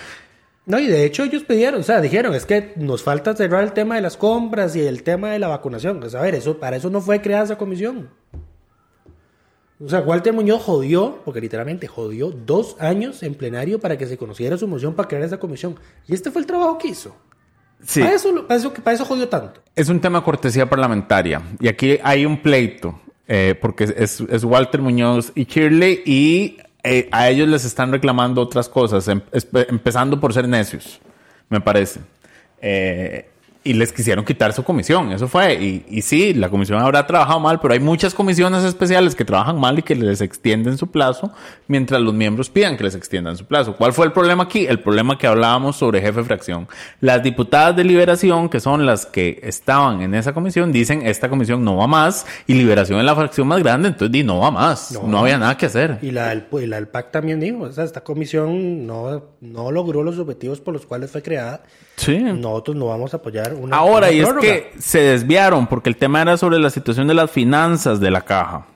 No, 0.65 0.79
y 0.79 0.87
de 0.87 1.03
hecho 1.05 1.23
ellos 1.23 1.43
pidieron, 1.43 1.81
o 1.81 1.83
sea, 1.83 1.99
dijeron, 1.99 2.33
es 2.33 2.45
que 2.45 2.73
nos 2.77 3.03
falta 3.03 3.35
cerrar 3.35 3.63
el 3.63 3.73
tema 3.73 3.95
de 3.95 4.01
las 4.01 4.15
compras 4.15 4.75
y 4.75 4.81
el 4.81 5.03
tema 5.03 5.31
de 5.31 5.39
la 5.39 5.49
vacunación. 5.49 5.99
Pues, 5.99 6.15
a 6.15 6.21
ver, 6.21 6.35
eso, 6.35 6.57
para 6.57 6.77
eso 6.77 6.89
no 6.89 7.01
fue 7.01 7.21
creada 7.21 7.43
esa 7.43 7.57
comisión. 7.57 8.09
O 9.83 9.89
sea, 9.89 9.99
Walter 9.99 10.31
Muñoz 10.31 10.61
jodió, 10.63 11.19
porque 11.25 11.41
literalmente 11.41 11.87
jodió 11.87 12.31
dos 12.31 12.77
años 12.79 13.21
en 13.23 13.35
plenario 13.35 13.79
para 13.79 13.97
que 13.97 14.07
se 14.07 14.17
conociera 14.17 14.57
su 14.57 14.65
moción 14.67 14.93
para 14.93 15.09
crear 15.09 15.23
esa 15.23 15.37
comisión. 15.37 15.77
Y 16.07 16.13
este 16.13 16.31
fue 16.31 16.41
el 16.41 16.47
trabajo 16.47 16.77
que 16.77 16.87
hizo. 16.87 17.13
sí, 17.81 17.99
Para, 17.99 18.13
eso, 18.13 18.47
para, 18.47 18.57
eso, 18.57 18.73
para 18.73 18.95
eso 18.95 19.03
jodió 19.03 19.27
tanto. 19.27 19.61
es 19.75 19.89
un 19.89 19.99
tema 19.99 20.19
de 20.19 20.25
cortesía 20.25 20.69
parlamentaria. 20.69 21.41
Y 21.59 21.67
aquí 21.67 21.99
hay 22.01 22.25
un 22.25 22.41
pleito, 22.41 23.01
eh, 23.27 23.55
porque 23.59 23.83
es, 23.83 24.21
es 24.21 24.43
Walter 24.45 24.81
Muñoz 24.81 25.33
y 25.35 25.43
Shirley, 25.43 26.03
y 26.05 26.57
eh, 26.83 27.07
a 27.11 27.29
ellos 27.29 27.47
les 27.47 27.65
están 27.65 27.91
reclamando 27.91 28.41
otras 28.41 28.67
cosas, 28.69 29.07
em- 29.07 29.21
empezando 29.69 30.19
por 30.19 30.33
ser 30.33 30.47
necios, 30.47 30.99
me 31.49 31.61
parece. 31.61 32.01
Eh, 32.61 33.29
y 33.65 33.73
les 33.73 33.93
quisieron 33.93 34.25
quitar 34.25 34.51
su 34.51 34.63
comisión, 34.63 35.11
eso 35.13 35.27
fue. 35.29 35.53
Y, 35.55 35.85
y 35.89 36.01
sí, 36.01 36.33
la 36.33 36.49
comisión 36.49 36.81
habrá 36.81 37.07
trabajado 37.07 37.39
mal, 37.39 37.59
pero 37.61 37.73
hay 37.73 37.79
muchas 37.79 38.13
comisiones 38.13 38.63
especiales 38.63 39.15
que 39.15 39.23
trabajan 39.23 39.57
mal 39.59 39.79
y 39.79 39.83
que 39.83 39.95
les 39.95 40.19
extienden 40.19 40.77
su 40.77 40.87
plazo, 40.91 41.31
mientras 41.67 42.01
los 42.01 42.13
miembros 42.13 42.49
pidan 42.49 42.75
que 42.75 42.83
les 42.83 42.93
extiendan 42.95 43.37
su 43.37 43.45
plazo. 43.45 43.75
¿Cuál 43.77 43.93
fue 43.93 44.05
el 44.05 44.11
problema 44.11 44.43
aquí? 44.43 44.65
El 44.65 44.79
problema 44.81 45.17
que 45.17 45.27
hablábamos 45.27 45.77
sobre 45.77 46.01
jefe 46.01 46.19
de 46.19 46.25
fracción. 46.25 46.67
Las 46.99 47.23
diputadas 47.23 47.75
de 47.75 47.83
liberación, 47.85 48.49
que 48.49 48.59
son 48.59 48.85
las 48.85 49.05
que 49.05 49.39
estaban 49.43 50.01
en 50.01 50.13
esa 50.13 50.33
comisión, 50.33 50.71
dicen 50.73 51.05
esta 51.07 51.29
comisión 51.29 51.63
no 51.63 51.77
va 51.77 51.87
más 51.87 52.25
y 52.47 52.55
liberación 52.55 52.99
es 52.99 53.05
la 53.05 53.15
fracción 53.15 53.47
más 53.47 53.59
grande, 53.63 53.87
entonces 53.87 54.11
di, 54.11 54.23
no 54.23 54.39
va 54.39 54.51
más. 54.51 54.91
No, 54.91 55.07
No. 55.07 55.19
había 55.19 55.37
nada 55.37 55.55
que 55.55 55.67
hacer. 55.67 55.99
Y 56.01 56.11
la, 56.11 56.29
del- 56.29 56.45
y 56.61 56.65
la 56.67 56.75
del 56.75 56.87
PAC 56.89 57.11
también 57.11 57.39
dijo, 57.39 57.59
o 57.63 57.71
sea, 57.71 57.85
esta 57.85 58.01
comisión 58.01 58.85
no, 58.85 59.23
no 59.39 59.71
logró 59.71 60.03
los 60.03 60.19
objetivos 60.19 60.59
por 60.59 60.73
los 60.73 60.85
cuales 60.85 61.11
fue 61.11 61.21
creada. 61.21 61.61
Sí. 61.95 62.17
Nosotros 62.17 62.75
no 62.75 62.87
vamos 62.87 63.13
a 63.13 63.17
apoyar 63.17 63.53
una 63.53 63.77
Ahora, 63.77 64.07
una 64.07 64.11
y 64.11 64.19
es 64.19 64.33
que 64.33 64.71
se 64.79 64.99
desviaron 64.99 65.67
porque 65.67 65.89
el 65.89 65.97
tema 65.97 66.21
era 66.21 66.37
sobre 66.37 66.59
la 66.59 66.69
situación 66.69 67.07
de 67.07 67.13
las 67.13 67.29
finanzas 67.29 67.99
de 67.99 68.11
la 68.11 68.21
caja. 68.21 68.67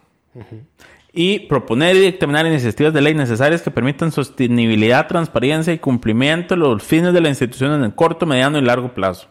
Y 1.11 1.39
proponer 1.39 1.95
y 1.95 2.01
dictaminar 2.01 2.45
iniciativas 2.45 2.93
de 2.93 3.01
ley 3.01 3.15
necesarias 3.15 3.63
que 3.63 3.71
permitan 3.71 4.11
sostenibilidad, 4.11 5.07
transparencia 5.07 5.73
y 5.73 5.79
cumplimiento 5.79 6.53
de 6.53 6.59
los 6.59 6.83
fines 6.83 7.11
de 7.11 7.21
la 7.21 7.29
institución 7.29 7.73
en 7.73 7.83
el 7.83 7.95
corto, 7.95 8.27
mediano 8.27 8.59
y 8.59 8.61
largo 8.61 8.93
plazo. 8.93 9.27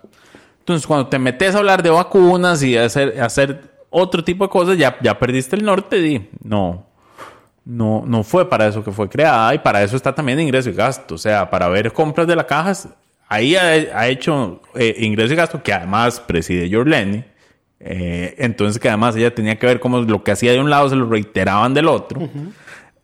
Entonces, 0.59 0.85
cuando 0.85 1.07
te 1.07 1.21
metes 1.21 1.55
a 1.55 1.59
hablar 1.59 1.81
de 1.81 1.91
vacunas 1.91 2.61
y 2.65 2.77
hacer, 2.77 3.21
hacer 3.21 3.71
otro 3.89 4.25
tipo 4.25 4.43
de 4.43 4.51
cosas, 4.51 4.77
ya, 4.77 4.97
ya 5.01 5.17
perdiste 5.17 5.55
el 5.55 5.65
norte. 5.65 6.05
Y 6.05 6.29
no, 6.43 6.87
no, 7.65 8.03
no 8.05 8.25
fue 8.25 8.49
para 8.49 8.67
eso 8.67 8.83
que 8.83 8.91
fue 8.91 9.09
creada 9.09 9.55
y 9.55 9.61
para 9.61 9.85
eso 9.85 9.95
está 9.95 10.13
también 10.13 10.41
ingreso 10.41 10.71
y 10.71 10.73
gasto. 10.73 11.15
O 11.15 11.19
sea, 11.19 11.49
para 11.49 11.69
ver 11.69 11.93
compras 11.93 12.27
de 12.27 12.35
la 12.35 12.49
caja, 12.49 12.73
ahí 13.29 13.57
ha, 13.57 13.69
ha 13.71 14.09
hecho 14.09 14.63
eh, 14.75 14.95
ingreso 14.99 15.33
y 15.33 15.37
gasto 15.37 15.63
que 15.63 15.73
además 15.73 16.21
preside 16.21 16.71
Jorleni. 16.71 17.25
Eh, 17.79 18.35
entonces, 18.39 18.81
que 18.81 18.89
además 18.89 19.15
ella 19.17 19.35
tenía 19.35 19.59
que 19.59 19.67
ver 19.67 19.81
cómo 19.81 20.01
lo 20.01 20.25
que 20.25 20.31
hacía 20.33 20.53
de 20.53 20.61
un 20.61 20.71
lado 20.71 20.89
se 20.89 20.97
lo 20.97 21.09
reiteraban 21.09 21.75
del 21.75 21.89
otro. 21.89 22.29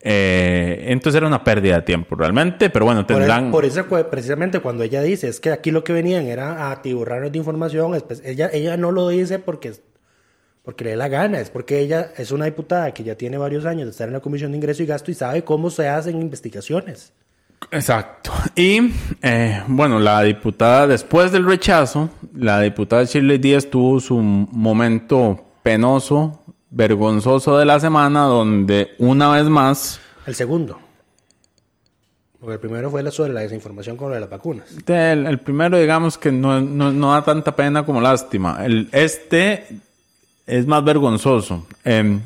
Eh, 0.04 0.86
entonces 0.88 1.18
era 1.18 1.28
una 1.28 1.44
pérdida 1.44 1.76
de 1.76 1.82
tiempo 1.82 2.16
realmente, 2.16 2.70
pero 2.70 2.86
bueno, 2.86 3.06
Por, 3.06 3.16
tendrán. 3.18 3.50
por 3.52 3.64
eso, 3.64 3.84
precisamente 4.10 4.58
cuando 4.58 4.82
ella 4.82 5.00
dice, 5.00 5.28
es 5.28 5.38
que 5.38 5.50
aquí 5.52 5.70
lo 5.70 5.84
que 5.84 5.92
venían 5.92 6.24
era 6.26 6.54
a 6.66 6.72
atiborrarnos 6.72 7.30
de 7.30 7.38
información, 7.38 7.92
espe- 7.92 8.20
ella, 8.24 8.50
ella 8.52 8.76
no 8.76 8.90
lo 8.90 9.08
dice 9.10 9.38
porque, 9.38 9.72
porque 10.64 10.82
le 10.84 10.90
dé 10.90 10.96
la 10.96 11.06
gana, 11.08 11.38
es 11.38 11.50
porque 11.50 11.78
ella 11.78 12.10
es 12.16 12.32
una 12.32 12.46
diputada 12.46 12.92
que 12.92 13.04
ya 13.04 13.14
tiene 13.14 13.38
varios 13.38 13.64
años 13.64 13.84
de 13.84 13.90
estar 13.92 14.08
en 14.08 14.14
la 14.14 14.20
Comisión 14.20 14.50
de 14.50 14.56
Ingreso 14.56 14.82
y 14.82 14.86
Gasto 14.86 15.12
y 15.12 15.14
sabe 15.14 15.44
cómo 15.44 15.70
se 15.70 15.86
hacen 15.86 16.20
investigaciones. 16.20 17.12
Exacto. 17.70 18.32
Y 18.54 18.92
eh, 19.22 19.62
bueno, 19.66 19.98
la 19.98 20.22
diputada, 20.22 20.86
después 20.86 21.32
del 21.32 21.44
rechazo, 21.46 22.10
la 22.34 22.60
diputada 22.60 23.04
Shirley 23.04 23.38
Díaz 23.38 23.66
tuvo 23.70 24.00
su 24.00 24.18
momento 24.18 25.44
penoso, 25.62 26.42
vergonzoso 26.70 27.58
de 27.58 27.64
la 27.64 27.80
semana, 27.80 28.24
donde 28.24 28.90
una 28.98 29.30
vez 29.30 29.44
más, 29.44 30.00
El 30.26 30.34
segundo. 30.34 30.78
Porque 32.38 32.54
el 32.54 32.60
primero 32.60 32.90
fue 32.90 33.08
sobre 33.12 33.32
la 33.32 33.40
desinformación 33.40 33.96
con 33.96 34.08
lo 34.08 34.14
de 34.14 34.20
las 34.20 34.28
vacunas. 34.28 34.66
el, 34.88 35.26
el 35.26 35.38
primero 35.38 35.78
digamos 35.78 36.18
que 36.18 36.32
no, 36.32 36.60
no, 36.60 36.90
no 36.90 37.12
da 37.12 37.22
tanta 37.22 37.54
pena 37.54 37.86
como 37.86 38.00
lástima. 38.00 38.64
El, 38.64 38.88
este 38.90 39.64
es 40.46 40.66
más 40.66 40.82
vergonzoso. 40.82 41.66
Em, 41.84 42.20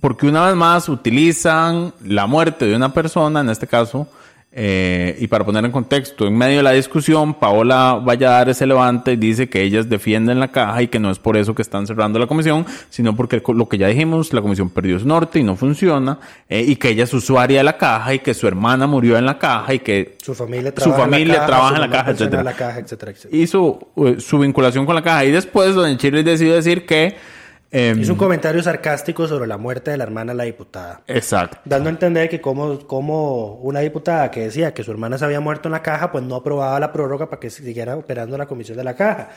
porque 0.00 0.26
una 0.26 0.46
vez 0.46 0.54
más 0.56 0.88
utilizan 0.88 1.92
la 2.04 2.26
muerte 2.26 2.66
de 2.66 2.76
una 2.76 2.92
persona, 2.92 3.40
en 3.40 3.50
este 3.50 3.66
caso 3.66 4.06
Eh, 4.50 5.14
y 5.20 5.26
para 5.26 5.44
poner 5.44 5.62
en 5.66 5.70
contexto, 5.70 6.26
en 6.26 6.34
medio 6.34 6.56
de 6.56 6.62
la 6.62 6.72
discusión, 6.72 7.34
Paola 7.34 8.00
Valladares 8.02 8.56
se 8.56 8.66
levanta 8.66 9.12
y 9.12 9.16
dice 9.16 9.46
que 9.48 9.62
ellas 9.62 9.90
defienden 9.90 10.40
la 10.40 10.48
caja 10.48 10.82
y 10.82 10.88
que 10.88 10.98
no 10.98 11.10
es 11.10 11.18
por 11.18 11.36
eso 11.36 11.54
que 11.54 11.60
están 11.60 11.86
cerrando 11.86 12.18
la 12.18 12.26
comisión, 12.26 12.64
sino 12.88 13.14
porque 13.14 13.42
lo 13.54 13.68
que 13.68 13.76
ya 13.76 13.88
dijimos, 13.88 14.32
la 14.32 14.40
comisión 14.40 14.70
perdió 14.70 14.98
su 14.98 15.06
norte 15.06 15.38
y 15.38 15.42
no 15.42 15.54
funciona, 15.54 16.18
eh, 16.48 16.64
y 16.66 16.76
que 16.76 16.88
ella 16.88 17.04
es 17.04 17.12
usuaria 17.12 17.58
de 17.58 17.64
la 17.64 17.76
caja 17.76 18.14
y 18.14 18.20
que 18.20 18.32
su 18.32 18.48
hermana 18.48 18.86
murió 18.86 19.18
en 19.18 19.26
la 19.26 19.38
caja 19.38 19.74
y 19.74 19.80
que 19.80 20.16
Su 20.22 20.34
familia 20.34 20.70
Su 20.70 20.76
trabaja 20.76 20.96
en 20.96 21.10
familia 21.10 21.38
la 21.38 21.46
trabaja 21.46 21.68
su 21.68 21.74
en 21.74 21.80
la 21.82 21.90
caja, 21.90 22.10
etcétera. 22.10 22.40
en 22.40 22.44
la 22.46 22.54
caja, 22.54 22.78
etcétera, 22.80 23.12
etcétera. 23.12 23.42
hizo 23.42 23.78
eh, 23.96 24.16
su 24.18 24.38
vinculación 24.38 24.86
con 24.86 24.94
la 24.94 25.02
caja. 25.02 25.26
Y 25.26 25.30
después, 25.30 25.74
doña 25.74 25.96
Shirley 25.98 26.22
decidió 26.24 26.54
decir 26.54 26.86
que... 26.86 27.37
eh, 27.70 27.94
Hizo 27.98 28.12
un 28.12 28.18
comentario 28.18 28.62
sarcástico 28.62 29.28
sobre 29.28 29.46
la 29.46 29.58
muerte 29.58 29.90
de 29.90 29.96
la 29.98 30.04
hermana 30.04 30.32
de 30.32 30.36
la 30.38 30.44
diputada. 30.44 31.02
Exacto. 31.06 31.58
Dando 31.64 31.88
a 31.88 31.92
entender 31.92 32.28
que 32.28 32.40
como, 32.40 32.78
como 32.86 33.54
una 33.56 33.80
diputada 33.80 34.30
que 34.30 34.40
decía 34.44 34.72
que 34.72 34.82
su 34.82 34.90
hermana 34.90 35.18
se 35.18 35.24
había 35.26 35.40
muerto 35.40 35.68
en 35.68 35.72
la 35.72 35.82
caja, 35.82 36.10
pues 36.10 36.24
no 36.24 36.36
aprobaba 36.36 36.80
la 36.80 36.92
prórroga 36.92 37.28
para 37.28 37.40
que 37.40 37.50
siguiera 37.50 37.96
operando 37.96 38.38
la 38.38 38.46
comisión 38.46 38.78
de 38.78 38.84
la 38.84 38.94
caja. 38.94 39.28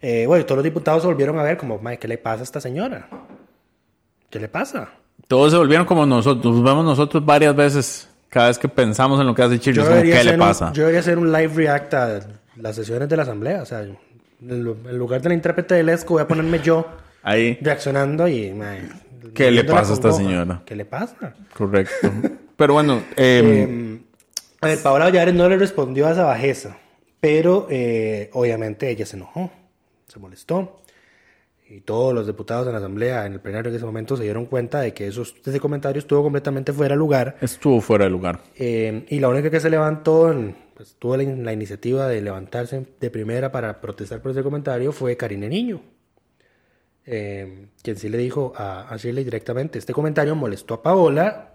Eh, 0.00 0.24
bueno, 0.26 0.44
todos 0.44 0.58
los 0.58 0.64
diputados 0.64 1.02
se 1.02 1.08
volvieron 1.08 1.38
a 1.38 1.42
ver 1.42 1.56
como, 1.56 1.78
"Mae, 1.78 1.98
¿qué 1.98 2.06
le 2.06 2.18
pasa 2.18 2.40
a 2.40 2.44
esta 2.44 2.60
señora? 2.60 3.08
¿Qué 4.30 4.38
le 4.38 4.48
pasa? 4.48 4.88
Todos 5.28 5.52
se 5.52 5.58
volvieron 5.58 5.86
como 5.86 6.04
nosotros. 6.06 6.54
Nos 6.54 6.62
vemos 6.64 6.84
nosotros 6.84 7.24
varias 7.24 7.56
veces. 7.56 8.08
Cada 8.28 8.48
vez 8.48 8.58
que 8.58 8.68
pensamos 8.68 9.18
en 9.20 9.26
lo 9.26 9.34
que 9.34 9.42
hace 9.42 9.54
es 9.54 9.60
como, 9.78 9.88
¿qué 10.02 10.04
le 10.04 10.16
hacer 10.18 10.34
un- 10.34 10.38
pasa? 10.40 10.72
yo 10.72 10.82
debería 10.82 11.00
hacer 11.00 11.18
un 11.18 11.32
live 11.32 11.52
react 11.54 11.94
a 11.94 12.20
las 12.56 12.76
sesiones 12.76 13.08
de 13.08 13.16
la 13.16 13.22
asamblea. 13.22 13.62
O 13.62 13.64
sea, 13.64 13.80
en 13.82 13.96
lu- 14.62 14.76
en 14.88 14.98
lugar 14.98 15.22
de 15.22 15.30
la 15.30 15.34
intérprete 15.34 15.74
de 15.76 15.82
Lesco, 15.82 16.14
voy 16.14 16.22
a 16.22 16.28
ponerme 16.28 16.60
yo 16.60 16.86
Ahí, 17.26 17.58
reaccionando 17.60 18.28
y... 18.28 18.52
mae, 18.52 18.82
¿Qué 19.34 19.50
le 19.50 19.64
pasa 19.64 19.90
a 19.90 19.94
esta 19.94 20.12
señora? 20.12 20.62
¿Qué 20.64 20.76
le 20.76 20.84
pasa? 20.84 21.34
correcto. 21.54 22.10
Pero 22.56 22.74
bueno, 22.74 23.02
eh, 23.16 23.98
a 24.60 24.66
ver, 24.68 24.78
Paola 24.82 25.06
Valladares 25.06 25.34
no 25.34 25.48
le 25.48 25.58
respondió 25.58 26.06
a 26.06 26.12
esa 26.12 26.24
bajeza, 26.24 26.78
pero 27.20 27.66
eh, 27.68 28.30
obviamente 28.32 28.88
ella 28.88 29.04
se 29.04 29.16
enojó, 29.16 29.50
se 30.06 30.18
molestó. 30.18 30.80
Y 31.68 31.80
todos 31.80 32.14
los 32.14 32.26
diputados 32.28 32.64
en 32.66 32.72
la 32.72 32.78
asamblea, 32.78 33.26
en 33.26 33.32
el 33.34 33.40
plenario 33.40 33.70
en 33.70 33.76
ese 33.76 33.84
momento, 33.84 34.16
se 34.16 34.22
dieron 34.22 34.46
cuenta 34.46 34.80
de 34.80 34.94
que 34.94 35.08
esos, 35.08 35.34
ese 35.44 35.58
comentario 35.60 35.98
estuvo 35.98 36.22
completamente 36.22 36.72
fuera 36.72 36.94
de 36.94 36.98
lugar. 36.98 37.36
estuvo 37.42 37.80
fuera 37.80 38.04
de 38.04 38.10
lugar. 38.10 38.38
Eh, 38.56 39.04
y 39.08 39.18
la 39.18 39.28
única 39.28 39.50
que 39.50 39.58
se 39.60 39.68
levantó, 39.68 40.30
en- 40.32 40.54
pues, 40.74 40.94
tuvo 40.98 41.16
la, 41.16 41.24
la 41.24 41.52
iniciativa 41.52 42.06
de 42.08 42.22
levantarse 42.22 42.86
de 43.00 43.10
primera 43.10 43.50
para 43.52 43.80
protestar 43.80 44.22
por 44.22 44.30
ese 44.30 44.42
comentario 44.44 44.92
fue 44.92 45.16
Karine 45.16 45.48
Niño. 45.48 45.82
Eh, 47.06 47.66
quien 47.82 47.96
sí 47.96 48.08
le 48.08 48.18
dijo 48.18 48.52
a, 48.56 48.88
a 48.92 48.96
Shirley 48.96 49.22
directamente, 49.24 49.78
este 49.78 49.92
comentario 49.92 50.34
molestó 50.34 50.74
a 50.74 50.82
Paola. 50.82 51.50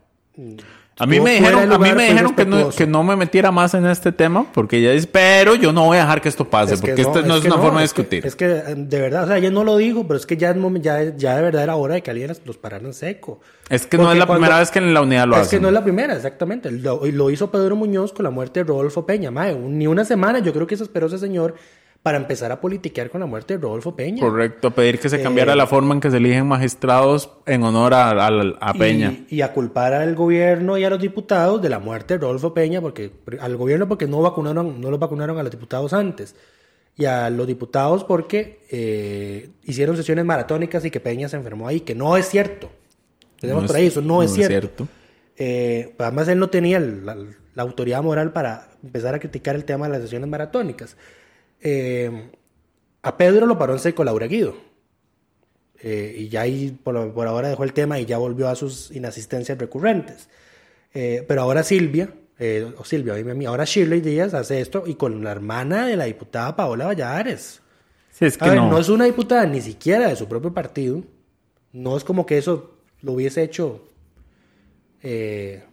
A 0.97 1.05
mí 1.07 1.19
me 1.19 1.31
dijeron, 1.39 1.71
a 1.71 1.77
mí 1.77 1.89
me 1.89 1.93
fue 1.95 2.05
dijeron 2.09 2.35
que 2.35 2.45
no, 2.45 2.69
que 2.69 2.85
no 2.87 3.03
me 3.03 3.15
metiera 3.15 3.51
más 3.51 3.73
en 3.73 3.85
este 3.87 4.11
tema 4.11 4.45
porque 4.53 4.77
ella 4.77 4.91
dice, 4.91 5.07
pero 5.11 5.55
yo 5.55 5.71
no 5.73 5.85
voy 5.85 5.97
a 5.97 6.01
dejar 6.01 6.21
que 6.21 6.29
esto 6.29 6.47
pase 6.49 6.75
Es 6.75 6.81
que 6.81 6.87
porque 6.89 7.01
esta 7.01 7.21
no 7.23 7.35
es, 7.37 7.45
una 7.45 7.57
forma 7.57 7.79
de 7.79 7.85
es 7.85 7.93
que- 7.93 8.01
discutir. 8.03 8.25
Es 8.27 8.35
que, 8.35 8.45
eh, 8.45 8.75
de 8.77 8.99
verdad, 9.01 9.23
o 9.23 9.27
sea, 9.27 9.37
ella 9.37 9.49
no 9.49 9.63
lo 9.63 9.77
dijo, 9.77 10.05
pero 10.07 10.17
es 10.17 10.25
que 10.25 10.37
ya, 10.37 10.51
es 10.51 10.57
ya, 10.81 11.15
ya 11.17 11.35
de 11.35 11.41
verdad 11.41 11.63
era 11.63 11.75
hora 11.75 11.95
de 11.95 12.03
que 12.03 12.11
alguien 12.11 12.31
los 12.45 12.57
parara 12.57 12.85
en 12.85 12.93
seco. 12.93 13.39
Es 13.69 13.87
que 13.87 13.97
no 13.97 14.11
es 14.11 14.17
la 14.17 14.25
cuando- 14.25 14.41
primera 14.43 14.59
vez 14.59 14.69
que 14.69 14.79
en 14.79 14.93
la 14.93 15.01
unidad 15.01 15.27
lo 15.27 15.35
es 15.35 15.41
hacen. 15.41 15.59
que 15.59 15.61
no 15.61 15.67
es 15.69 15.73
la 15.73 15.83
primera, 15.83 16.15
exactamente. 16.15 16.71
Lo, 16.71 17.01
lo 17.05 17.29
hizo 17.31 17.49
Pedro 17.51 17.75
Muñoz 17.75 18.13
con 18.13 18.23
la 18.23 18.29
muerte 18.29 18.59
de 18.61 18.65
Rodolfo 18.65 19.05
Peña. 19.05 19.31
Mae, 19.31 19.53
un- 19.53 19.77
ni 19.77 19.87
una 19.87 20.05
semana 20.05 20.39
yo 20.39 20.53
creo 20.53 20.67
que 20.67 20.77
se 20.77 20.83
esperó 20.83 21.07
ese 21.07 21.17
señor 21.17 21.55
para 22.03 22.17
empezar 22.17 22.51
a 22.51 22.59
politiquear 22.59 23.09
con 23.11 23.19
la 23.21 23.27
muerte 23.27 23.55
de 23.55 23.61
Rodolfo 23.61 23.95
Peña. 23.95 24.21
Correcto, 24.21 24.71
pedir 24.71 24.99
que 24.99 25.07
se 25.07 25.21
cambiara 25.21 25.53
Eh, 25.53 25.55
la 25.55 25.67
forma 25.67 25.93
en 25.93 26.01
que 26.01 26.09
se 26.09 26.17
eligen 26.17 26.47
magistrados 26.47 27.29
en 27.45 27.63
honor 27.63 27.93
a, 27.93 28.09
a- 28.09 28.55
a 28.59 28.73
Peña. 28.73 29.13
Y, 29.29 29.35
y 29.37 29.41
a 29.41 29.53
culpar 29.53 29.93
al 29.93 30.15
gobierno 30.15 30.77
y 30.79 30.83
a 30.83 30.89
los 30.89 30.99
diputados 30.99 31.61
de 31.61 31.69
la 31.69 31.77
muerte 31.79 32.15
de 32.15 32.21
Rodolfo 32.21 32.53
Peña, 32.55 32.81
porque 32.81 33.11
al 33.39 33.55
gobierno 33.55 33.87
porque 33.87 34.07
no 34.07 34.19
vacunaron, 34.21 34.81
no 34.81 34.89
los 34.89 34.99
vacunaron 34.99 35.37
a 35.37 35.43
los 35.43 35.51
diputados 35.51 35.93
antes. 35.93 36.35
Y 36.97 37.05
a 37.05 37.29
los 37.29 37.45
diputados 37.47 38.03
porque 38.03 38.65
eh, 38.71 39.49
hicieron 39.63 39.95
sesiones 39.95 40.25
maratónicas 40.25 40.83
y 40.85 40.91
que 40.91 40.99
Peña 40.99 41.29
se 41.29 41.37
enfermó 41.37 41.67
ahí, 41.67 41.81
que 41.81 41.93
no 41.95 42.17
es 42.17 42.27
cierto. 42.27 42.69
Tenemos 43.39 43.63
No 43.63 43.67
por 43.67 43.75
ahí, 43.77 43.87
eso 43.87 44.01
no, 44.01 44.07
no 44.15 44.23
es 44.23 44.35
es 44.37 44.47
cierto. 44.47 44.87
Eh, 45.37 45.93
además, 45.99 46.27
él 46.27 46.37
no 46.39 46.49
tenía 46.49 46.79
la 46.79 47.63
autoridad 47.63 48.03
moral 48.03 48.33
para 48.33 48.69
empezar 48.83 49.15
a 49.15 49.19
criticar 49.19 49.55
el 49.55 49.65
tema 49.65 49.85
de 49.87 49.93
las 49.93 50.01
sesiones 50.01 50.27
maratónicas. 50.29 50.97
Eh, 51.61 52.31
a 53.03 53.17
Pedro 53.17 53.45
lo 53.45 53.57
paró 53.57 53.73
en 53.73 53.79
seco 53.79 54.03
Laura 54.03 54.27
Guido. 54.27 54.55
Eh, 55.83 56.15
y 56.19 56.29
ya 56.29 56.41
ahí 56.41 56.77
por, 56.83 57.13
por 57.13 57.27
ahora 57.27 57.49
dejó 57.49 57.63
el 57.63 57.73
tema 57.73 57.99
y 57.99 58.05
ya 58.05 58.17
volvió 58.17 58.49
a 58.49 58.55
sus 58.55 58.91
inasistencias 58.91 59.57
recurrentes. 59.57 60.29
Eh, 60.93 61.25
pero 61.27 61.41
ahora 61.41 61.63
Silvia, 61.63 62.13
o 62.77 62.83
Silvia, 62.83 63.13
dime 63.13 63.31
a 63.31 63.35
mí, 63.35 63.45
ahora 63.45 63.65
Shirley 63.65 64.01
Díaz 64.01 64.33
hace 64.33 64.61
esto 64.61 64.83
y 64.85 64.95
con 64.95 65.23
la 65.23 65.31
hermana 65.31 65.85
de 65.85 65.95
la 65.95 66.05
diputada 66.05 66.55
Paola 66.55 66.87
Valladares. 66.87 67.61
Sí, 68.11 68.25
es 68.25 68.37
que 68.37 68.45
A 68.45 68.49
ver, 68.49 68.57
no. 68.57 68.69
no 68.69 68.79
es 68.79 68.89
una 68.89 69.05
diputada 69.05 69.45
ni 69.45 69.61
siquiera 69.61 70.09
de 70.09 70.15
su 70.15 70.27
propio 70.27 70.53
partido. 70.53 71.03
No 71.71 71.95
es 71.95 72.03
como 72.03 72.25
que 72.25 72.37
eso 72.37 72.75
lo 73.01 73.13
hubiese 73.13 73.43
hecho 73.43 73.87
eh, 75.01 75.63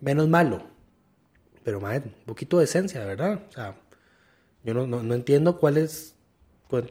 menos 0.00 0.28
malo. 0.28 0.62
Pero, 1.64 1.80
madre, 1.80 2.02
un 2.04 2.24
poquito 2.24 2.58
de 2.58 2.64
esencia, 2.64 3.04
¿verdad? 3.04 3.40
O 3.48 3.52
sea, 3.52 3.74
yo 4.68 4.74
no, 4.74 4.86
no, 4.86 5.14
entiendo 5.14 5.56
cuál 5.56 5.78
es... 5.78 6.14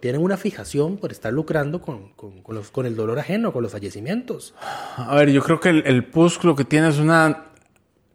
Tienen 0.02 0.22
una 0.22 0.38
fijación 0.38 0.98
por 0.98 1.12
estar 1.12 1.32
lucrando 1.32 1.82
con, 1.82 2.10
con, 2.14 2.42
con 2.42 2.56
los, 2.56 2.72
con 2.72 2.88
el 2.88 2.96
dolor 2.96 3.20
ajeno, 3.20 3.54
con 3.54 3.62
los 3.62 3.72
fallecimientos. 3.72 4.56
A 4.96 5.14
ver, 5.16 5.30
yo 5.30 5.44
creo 5.44 5.60
que 5.60 5.70
el, 5.70 5.84
el 5.86 6.04
PUSC 6.04 6.44
lo 6.46 6.56
que 6.56 6.66
tiene 6.66 6.90
es 6.90 6.98
una 6.98 7.47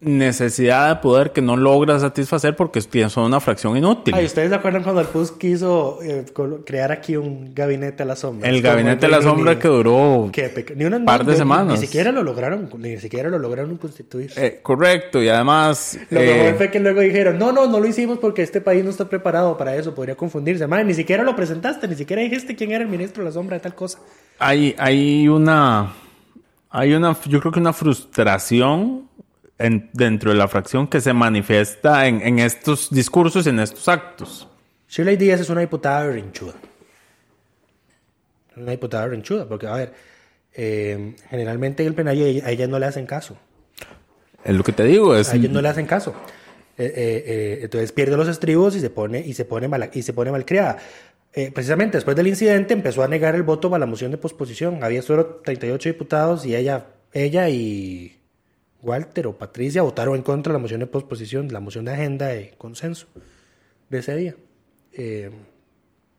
necesidad 0.03 0.88
de 0.88 0.96
poder 1.00 1.30
que 1.30 1.40
no 1.40 1.57
logra 1.57 1.98
satisfacer 1.98 2.57
porque 2.57 2.80
son 3.09 3.24
una 3.24 3.38
fracción 3.38 3.76
inútil. 3.76 4.12
Ay, 4.14 4.26
¿ustedes 4.26 4.48
se 4.48 4.55
acuerdan 4.57 4.82
cuando 4.82 5.00
el 5.00 5.07
PUS 5.07 5.30
quiso 5.32 6.00
eh, 6.03 6.24
crear 6.66 6.90
aquí 6.90 7.16
un 7.16 7.55
gabinete 7.55 8.03
a 8.03 8.07
la 8.07 8.16
sombra? 8.16 8.48
el 8.48 8.61
gabinete 8.61 9.07
de 9.07 9.12
la 9.12 9.22
sombra 9.22 9.59
que 9.59 9.68
duró 9.68 10.30
ni 10.74 10.84
un 10.84 11.05
par 11.05 11.24
de 11.24 11.32
ni- 11.32 11.38
semanas. 11.38 11.80
Ni 11.80 11.86
siquiera 11.86 12.11
lo 12.11 12.24
lograron, 12.24 12.68
ni 12.78 12.98
siquiera 12.98 13.28
lo 13.28 13.38
lograron 13.38 13.76
constituir. 13.76 14.32
Eh, 14.36 14.59
correcto, 14.61 15.22
y 15.22 15.28
además... 15.28 15.96
Lo 16.11 16.20
eh, 16.20 16.34
mejor 16.34 16.57
fue 16.57 16.70
que 16.72 16.80
luego 16.80 17.00
dijeron, 17.00 17.38
no, 17.38 17.53
no, 17.53 17.68
no 17.68 17.78
lo 17.78 17.86
hicimos 17.86 18.18
porque 18.18 18.42
este 18.42 18.61
país 18.61 18.82
no 18.82 18.90
está 18.90 19.09
preparado 19.09 19.57
para 19.57 19.76
eso, 19.76 19.94
podría 19.94 20.16
confundirse. 20.16 20.66
Madre, 20.66 20.84
ni 20.84 20.94
siquiera 20.94 21.22
lo 21.22 21.36
presentaste, 21.36 21.86
ni 21.86 21.94
siquiera 21.94 22.22
dijiste 22.22 22.57
quién 22.57 22.72
era 22.72 22.82
el 22.82 22.90
ministro 22.90 23.22
de 23.22 23.30
la 23.30 23.32
sombra 23.32 23.57
de 23.57 23.61
tal 23.61 23.74
cosa. 23.76 23.98
hay, 24.40 24.74
hay 24.78 25.28
una... 25.28 25.92
Hay 26.74 26.94
una... 26.94 27.14
Yo 27.26 27.38
creo 27.38 27.53
que 27.53 27.61
una 27.61 27.74
frustración 27.74 29.03
en- 29.64 29.90
dentro 29.92 30.30
de 30.30 30.36
la 30.36 30.48
fracción 30.48 30.86
que 30.88 31.00
se 31.00 31.12
manifiesta 31.12 32.06
en, 32.06 32.20
en 32.22 32.38
estos 32.38 32.90
discursos 32.90 33.46
y 33.46 33.50
en 33.50 33.60
estos 33.60 33.88
actos. 33.88 34.48
Shirley 34.88 35.16
Díaz 35.16 35.40
es 35.40 35.48
una 35.50 35.60
diputada 35.62 36.06
berrinchuda. 36.06 36.54
Una 38.56 38.72
diputada 38.72 39.04
berrinchuda, 39.06 39.48
porque, 39.48 39.66
a 39.66 39.74
ver, 39.74 39.92
eh, 40.54 41.14
generalmente 41.30 41.82
en 41.82 41.88
el 41.88 41.94
plenario 41.94 42.24
a 42.26 42.28
ella- 42.28 42.46
a 42.46 42.50
ella 42.50 42.66
no 42.66 42.78
le 42.78 42.86
hacen 42.86 43.06
caso. 43.06 43.36
Es 44.44 44.54
lo 44.54 44.62
que 44.64 44.72
te 44.72 44.84
digo, 44.84 45.16
es... 45.16 45.32
A 45.32 45.36
ellos 45.36 45.50
no 45.50 45.62
le 45.62 45.68
hacen 45.68 45.86
caso. 45.86 46.14
Eh, 46.76 46.84
eh, 46.96 47.24
eh, 47.26 47.58
entonces 47.62 47.92
pierde 47.92 48.16
los 48.16 48.28
estribos 48.28 48.74
y 48.76 48.80
se 48.80 48.90
pone, 48.90 49.20
y 49.20 49.32
se 49.34 49.44
pone, 49.44 49.68
mala, 49.68 49.88
y 49.92 50.02
se 50.02 50.12
pone 50.12 50.30
malcriada. 50.30 50.78
Precisamente 51.54 51.96
después 51.96 52.14
del 52.14 52.26
incidente 52.26 52.74
empezó 52.74 53.02
a 53.02 53.08
negar 53.08 53.34
el 53.34 53.42
voto 53.42 53.70
para 53.70 53.78
la 53.80 53.86
moción 53.86 54.10
de 54.10 54.18
posposición. 54.18 54.84
Había 54.84 55.00
solo 55.00 55.40
38 55.42 55.88
diputados 55.88 56.44
y 56.44 56.54
ella, 56.54 56.88
ella 57.14 57.48
y 57.48 58.18
Walter 58.83 59.26
o 59.28 59.39
Patricia 59.39 59.83
votaron 59.83 60.16
en 60.16 60.22
contra 60.22 60.53
de 60.53 60.59
la 60.59 60.62
moción 60.62 60.80
de 60.80 60.87
posposición, 60.87 61.49
la 61.53 61.61
moción 61.61 61.85
de 61.85 61.93
agenda 61.93 62.26
de 62.26 62.55
consenso 62.59 63.07
de 63.89 63.99
ese 63.99 64.16
día. 64.16 64.35
Eh, 64.93 65.30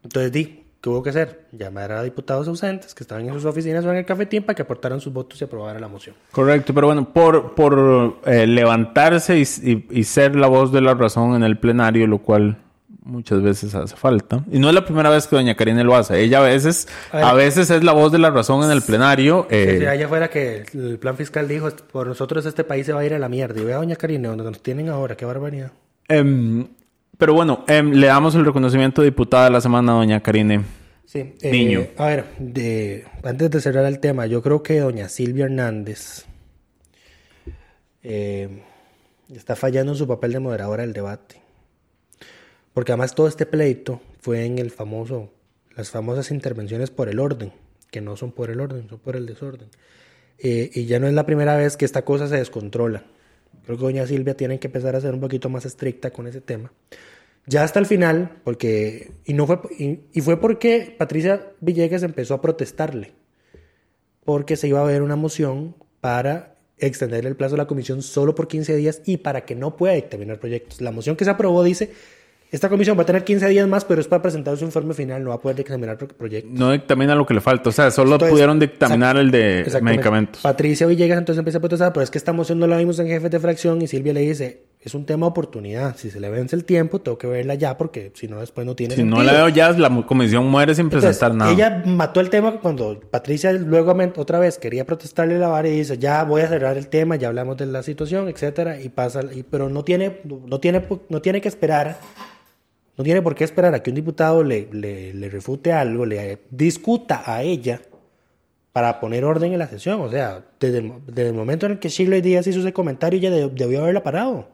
entonces 0.03 0.32
di, 0.32 0.64
¿qué 0.82 0.89
hubo 0.89 1.03
que 1.03 1.09
hacer? 1.09 1.47
Llamar 1.51 1.91
a 1.91 2.03
diputados 2.03 2.47
ausentes 2.47 2.95
que 2.95 3.03
estaban 3.03 3.28
en 3.28 3.34
sus 3.34 3.45
oficinas 3.45 3.84
o 3.86 3.91
en 3.91 3.97
el 3.97 4.05
cafetín 4.05 4.43
para 4.43 4.55
que 4.55 4.61
aportaran 4.61 5.01
sus 5.01 5.11
votos 5.11 5.39
y 5.41 5.43
aprobaran 5.43 5.82
la 5.82 5.88
moción. 5.88 6.16
Correcto, 6.32 6.74
pero 6.74 6.88
bueno, 6.88 7.11
por, 7.11 7.53
por 7.53 8.20
eh, 8.26 8.47
levantarse 8.47 9.38
y 9.38 10.03
ser 10.03 10.36
la 10.36 10.47
voz 10.47 10.72
de 10.72 10.82
la 10.82 10.93
razón 10.93 11.36
en 11.36 11.43
el 11.43 11.57
plenario, 11.59 12.07
lo 12.07 12.20
cual 12.20 12.57
muchas 13.06 13.41
veces 13.41 13.74
hace 13.76 13.95
falta. 13.95 14.43
Y 14.51 14.60
no 14.60 14.70
es 14.70 14.76
la 14.76 14.86
primera 14.86 15.10
vez 15.10 15.28
que 15.28 15.36
doña 15.36 15.56
Karine 15.56 15.84
lo 15.84 15.95
hace. 15.95 16.20
Ella 16.22 16.39
a 16.39 16.41
veces, 16.41 16.88
A 17.12 17.34
veces 17.34 17.70
es 17.70 17.84
la 17.84 17.91
voz 17.91 18.12
de 18.12 18.20
la 18.20 18.30
razón 18.30 18.64
en 18.64 18.72
el 18.72 18.82
plenario. 18.82 19.47
eh, 19.49 19.78
Si 19.80 19.86
allá 19.86 20.08
fuera 20.08 20.30
que 20.30 20.64
el 20.74 20.97
plan 20.99 21.16
fiscal 21.18 21.47
dijo, 21.47 21.70
por 21.91 22.08
nosotros 22.08 22.45
este 22.45 22.64
país 22.64 22.86
se 22.86 22.93
va 22.93 23.01
a 23.01 23.06
ir 23.06 23.14
a 23.14 23.20
la 23.20 23.30
mierda. 23.30 23.60
Y 23.62 23.66
vea, 23.66 23.78
doña 23.78 23.95
Karine, 23.95 24.28
donde 24.28 24.43
nos 24.43 24.62
tienen 24.64 24.89
ahora, 24.89 25.16
qué 25.16 25.26
barbaridad. 25.26 25.72
em, 26.08 26.68
pero 27.18 27.34
bueno, 27.34 27.64
em, 27.68 27.91
le 27.91 28.08
damos 28.08 28.36
el 28.36 28.43
reconocimiento 28.45 29.01
de 29.01 29.10
diputada 29.10 29.45
de 29.45 29.51
la 29.51 29.62
semana, 29.62 29.91
doña 29.93 30.22
Karine. 30.22 30.62
Sí, 31.06 31.36
eh, 31.41 31.51
Niño. 31.51 31.86
A 31.97 32.08
ver, 32.08 32.26
de, 32.39 33.06
antes 33.24 33.51
de 33.51 33.62
cerrar 33.62 33.86
el 33.86 33.99
tema, 33.99 34.26
yo 34.26 34.41
creo 34.41 34.64
que 34.64 34.80
doña 34.80 35.10
Silvia 35.10 35.45
Hernández 35.45 36.26
eh, 38.01 38.64
está 39.34 39.56
fallando 39.56 39.91
en 39.91 39.97
su 39.97 40.08
papel 40.08 40.34
de 40.34 40.39
moderadora 40.39 40.84
del 40.84 40.93
debate. 40.93 41.41
Porque 42.74 42.91
además 42.91 43.15
todo 43.15 43.28
este 43.28 43.45
pleito 43.45 44.01
fue 44.19 44.45
en 44.45 44.57
el 44.57 44.71
famoso, 44.71 45.32
las 45.76 45.91
famosas 45.91 46.32
intervenciones 46.32 46.89
por 46.89 47.09
el 47.09 47.19
orden, 47.19 47.53
que 47.91 48.01
no 48.01 48.15
son 48.17 48.32
por 48.32 48.49
el 48.49 48.59
orden, 48.59 48.89
son 48.89 48.99
por 48.99 49.15
el 49.15 49.26
desorden. 49.26 49.69
Eh, 50.39 50.71
y 50.74 50.86
ya 50.86 50.99
no 50.99 51.07
es 51.07 51.13
la 51.13 51.26
primera 51.26 51.55
vez 51.55 51.78
que 51.78 51.86
esta 51.86 52.03
cosa 52.03 52.28
se 52.28 52.38
descontrola. 52.38 53.03
Creo 53.65 53.78
que 53.78 53.84
doña 53.84 54.07
Silvia 54.07 54.36
tiene 54.36 54.59
que 54.59 54.67
empezar 54.67 54.95
a 54.95 55.01
ser 55.01 55.13
un 55.13 55.21
poquito 55.21 55.49
más 55.49 55.65
estricta 55.65 56.11
con 56.11 56.28
ese 56.28 56.41
tema. 56.41 56.74
Ya 57.45 57.63
hasta 57.63 57.80
el 57.80 57.86
final, 57.86 58.39
porque 58.43 59.11
y 59.26 59.34
no 59.34 59.45
fue 59.45 59.59
y, 59.78 59.99
y 60.13 60.21
fue 60.21 60.39
porque 60.39 60.95
Patricia 60.97 61.51
Villegas 61.59 62.03
empezó 62.03 62.34
a 62.34 62.41
protestarle, 62.41 63.13
porque 64.24 64.55
se 64.55 64.67
iba 64.67 64.82
a 64.82 64.86
ver 64.86 65.01
una 65.01 65.15
moción 65.15 65.76
para 66.01 66.55
extender 66.78 67.26
el 67.26 67.36
plazo 67.36 67.55
de 67.55 67.59
la 67.59 67.67
comisión 67.67 68.01
solo 68.01 68.34
por 68.34 68.47
15 68.47 68.76
días 68.76 69.01
y 69.05 69.17
para 69.17 69.45
que 69.45 69.55
no 69.55 69.78
pueda 69.78 69.93
dictaminar 69.93 70.39
proyectos. 70.39 70.82
La 70.82 70.91
moción 70.91 71.15
que 71.15 71.26
se 71.26 71.32
aprobó 71.32 71.63
dice 71.63 71.91
esta 72.54 72.70
comisión 72.70 72.97
va 72.97 73.01
a 73.01 73.06
tener 73.06 73.24
15 73.24 73.47
días 73.49 73.68
más, 73.68 73.84
pero 73.84 73.99
es 73.99 74.08
para 74.08 74.22
presentar 74.22 74.56
su 74.58 74.64
informe 74.64 74.93
final, 74.93 75.24
no 75.24 75.30
va 75.32 75.36
a 75.36 75.41
poder 75.41 75.58
dictaminar 75.58 75.97
pro- 75.97 76.08
proyectos. 76.08 76.51
No 76.58 76.72
dictamina 76.72 77.16
lo 77.16 77.26
que 77.26 77.34
le 77.34 77.41
falta. 77.41 77.70
O 77.70 77.74
sea, 77.74 77.91
solo 77.91 78.14
Entonces, 78.14 78.32
pudieron 78.32 78.60
dictaminar 78.60 79.18
el 79.18 79.32
de 79.32 79.66
medicamentos. 79.82 80.41
Patricia 80.43 80.88
Villegas 80.88 81.18
entonces 81.18 81.39
empieza 81.39 81.58
a 81.58 81.62
protestar, 81.62 81.91
pero 81.93 82.04
es 82.04 82.12
que 82.12 82.18
esta 82.18 82.32
moción 82.32 82.60
no 82.60 82.68
la 82.68 82.78
vimos 82.78 82.99
en 82.99 83.08
jefes 83.08 83.32
de 83.32 83.39
fracción 83.39 83.82
y 83.82 83.88
Silvia 83.88 84.14
le 84.14 84.22
dice, 84.22 84.64
es 84.80 84.93
un 84.93 85.06
tema 85.06 85.26
de 85.26 85.32
oportunidad, 85.32 85.95
si 85.95 86.12
se 86.12 86.20
le 86.20 86.30
vence 86.30 86.56
el 86.58 86.66
tiempo, 86.66 86.99
tengo 86.99 87.18
que 87.18 87.26
verla 87.26 87.56
ya 87.56 87.78
porque 87.78 88.12
si 88.16 88.28
no 88.28 88.39
después 88.41 88.68
no 88.68 88.76
tiene 88.76 88.93
Si 88.95 89.01
no 89.04 89.16
sentido". 89.18 89.32
la 89.34 89.39
veo 89.45 89.49
ya, 89.49 89.72
la 89.72 89.89
comisión 90.06 90.45
muere 90.47 90.76
sin 90.76 90.88
Entonces, 90.88 91.18
presentar 91.18 91.36
nada. 91.36 91.51
Ella 91.54 91.84
mató 91.86 92.20
el 92.20 92.30
tema 92.30 92.60
cuando 92.60 92.99
Patricia 93.10 93.51
luego 93.54 93.95
otra 94.18 94.39
vez 94.39 94.58
quería 94.58 94.86
protestarle 94.86 95.39
la 95.39 95.47
vara 95.47 95.70
y 95.70 95.78
dice, 95.78 95.97
ya 95.97 96.24
voy 96.26 96.41
a 96.41 96.47
cerrar 96.49 96.78
el 96.78 96.89
tema, 96.89 97.16
ya 97.16 97.30
hablamos 97.30 97.56
de 97.58 97.66
la 97.66 97.82
situación, 97.82 98.28
etcétera, 98.28 98.80
y 98.82 98.89
pasa, 98.89 99.22
y- 99.34 99.43
pero 99.43 99.70
no 99.70 99.84
tiene, 99.86 100.20
no 100.26 100.60
tiene, 100.60 100.84
no 101.10 101.22
tiene 101.22 101.39
que 101.39 101.47
esperar, 101.47 101.97
no 102.97 103.03
tiene 103.03 103.21
por 103.21 103.35
qué 103.35 103.43
esperar 103.43 103.73
a 103.73 103.81
que 103.81 103.89
un 103.89 103.95
diputado 103.95 104.43
le, 104.43 104.67
refute 105.31 105.71
algo, 105.71 106.05
le 106.05 106.39
discuta 106.51 107.23
a 107.25 107.41
ella 107.43 107.81
para 108.71 108.99
poner 108.99 109.23
orden 109.23 109.53
en 109.53 109.59
la 109.59 109.67
sesión. 109.67 110.01
O 110.01 110.09
sea, 110.09 110.43
desde 110.59 110.79
el, 110.79 111.33
momento 111.33 111.65
en 111.65 111.73
el 111.73 111.79
que 111.79 111.89
Shirley 111.89 112.21
Díaz 112.21 112.47
hizo 112.47 112.59
ese 112.59 112.73
comentario, 112.73 113.19
de- 113.31 113.49
debió 113.49 113.81
haberla 113.81 114.03
parado. 114.03 114.47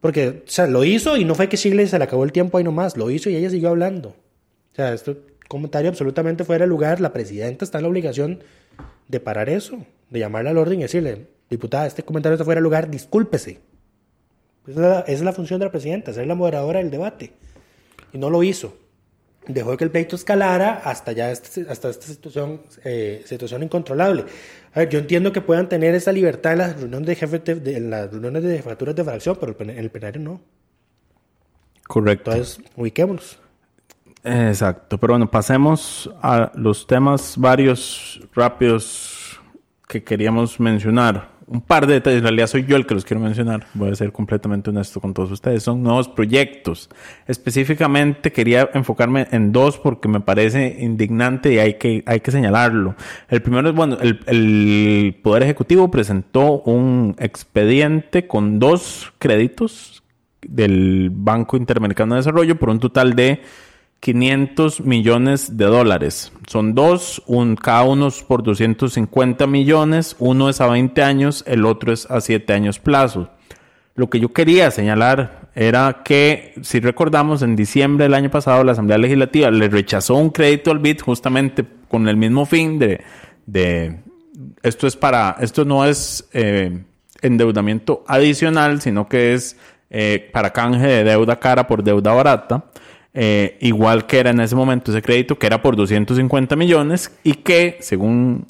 Porque, 0.00 0.42
o 0.46 0.48
sea, 0.50 0.66
lo 0.66 0.84
hizo 0.84 1.16
y 1.16 1.24
no 1.24 1.34
fue 1.34 1.48
que 1.48 1.56
Shirley 1.56 1.86
se 1.86 1.98
le 1.98 2.04
acabó 2.04 2.24
el 2.24 2.32
tiempo 2.32 2.58
ahí 2.58 2.64
nomás, 2.64 2.96
lo 2.96 3.10
hizo 3.10 3.30
y 3.30 3.36
ella 3.36 3.48
siguió 3.50 3.70
hablando. 3.70 4.10
O 4.10 4.76
sea, 4.76 4.92
este 4.92 5.16
comentario 5.48 5.90
absolutamente 5.90 6.44
fuera 6.44 6.64
de 6.64 6.68
lugar, 6.68 7.00
la 7.00 7.12
presidenta 7.12 7.64
está 7.64 7.78
en 7.78 7.84
la 7.84 7.88
obligación 7.88 8.42
de 9.08 9.20
parar 9.20 9.48
eso, 9.48 9.78
de 10.10 10.18
llamarla 10.18 10.50
al 10.50 10.58
orden 10.58 10.80
y 10.80 10.82
decirle, 10.82 11.26
diputada, 11.48 11.86
este 11.86 12.02
comentario 12.02 12.34
está 12.34 12.44
fuera 12.44 12.58
de 12.60 12.64
lugar, 12.64 12.90
discúlpese. 12.90 13.60
Esa 14.66 14.70
es, 14.70 14.76
la, 14.76 15.00
esa 15.00 15.12
es 15.12 15.22
la 15.22 15.32
función 15.32 15.58
de 15.60 15.66
la 15.66 15.70
presidenta, 15.72 16.12
ser 16.12 16.26
la 16.26 16.34
moderadora 16.34 16.78
del 16.78 16.90
debate. 16.90 17.32
Y 18.12 18.18
no 18.18 18.30
lo 18.30 18.42
hizo. 18.42 18.76
Dejó 19.46 19.76
que 19.76 19.84
el 19.84 19.90
pleito 19.90 20.16
escalara 20.16 20.80
hasta 20.84 21.12
ya 21.12 21.30
este- 21.30 21.66
hasta 21.68 21.90
esta 21.90 22.06
situación, 22.06 22.62
eh, 22.82 23.22
situación 23.26 23.62
incontrolable. 23.62 24.24
A 24.72 24.80
ver, 24.80 24.88
yo 24.88 24.98
entiendo 24.98 25.32
que 25.32 25.42
puedan 25.42 25.68
tener 25.68 25.94
esa 25.94 26.12
libertad 26.12 26.52
en 26.52 26.58
las 26.58 26.80
reuniones 26.80 27.06
de 27.08 27.14
jefes 27.14 27.44
de, 27.44 27.54
de- 27.56 27.76
en 27.76 27.90
las 27.90 28.10
reuniones 28.10 28.42
de 28.42 28.56
jefaturas 28.56 28.94
de 28.96 29.04
fracción, 29.04 29.36
pero 29.38 29.54
en 29.58 29.70
el 29.70 29.90
plenario 29.90 30.22
no. 30.22 30.40
Correcto. 31.86 32.30
Entonces, 32.32 32.64
ubiquémonos. 32.76 33.38
Exacto, 34.22 34.96
pero 34.98 35.12
bueno, 35.12 35.30
pasemos 35.30 36.10
a 36.22 36.50
los 36.54 36.86
temas 36.86 37.36
varios 37.36 38.22
rápidos 38.34 39.38
que 39.86 40.02
queríamos 40.02 40.58
mencionar. 40.58 41.33
Un 41.46 41.60
par 41.60 41.86
de 41.86 41.94
detalles, 41.94 42.18
en 42.18 42.24
realidad 42.24 42.46
soy 42.46 42.64
yo 42.64 42.76
el 42.76 42.86
que 42.86 42.94
los 42.94 43.04
quiero 43.04 43.20
mencionar, 43.20 43.66
voy 43.74 43.90
a 43.90 43.94
ser 43.94 44.12
completamente 44.12 44.70
honesto 44.70 45.00
con 45.00 45.12
todos 45.12 45.30
ustedes. 45.30 45.62
Son 45.62 45.82
nuevos 45.82 46.08
proyectos. 46.08 46.88
Específicamente 47.26 48.32
quería 48.32 48.70
enfocarme 48.72 49.26
en 49.30 49.52
dos 49.52 49.78
porque 49.78 50.08
me 50.08 50.20
parece 50.20 50.76
indignante 50.80 51.52
y 51.52 51.58
hay 51.58 51.74
que, 51.74 52.02
hay 52.06 52.20
que 52.20 52.30
señalarlo. 52.30 52.94
El 53.28 53.42
primero 53.42 53.68
es, 53.68 53.74
bueno, 53.74 53.98
el, 54.00 54.20
el 54.26 55.20
Poder 55.22 55.42
Ejecutivo 55.42 55.90
presentó 55.90 56.62
un 56.62 57.14
expediente 57.18 58.26
con 58.26 58.58
dos 58.58 59.12
créditos 59.18 60.02
del 60.40 61.10
Banco 61.12 61.56
Interamericano 61.56 62.14
de 62.14 62.20
Desarrollo 62.20 62.56
por 62.56 62.70
un 62.70 62.80
total 62.80 63.14
de 63.14 63.42
500 64.00 64.80
millones 64.80 65.56
de 65.56 65.64
dólares. 65.64 66.32
Son 66.46 66.74
dos, 66.74 67.22
un, 67.26 67.56
cada 67.56 67.84
uno 67.84 68.08
por 68.26 68.42
250 68.42 69.46
millones, 69.46 70.16
uno 70.18 70.48
es 70.48 70.60
a 70.60 70.66
20 70.66 71.02
años, 71.02 71.44
el 71.46 71.64
otro 71.64 71.92
es 71.92 72.10
a 72.10 72.20
7 72.20 72.52
años 72.52 72.78
plazo. 72.78 73.30
Lo 73.94 74.10
que 74.10 74.20
yo 74.20 74.32
quería 74.32 74.70
señalar 74.70 75.48
era 75.54 76.02
que, 76.04 76.54
si 76.62 76.80
recordamos, 76.80 77.42
en 77.42 77.56
diciembre 77.56 78.04
del 78.04 78.14
año 78.14 78.30
pasado 78.30 78.64
la 78.64 78.72
Asamblea 78.72 78.98
Legislativa 78.98 79.50
le 79.50 79.68
rechazó 79.68 80.16
un 80.16 80.30
crédito 80.30 80.70
al 80.70 80.80
BID 80.80 81.00
justamente 81.00 81.64
con 81.88 82.08
el 82.08 82.16
mismo 82.16 82.44
fin 82.44 82.78
de, 82.78 83.02
de 83.46 84.00
esto 84.62 84.86
es 84.86 84.96
para, 84.96 85.36
esto 85.40 85.64
no 85.64 85.84
es 85.84 86.28
eh, 86.32 86.82
endeudamiento 87.22 88.04
adicional, 88.06 88.80
sino 88.80 89.08
que 89.08 89.34
es 89.34 89.56
eh, 89.90 90.30
para 90.32 90.52
canje 90.52 90.86
de 90.86 91.04
deuda 91.04 91.38
cara 91.38 91.66
por 91.66 91.82
deuda 91.82 92.12
barata. 92.12 92.64
Eh, 93.16 93.58
igual 93.60 94.06
que 94.06 94.18
era 94.18 94.30
en 94.30 94.40
ese 94.40 94.56
momento 94.56 94.90
ese 94.90 95.00
crédito, 95.00 95.38
que 95.38 95.46
era 95.46 95.62
por 95.62 95.76
250 95.76 96.56
millones 96.56 97.16
y 97.22 97.34
que, 97.34 97.78
según 97.80 98.46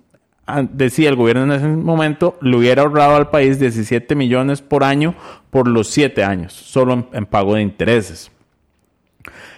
ah, 0.47 0.63
decía 0.63 1.11
el 1.11 1.17
gobierno 1.17 1.45
en 1.45 1.53
ese 1.53 1.69
momento, 1.69 2.39
le 2.41 2.57
hubiera 2.57 2.83
ahorrado 2.83 3.17
al 3.17 3.29
país 3.29 3.59
17 3.59 4.15
millones 4.15 4.63
por 4.63 4.83
año 4.83 5.15
por 5.51 5.69
los 5.69 5.89
7 5.89 6.25
años, 6.25 6.55
solo 6.55 6.95
en, 6.95 7.07
en 7.13 7.27
pago 7.27 7.55
de 7.55 7.63
intereses. 7.63 8.31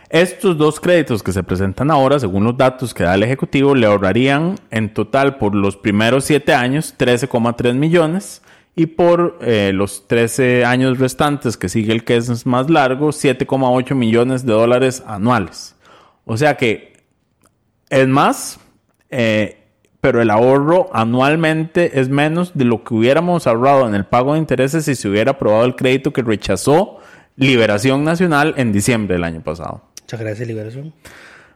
Estos 0.08 0.56
dos 0.56 0.80
créditos 0.80 1.22
que 1.22 1.32
se 1.32 1.42
presentan 1.42 1.90
ahora, 1.90 2.18
según 2.18 2.44
los 2.44 2.56
datos 2.56 2.92
que 2.92 3.04
da 3.04 3.14
el 3.14 3.22
Ejecutivo, 3.22 3.74
le 3.74 3.86
ahorrarían 3.86 4.56
en 4.70 4.92
total 4.92 5.36
por 5.36 5.54
los 5.54 5.76
primeros 5.76 6.24
7 6.24 6.52
años 6.52 6.94
13,3 6.98 7.74
millones 7.74 8.42
y 8.78 8.86
por 8.86 9.38
eh, 9.40 9.72
los 9.74 10.06
13 10.06 10.66
años 10.66 10.98
restantes, 10.98 11.56
que 11.56 11.70
sigue 11.70 11.94
el 11.94 12.04
que 12.04 12.16
es 12.16 12.44
más 12.44 12.68
largo, 12.68 13.08
7,8 13.08 13.94
millones 13.94 14.44
de 14.44 14.52
dólares 14.52 15.02
anuales. 15.06 15.74
O 16.26 16.36
sea 16.36 16.58
que 16.58 16.92
es 17.88 18.06
más, 18.06 18.60
eh, 19.08 19.62
pero 20.02 20.20
el 20.20 20.28
ahorro 20.28 20.90
anualmente 20.92 21.98
es 21.98 22.10
menos 22.10 22.52
de 22.54 22.66
lo 22.66 22.84
que 22.84 22.92
hubiéramos 22.92 23.46
ahorrado 23.46 23.88
en 23.88 23.94
el 23.94 24.04
pago 24.04 24.34
de 24.34 24.40
intereses 24.40 24.84
si 24.84 24.94
se 24.94 25.08
hubiera 25.08 25.32
aprobado 25.32 25.64
el 25.64 25.74
crédito 25.74 26.12
que 26.12 26.20
rechazó 26.20 26.98
Liberación 27.36 28.04
Nacional 28.04 28.52
en 28.58 28.72
diciembre 28.72 29.14
del 29.14 29.24
año 29.24 29.40
pasado. 29.40 29.80
Muchas 30.02 30.20
gracias, 30.20 30.46
Liberación. 30.46 30.92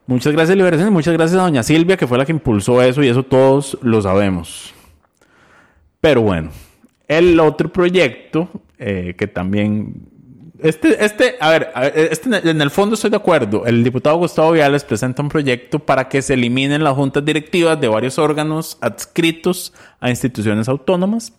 Muchas 0.06 0.32
gracias, 0.32 0.56
Liberación, 0.56 0.88
y 0.88 0.92
muchas 0.92 1.12
gracias 1.12 1.38
a 1.38 1.42
doña 1.42 1.62
Silvia, 1.62 1.98
que 1.98 2.06
fue 2.06 2.16
la 2.16 2.24
que 2.24 2.32
impulsó 2.32 2.80
eso, 2.80 3.02
y 3.02 3.08
eso 3.08 3.22
todos 3.22 3.78
lo 3.82 4.00
sabemos. 4.00 4.72
Pero 6.00 6.22
bueno, 6.22 6.50
el 7.10 7.40
otro 7.40 7.72
proyecto, 7.72 8.48
eh, 8.78 9.14
que 9.18 9.26
también... 9.26 10.06
Este, 10.60 11.04
este, 11.04 11.34
a 11.40 11.50
ver, 11.50 11.72
este 11.94 12.50
en 12.50 12.60
el 12.60 12.70
fondo 12.70 12.94
estoy 12.94 13.10
de 13.10 13.16
acuerdo. 13.16 13.66
El 13.66 13.82
diputado 13.82 14.16
Gustavo 14.16 14.52
Viales 14.52 14.84
presenta 14.84 15.20
un 15.20 15.28
proyecto 15.28 15.80
para 15.80 16.08
que 16.08 16.22
se 16.22 16.34
eliminen 16.34 16.84
las 16.84 16.94
juntas 16.94 17.24
directivas 17.24 17.80
de 17.80 17.88
varios 17.88 18.18
órganos 18.18 18.78
adscritos 18.80 19.72
a 19.98 20.10
instituciones 20.10 20.68
autónomas. 20.68 21.32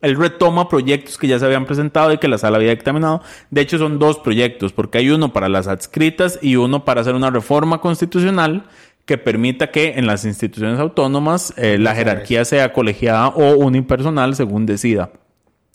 Él 0.00 0.16
retoma 0.16 0.68
proyectos 0.68 1.18
que 1.18 1.28
ya 1.28 1.38
se 1.38 1.44
habían 1.44 1.66
presentado 1.66 2.12
y 2.12 2.18
que 2.18 2.26
la 2.26 2.38
sala 2.38 2.56
había 2.56 2.70
dictaminado. 2.70 3.22
De 3.50 3.60
hecho, 3.60 3.78
son 3.78 4.00
dos 4.00 4.18
proyectos, 4.18 4.72
porque 4.72 4.98
hay 4.98 5.10
uno 5.10 5.32
para 5.32 5.48
las 5.48 5.68
adscritas 5.68 6.40
y 6.42 6.56
uno 6.56 6.84
para 6.84 7.02
hacer 7.02 7.14
una 7.14 7.30
reforma 7.30 7.80
constitucional 7.80 8.64
que 9.04 9.18
permita 9.18 9.70
que 9.70 9.94
en 9.96 10.06
las 10.06 10.24
instituciones 10.24 10.78
autónomas 10.78 11.52
eh, 11.56 11.78
la 11.78 11.94
jerarquía 11.94 12.44
sea 12.44 12.72
colegiada 12.72 13.28
o 13.28 13.56
unipersonal 13.56 14.36
según 14.36 14.66
decida 14.66 15.10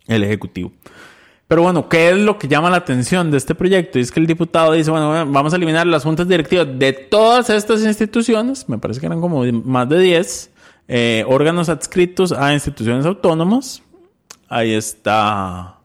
el 0.08 0.24
Ejecutivo. 0.24 0.72
Pero 1.48 1.62
bueno, 1.62 1.88
¿qué 1.88 2.10
es 2.10 2.18
lo 2.18 2.38
que 2.38 2.48
llama 2.48 2.70
la 2.70 2.78
atención 2.78 3.32
de 3.32 3.38
este 3.38 3.56
proyecto? 3.56 4.00
Y 4.00 4.02
es 4.02 4.12
que 4.12 4.20
el 4.20 4.28
diputado 4.28 4.74
dice, 4.74 4.92
bueno, 4.92 5.10
vamos 5.32 5.54
a 5.54 5.56
eliminar 5.56 5.88
las 5.88 6.04
juntas 6.04 6.28
directivas 6.28 6.68
de 6.78 6.92
todas 6.92 7.50
estas 7.50 7.84
instituciones, 7.84 8.68
me 8.68 8.78
parece 8.78 9.00
que 9.00 9.06
eran 9.06 9.22
como 9.22 9.44
más 9.64 9.88
de 9.88 10.00
10 10.00 10.52
eh, 10.90 11.24
órganos 11.28 11.70
adscritos 11.70 12.32
a 12.34 12.54
instituciones 12.54 13.06
autónomas. 13.06 13.82
Ahí 14.50 14.74
está... 14.74 15.78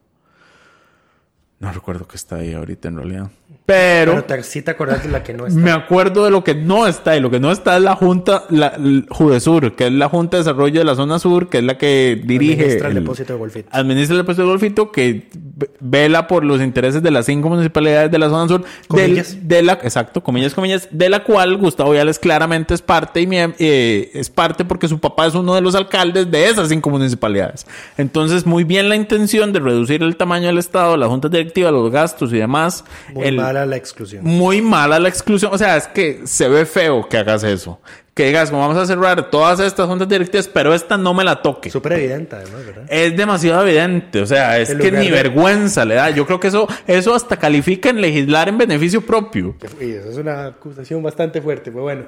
No 1.61 1.73
recuerdo 1.73 2.09
que 2.09 2.17
está 2.17 2.37
ahí 2.37 2.55
ahorita 2.55 2.89
en 2.89 2.97
realidad. 2.97 3.31
Pero, 3.65 4.13
Pero 4.13 4.25
te, 4.25 4.43
sí 4.43 4.61
te 4.61 4.73
acordás 4.73 5.05
de 5.05 5.09
la 5.11 5.23
que 5.23 5.33
no 5.33 5.47
está. 5.47 5.59
me 5.59 5.71
acuerdo 5.71 6.25
de 6.25 6.33
lo 6.33 6.43
que 6.43 6.55
no 6.55 6.87
está. 6.89 7.17
Y 7.17 7.21
lo 7.21 7.31
que 7.31 7.39
no 7.39 7.53
está 7.53 7.77
es 7.77 7.83
la 7.83 7.95
Junta, 7.95 8.43
la, 8.51 8.77
Judesur, 9.09 9.77
que 9.77 9.87
es 9.87 9.93
la 9.93 10.09
Junta 10.09 10.37
de 10.37 10.43
Desarrollo 10.43 10.81
de 10.81 10.85
la 10.85 10.97
Zona 10.97 11.19
Sur, 11.21 11.49
que 11.49 11.59
es 11.59 11.65
la 11.65 11.79
que 11.79 12.21
dirige. 12.25 12.55
Administra 12.63 12.89
el 12.89 12.97
el- 12.97 13.03
depósito 13.05 13.33
de 13.35 13.39
Golfito. 13.39 13.69
Administra 13.71 14.15
el 14.17 14.23
depósito 14.23 14.43
de 14.43 14.49
Golfito, 14.49 14.91
que 14.91 15.29
ve- 15.33 15.71
vela 15.79 16.27
por 16.27 16.45
los 16.45 16.61
intereses 16.61 17.03
de 17.05 17.11
las 17.13 17.27
cinco 17.27 17.49
municipalidades 17.51 18.11
de 18.11 18.19
la 18.19 18.29
Zona 18.29 18.49
Sur. 18.49 18.63
del- 18.63 18.69
Comillas. 18.89 19.37
de 19.49 19.63
la, 19.63 19.73
exacto, 19.75 20.23
comillas, 20.25 20.55
comillas, 20.55 20.89
de 20.91 21.09
la 21.09 21.23
cual 21.23 21.57
Gustavo 21.57 21.93
Viales 21.93 22.19
claramente 22.19 22.75
es 22.75 22.83
parte 22.83 23.21
y 23.23 23.29
eh, 23.31 24.11
es 24.13 24.29
parte 24.29 24.65
porque 24.65 24.89
su 24.89 24.99
papá 24.99 25.27
es 25.27 25.35
uno 25.35 25.55
de 25.55 25.61
los 25.61 25.75
alcaldes 25.77 26.29
de 26.31 26.49
esas 26.49 26.69
cinco 26.69 26.91
municipalidades. 26.91 27.67
Entonces, 27.97 28.45
muy 28.45 28.65
bien 28.65 28.89
la 28.89 28.97
intención 28.97 29.53
de 29.53 29.61
reducir 29.61 30.03
el 30.03 30.17
tamaño 30.17 30.49
del 30.49 30.59
Estado, 30.59 30.97
las 30.97 31.09
juntas 31.09 31.31
directivas, 31.31 31.73
los 31.73 31.91
gastos 31.93 32.33
y 32.33 32.39
demás. 32.39 32.85
Muy 33.15 33.25
El- 33.29 33.52
mala 33.53 33.67
la 33.67 33.77
exclusión. 33.77 34.25
muy 34.25 34.63
mala 34.63 34.99
la 34.99 35.09
exclusión. 35.09 35.53
O 35.55 35.59
sea, 35.59 35.77
es 35.77 35.87
que 35.89 36.23
se 36.25 36.49
ve 36.49 36.65
feo 36.67 37.09
que 37.09 37.17
hagas 37.19 37.45
eso. 37.45 37.81
que 38.15 38.27
digas, 38.27 38.51
como 38.51 38.61
vamos 38.63 38.77
a 38.77 38.85
cerrar 38.87 39.31
todas 39.31 39.59
estas 39.61 39.87
juntas 39.87 40.07
directivas, 40.09 40.47
pero 40.47 40.75
esta 40.75 40.99
no 40.99 41.15
me 41.15 41.25
la 41.25 41.41
toque. 41.41 41.71
Súper 41.71 41.93
evidente, 41.95 42.37
además, 42.37 42.67
¿verdad? 42.67 42.85
Es 42.91 43.17
demasiado 43.17 43.67
evidente, 43.67 44.21
o 44.21 44.27
sea, 44.27 44.59
es 44.59 44.75
que 44.75 44.93
ni 44.93 45.07
de- 45.07 45.11
vergüenza 45.13 45.85
le 45.87 45.95
da. 45.95 46.11
Yo 46.11 46.27
creo 46.27 46.39
que 46.39 46.49
eso, 46.49 46.69
eso 46.87 47.15
hasta 47.15 47.39
califica 47.39 47.89
en 47.89 48.01
legislar 48.03 48.49
en 48.51 48.59
beneficio 48.59 49.01
propio. 49.01 49.57
Y 49.81 49.93
eso 49.93 50.11
es 50.11 50.17
una 50.19 50.47
acusación 50.49 51.03
bastante 51.03 51.41
fuerte, 51.41 51.71
pero 51.71 51.85
bueno. 51.85 52.03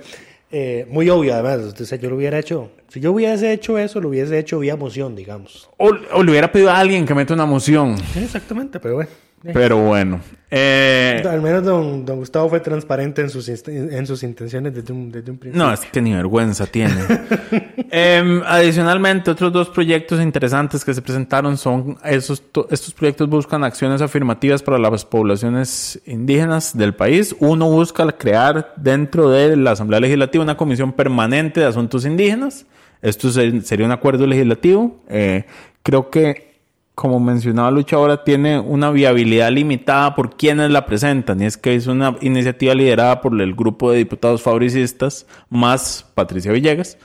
eh, 0.52 0.86
muy 0.90 1.08
obvio, 1.08 1.32
además. 1.34 1.74
O 1.80 1.84
sea, 1.84 1.96
yo 1.98 2.10
lo 2.10 2.16
hubiera 2.16 2.38
hecho. 2.38 2.70
Si 2.88 3.00
yo 3.00 3.10
hubiese 3.12 3.52
hecho 3.52 3.78
eso, 3.78 3.98
lo 4.00 4.10
hubiese 4.10 4.38
hecho 4.38 4.58
vía 4.58 4.76
moción, 4.76 5.16
digamos. 5.16 5.68
O, 5.78 5.88
o 6.12 6.22
le 6.22 6.30
hubiera 6.30 6.52
pedido 6.52 6.70
a 6.70 6.78
alguien 6.78 7.06
que 7.06 7.14
meta 7.14 7.32
una 7.34 7.46
moción. 7.46 7.96
Exactamente, 8.14 8.78
pero 8.78 8.96
bueno. 8.96 9.10
Eh, 9.44 9.50
Pero 9.52 9.78
bueno. 9.78 10.20
Eh, 10.50 11.22
Al 11.28 11.42
menos 11.42 11.64
don, 11.64 12.04
don 12.06 12.18
Gustavo 12.18 12.48
fue 12.48 12.60
transparente 12.60 13.20
en 13.22 13.28
sus, 13.28 13.48
en 13.48 14.06
sus 14.06 14.22
intenciones 14.22 14.72
desde 14.74 14.92
un, 14.92 15.10
desde 15.10 15.30
un 15.32 15.36
principio. 15.38 15.66
No, 15.66 15.72
es 15.72 15.80
que 15.80 16.00
ni 16.00 16.14
vergüenza 16.14 16.66
tiene. 16.66 16.94
Em, 17.96 18.42
adicionalmente, 18.44 19.30
otros 19.30 19.52
dos 19.52 19.68
proyectos 19.68 20.20
interesantes 20.20 20.84
que 20.84 20.92
se 20.94 21.02
presentaron 21.02 21.56
son 21.56 21.96
esos, 22.04 22.40
to- 22.50 22.66
estos 22.70 22.92
proyectos 22.94 23.28
buscan 23.28 23.62
acciones 23.62 24.00
afirmativas 24.02 24.62
para 24.62 24.78
las 24.78 25.04
poblaciones 25.04 26.00
indígenas 26.06 26.76
del 26.76 26.94
país. 26.94 27.36
Uno 27.38 27.70
busca 27.70 28.10
crear 28.12 28.72
dentro 28.76 29.30
de 29.30 29.56
la 29.56 29.72
Asamblea 29.72 30.00
Legislativa 30.00 30.42
una 30.42 30.56
comisión 30.56 30.92
permanente 30.92 31.60
de 31.60 31.66
asuntos 31.66 32.04
indígenas. 32.04 32.66
Esto 33.02 33.30
se- 33.30 33.60
sería 33.62 33.86
un 33.86 33.92
acuerdo 33.92 34.26
legislativo. 34.26 35.00
Eh, 35.08 35.44
creo 35.82 36.10
que 36.10 36.53
como 36.94 37.18
mencionaba 37.18 37.70
Lucha 37.70 37.96
ahora, 37.96 38.22
tiene 38.22 38.58
una 38.58 38.90
viabilidad 38.90 39.50
limitada 39.50 40.14
por 40.14 40.36
quienes 40.36 40.70
la 40.70 40.86
presentan. 40.86 41.40
Y 41.42 41.46
es 41.46 41.56
que 41.56 41.74
es 41.74 41.86
una 41.86 42.16
iniciativa 42.20 42.74
liderada 42.74 43.20
por 43.20 43.40
el 43.40 43.54
grupo 43.54 43.90
de 43.90 43.98
diputados 43.98 44.42
fabricistas 44.42 45.26
más 45.50 46.06
Patricia 46.14 46.52
Villegas. 46.52 46.96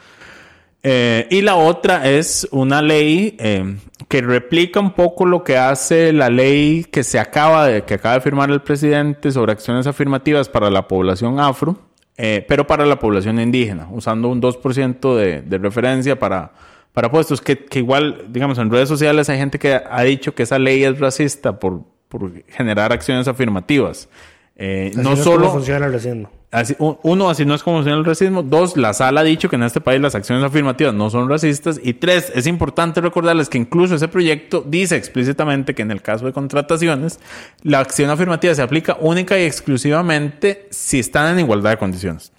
Eh, 0.83 1.27
y 1.29 1.41
la 1.41 1.55
otra 1.55 2.09
es 2.09 2.47
una 2.51 2.81
ley 2.81 3.35
eh, 3.39 3.77
que 4.07 4.21
replica 4.21 4.79
un 4.79 4.91
poco 4.91 5.25
lo 5.25 5.43
que 5.43 5.57
hace 5.57 6.13
la 6.13 6.29
ley 6.29 6.85
que 6.85 7.03
se 7.03 7.19
acaba 7.19 7.67
de, 7.67 7.83
que 7.83 7.95
acaba 7.95 8.15
de 8.15 8.21
firmar 8.21 8.49
el 8.49 8.61
presidente 8.61 9.31
sobre 9.31 9.51
acciones 9.51 9.87
afirmativas 9.87 10.47
para 10.47 10.69
la 10.69 10.87
población 10.87 11.37
afro, 11.39 11.77
eh, 12.15 12.45
pero 12.47 12.65
para 12.65 12.85
la 12.85 12.97
población 12.97 13.41
indígena, 13.41 13.89
usando 13.91 14.29
un 14.29 14.41
2% 14.41 15.15
de, 15.17 15.41
de 15.41 15.57
referencia 15.57 16.17
para, 16.17 16.53
para 16.93 17.09
puestos, 17.11 17.41
que, 17.41 17.57
que 17.65 17.79
igual, 17.79 18.25
digamos, 18.29 18.57
en 18.57 18.69
redes 18.69 18.89
sociales 18.89 19.29
hay 19.29 19.37
gente 19.37 19.59
que 19.59 19.79
ha 19.89 20.03
dicho 20.03 20.33
que 20.35 20.43
esa 20.43 20.59
ley 20.59 20.83
es 20.83 20.99
racista 20.99 21.59
por, 21.59 21.81
por 22.07 22.43
generar 22.47 22.91
acciones 22.91 23.27
afirmativas. 23.27 24.09
Eh, 24.55 24.91
Así 24.93 25.01
no 25.01 25.13
es 25.13 25.19
solo... 25.19 25.41
como 25.41 25.53
funciona 25.53 25.85
el 25.85 25.93
racismo. 25.93 26.29
Así- 26.51 26.75
uno, 26.79 27.29
así 27.29 27.45
no 27.45 27.53
es 27.53 27.61
como 27.63 27.77
funciona 27.77 27.97
el 27.99 28.03
racismo. 28.03 28.41
Dos, 28.43 28.75
la 28.75 28.93
sala 28.93 29.21
ha 29.21 29.23
dicho 29.23 29.49
que 29.49 29.55
en 29.55 29.63
este 29.63 29.79
país 29.79 30.01
las 30.01 30.15
acciones 30.15 30.43
afirmativas 30.43 30.93
no 30.95 31.09
son 31.11 31.29
racistas. 31.29 31.79
Y 31.81 31.93
tres, 31.93 32.31
es 32.35 32.47
importante 32.47 32.99
recordarles 32.99 33.47
que 33.47 33.59
incluso 33.59 33.95
ese 33.95 34.07
proyecto 34.07 34.61
dice 34.67 34.97
explícitamente 34.97 35.75
que 35.75 35.83
en 35.83 35.91
el 35.91 36.01
caso 36.01 36.25
de 36.25 36.33
contrataciones, 36.33 37.19
la 37.61 37.79
acción 37.79 38.09
afirmativa 38.09 38.53
se 38.55 38.63
aplica 38.63 38.97
única 38.99 39.39
y 39.39 39.43
exclusivamente 39.43 40.67
si 40.71 40.99
están 40.99 41.31
en 41.33 41.39
igualdad 41.45 41.69
de 41.69 41.77
condiciones. 41.77 42.33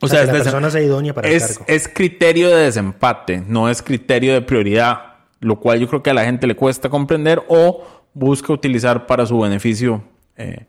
O 0.00 0.08
sea, 0.08 0.20
que 0.20 0.26
la 0.32 0.38
es, 0.38 0.42
persona 0.44 0.70
sea 0.70 0.80
idónea 0.82 1.12
para 1.14 1.28
el 1.28 1.34
es, 1.34 1.58
cargo. 1.58 1.64
es 1.68 1.88
criterio 1.88 2.48
de 2.48 2.64
desempate, 2.64 3.42
no 3.46 3.68
es 3.68 3.82
criterio 3.82 4.32
de 4.34 4.42
prioridad, 4.42 5.14
lo 5.40 5.60
cual 5.60 5.78
yo 5.80 5.88
creo 5.88 6.02
que 6.02 6.10
a 6.10 6.14
la 6.14 6.24
gente 6.24 6.46
le 6.46 6.56
cuesta 6.56 6.88
comprender 6.88 7.42
o 7.48 7.84
busca 8.14 8.52
utilizar 8.52 9.06
para 9.06 9.26
su 9.26 9.38
beneficio 9.38 10.02
eh, 10.36 10.66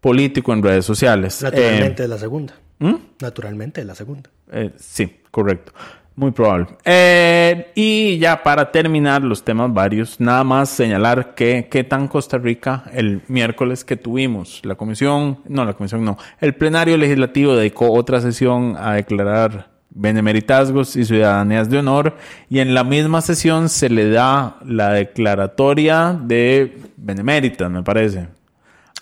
político 0.00 0.52
en 0.52 0.62
redes 0.62 0.84
sociales. 0.84 1.42
Naturalmente 1.42 2.02
Eh, 2.02 2.04
es 2.04 2.10
la 2.10 2.18
segunda. 2.18 2.54
¿Mm? 2.78 2.94
Naturalmente 3.20 3.80
es 3.80 3.86
la 3.86 3.94
segunda. 3.94 4.30
eh, 4.52 4.70
sí, 4.78 5.20
correcto. 5.30 5.72
Muy 6.14 6.30
probable. 6.30 6.66
Eh, 6.84 7.72
y 7.74 8.18
ya 8.18 8.42
para 8.42 8.70
terminar 8.70 9.22
los 9.22 9.42
temas 9.42 9.72
varios, 9.72 10.20
nada 10.20 10.44
más 10.44 10.68
señalar 10.68 11.34
que 11.34 11.68
qué 11.70 11.84
tan 11.84 12.06
Costa 12.06 12.36
Rica 12.36 12.84
el 12.92 13.22
miércoles 13.28 13.84
que 13.84 13.96
tuvimos 13.96 14.60
la 14.64 14.74
comisión, 14.74 15.38
no 15.48 15.64
la 15.64 15.72
comisión 15.72 16.04
no, 16.04 16.18
el 16.40 16.54
plenario 16.54 16.98
legislativo 16.98 17.56
dedicó 17.56 17.90
otra 17.90 18.20
sesión 18.20 18.76
a 18.78 18.92
declarar 18.92 19.70
benemeritazgos 19.94 20.96
y 20.96 21.04
ciudadanías 21.04 21.70
de 21.70 21.78
honor 21.78 22.16
y 22.48 22.60
en 22.60 22.74
la 22.74 22.84
misma 22.84 23.22
sesión 23.22 23.68
se 23.68 23.88
le 23.88 24.10
da 24.10 24.56
la 24.66 24.90
declaratoria 24.90 26.18
de 26.20 26.78
beneméritas, 26.96 27.70
me 27.70 27.82
parece. 27.82 28.28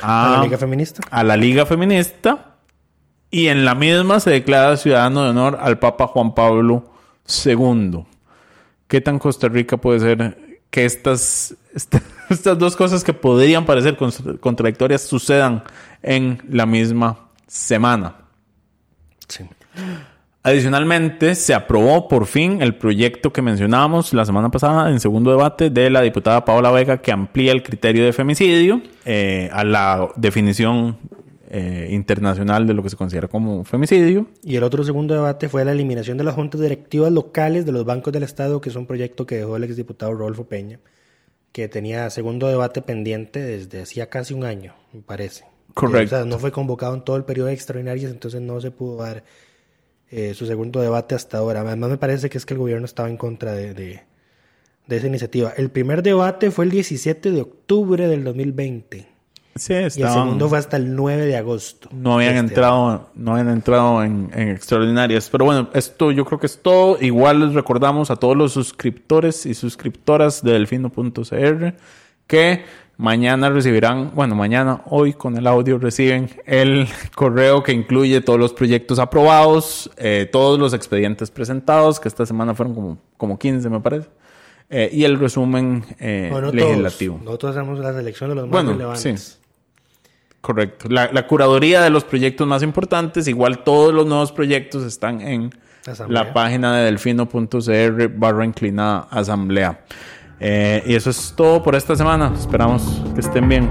¿A 0.00 0.36
la 0.36 0.42
Liga 0.44 0.58
Feminista? 0.58 1.02
a 1.10 1.24
la 1.24 1.36
Liga 1.36 1.66
Feminista 1.66 2.54
y 3.30 3.48
en 3.48 3.64
la 3.64 3.74
misma 3.74 4.20
se 4.20 4.30
declara 4.30 4.76
ciudadano 4.76 5.24
de 5.24 5.30
honor 5.30 5.58
al 5.60 5.78
Papa 5.78 6.06
Juan 6.06 6.34
Pablo 6.34 6.84
II. 7.46 8.04
¿Qué 8.88 9.00
tan 9.00 9.18
Costa 9.18 9.48
Rica 9.48 9.76
puede 9.76 10.00
ser 10.00 10.60
que 10.70 10.84
estas, 10.84 11.54
esta- 11.74 12.02
estas 12.30 12.58
dos 12.58 12.76
cosas 12.76 13.04
que 13.04 13.12
podrían 13.12 13.64
parecer 13.66 13.96
contra- 13.96 14.34
contradictorias 14.38 15.02
sucedan 15.02 15.62
en 16.02 16.42
la 16.48 16.66
misma 16.66 17.18
semana? 17.46 18.14
Sí. 19.28 19.44
Adicionalmente, 20.42 21.34
se 21.34 21.52
aprobó 21.52 22.08
por 22.08 22.24
fin 22.26 22.62
el 22.62 22.74
proyecto 22.74 23.30
que 23.30 23.42
mencionábamos 23.42 24.14
la 24.14 24.24
semana 24.24 24.48
pasada 24.48 24.88
en 24.90 24.98
segundo 24.98 25.30
debate 25.30 25.68
de 25.68 25.90
la 25.90 26.00
diputada 26.00 26.46
Paola 26.46 26.70
Vega 26.70 27.02
que 27.02 27.12
amplía 27.12 27.52
el 27.52 27.62
criterio 27.62 28.06
de 28.06 28.14
femicidio 28.14 28.80
eh, 29.04 29.50
a 29.52 29.64
la 29.64 30.08
definición 30.16 30.96
eh, 31.50 31.88
internacional 31.90 32.66
de 32.66 32.74
lo 32.74 32.82
que 32.82 32.90
se 32.90 32.96
considera 32.96 33.28
como 33.28 33.64
femicidio. 33.64 34.28
Y 34.42 34.56
el 34.56 34.62
otro 34.62 34.84
segundo 34.84 35.14
debate 35.14 35.48
fue 35.48 35.64
la 35.64 35.72
eliminación 35.72 36.16
de 36.16 36.24
las 36.24 36.34
juntas 36.34 36.60
directivas 36.60 37.12
locales 37.12 37.66
de 37.66 37.72
los 37.72 37.84
bancos 37.84 38.12
del 38.12 38.22
Estado, 38.22 38.60
que 38.60 38.68
es 38.70 38.76
un 38.76 38.86
proyecto 38.86 39.26
que 39.26 39.36
dejó 39.38 39.56
el 39.56 39.64
exdiputado 39.64 40.12
Rodolfo 40.14 40.44
Peña, 40.44 40.78
que 41.52 41.68
tenía 41.68 42.08
segundo 42.10 42.46
debate 42.48 42.82
pendiente 42.82 43.40
desde 43.40 43.82
hacía 43.82 44.08
casi 44.08 44.32
un 44.32 44.44
año, 44.44 44.74
me 44.92 45.00
parece. 45.02 45.44
Correcto. 45.74 46.14
O 46.16 46.18
sea, 46.18 46.24
no 46.24 46.38
fue 46.38 46.52
convocado 46.52 46.94
en 46.94 47.02
todo 47.02 47.16
el 47.16 47.24
periodo 47.24 47.48
de 47.48 47.54
extraordinarias, 47.54 48.10
entonces 48.10 48.40
no 48.40 48.60
se 48.60 48.70
pudo 48.70 48.96
dar 49.02 49.24
eh, 50.10 50.34
su 50.34 50.46
segundo 50.46 50.80
debate 50.80 51.14
hasta 51.14 51.38
ahora. 51.38 51.60
Además, 51.62 51.90
me 51.90 51.98
parece 51.98 52.30
que 52.30 52.38
es 52.38 52.46
que 52.46 52.54
el 52.54 52.58
gobierno 52.58 52.84
estaba 52.84 53.08
en 53.08 53.16
contra 53.16 53.52
de, 53.52 53.74
de- 53.74 54.02
de 54.86 54.96
esa 54.96 55.06
iniciativa. 55.06 55.52
El 55.56 55.70
primer 55.70 56.02
debate 56.02 56.50
fue 56.50 56.64
el 56.64 56.70
17 56.72 57.30
de 57.30 57.40
octubre 57.42 58.08
del 58.08 58.24
2020 58.24 59.06
Sí, 59.56 59.72
y 59.72 59.76
el 59.76 59.84
estaban- 59.86 60.14
segundo 60.14 60.48
fue 60.48 60.58
hasta 60.58 60.76
el 60.76 60.94
9 60.94 61.26
de 61.26 61.36
agosto. 61.36 61.88
no 61.92 62.14
habían 62.14 62.34
este 62.36 62.46
entrado, 62.48 63.10
no 63.14 63.32
habían 63.32 63.50
entrado 63.50 64.02
en, 64.04 64.30
en 64.32 64.48
extraordinarias. 64.50 65.28
Pero 65.30 65.44
bueno, 65.44 65.68
esto 65.74 66.12
yo 66.12 66.24
creo 66.24 66.38
que 66.38 66.46
es 66.46 66.60
todo. 66.62 66.96
Igual 67.00 67.40
les 67.40 67.54
recordamos 67.54 68.10
a 68.10 68.16
todos 68.16 68.36
los 68.36 68.52
suscriptores 68.52 69.44
y 69.46 69.54
suscriptoras 69.54 70.42
de 70.42 70.52
delfino.cr 70.52 71.74
que 72.26 72.64
mañana 72.96 73.50
recibirán, 73.50 74.12
bueno, 74.14 74.34
mañana, 74.36 74.82
hoy 74.86 75.14
con 75.14 75.36
el 75.36 75.46
audio 75.46 75.78
reciben 75.78 76.30
el 76.46 76.86
correo 77.16 77.62
que 77.62 77.72
incluye 77.72 78.20
todos 78.20 78.38
los 78.38 78.52
proyectos 78.52 78.98
aprobados, 78.98 79.90
eh, 79.96 80.28
todos 80.30 80.58
los 80.60 80.72
expedientes 80.74 81.30
presentados, 81.30 81.98
que 81.98 82.08
esta 82.08 82.24
semana 82.24 82.54
fueron 82.54 82.74
como, 82.74 82.98
como 83.16 83.38
15 83.38 83.68
me 83.68 83.80
parece, 83.80 84.08
eh, 84.68 84.88
y 84.92 85.02
el 85.04 85.18
resumen 85.18 85.84
eh, 85.98 86.28
No, 86.30 86.40
no 86.40 86.52
legislativo. 86.52 87.14
todos. 87.16 87.24
Nosotros 87.24 87.56
hacemos 87.56 87.78
la 87.80 87.92
selección 87.94 88.30
de 88.30 88.36
los 88.36 88.44
más 88.44 88.52
Bueno, 88.52 88.72
relevantes. 88.72 89.20
sí. 89.20 89.36
Correcto. 90.40 90.88
La, 90.88 91.10
la 91.12 91.26
curaduría 91.26 91.82
de 91.82 91.90
los 91.90 92.04
proyectos 92.04 92.46
más 92.46 92.62
importantes, 92.62 93.28
igual 93.28 93.62
todos 93.62 93.92
los 93.92 94.06
nuevos 94.06 94.32
proyectos 94.32 94.84
están 94.84 95.20
en 95.20 95.50
Asamblea. 95.86 96.24
la 96.24 96.32
página 96.32 96.76
de 96.76 96.84
delfino.cr 96.84 98.08
barra 98.16 98.44
inclinada 98.44 99.06
asamblea. 99.10 99.80
Eh, 100.40 100.82
y 100.86 100.94
eso 100.94 101.10
es 101.10 101.34
todo 101.36 101.62
por 101.62 101.74
esta 101.74 101.94
semana. 101.94 102.32
Esperamos 102.34 103.02
que 103.14 103.20
estén 103.20 103.48
bien. 103.48 103.70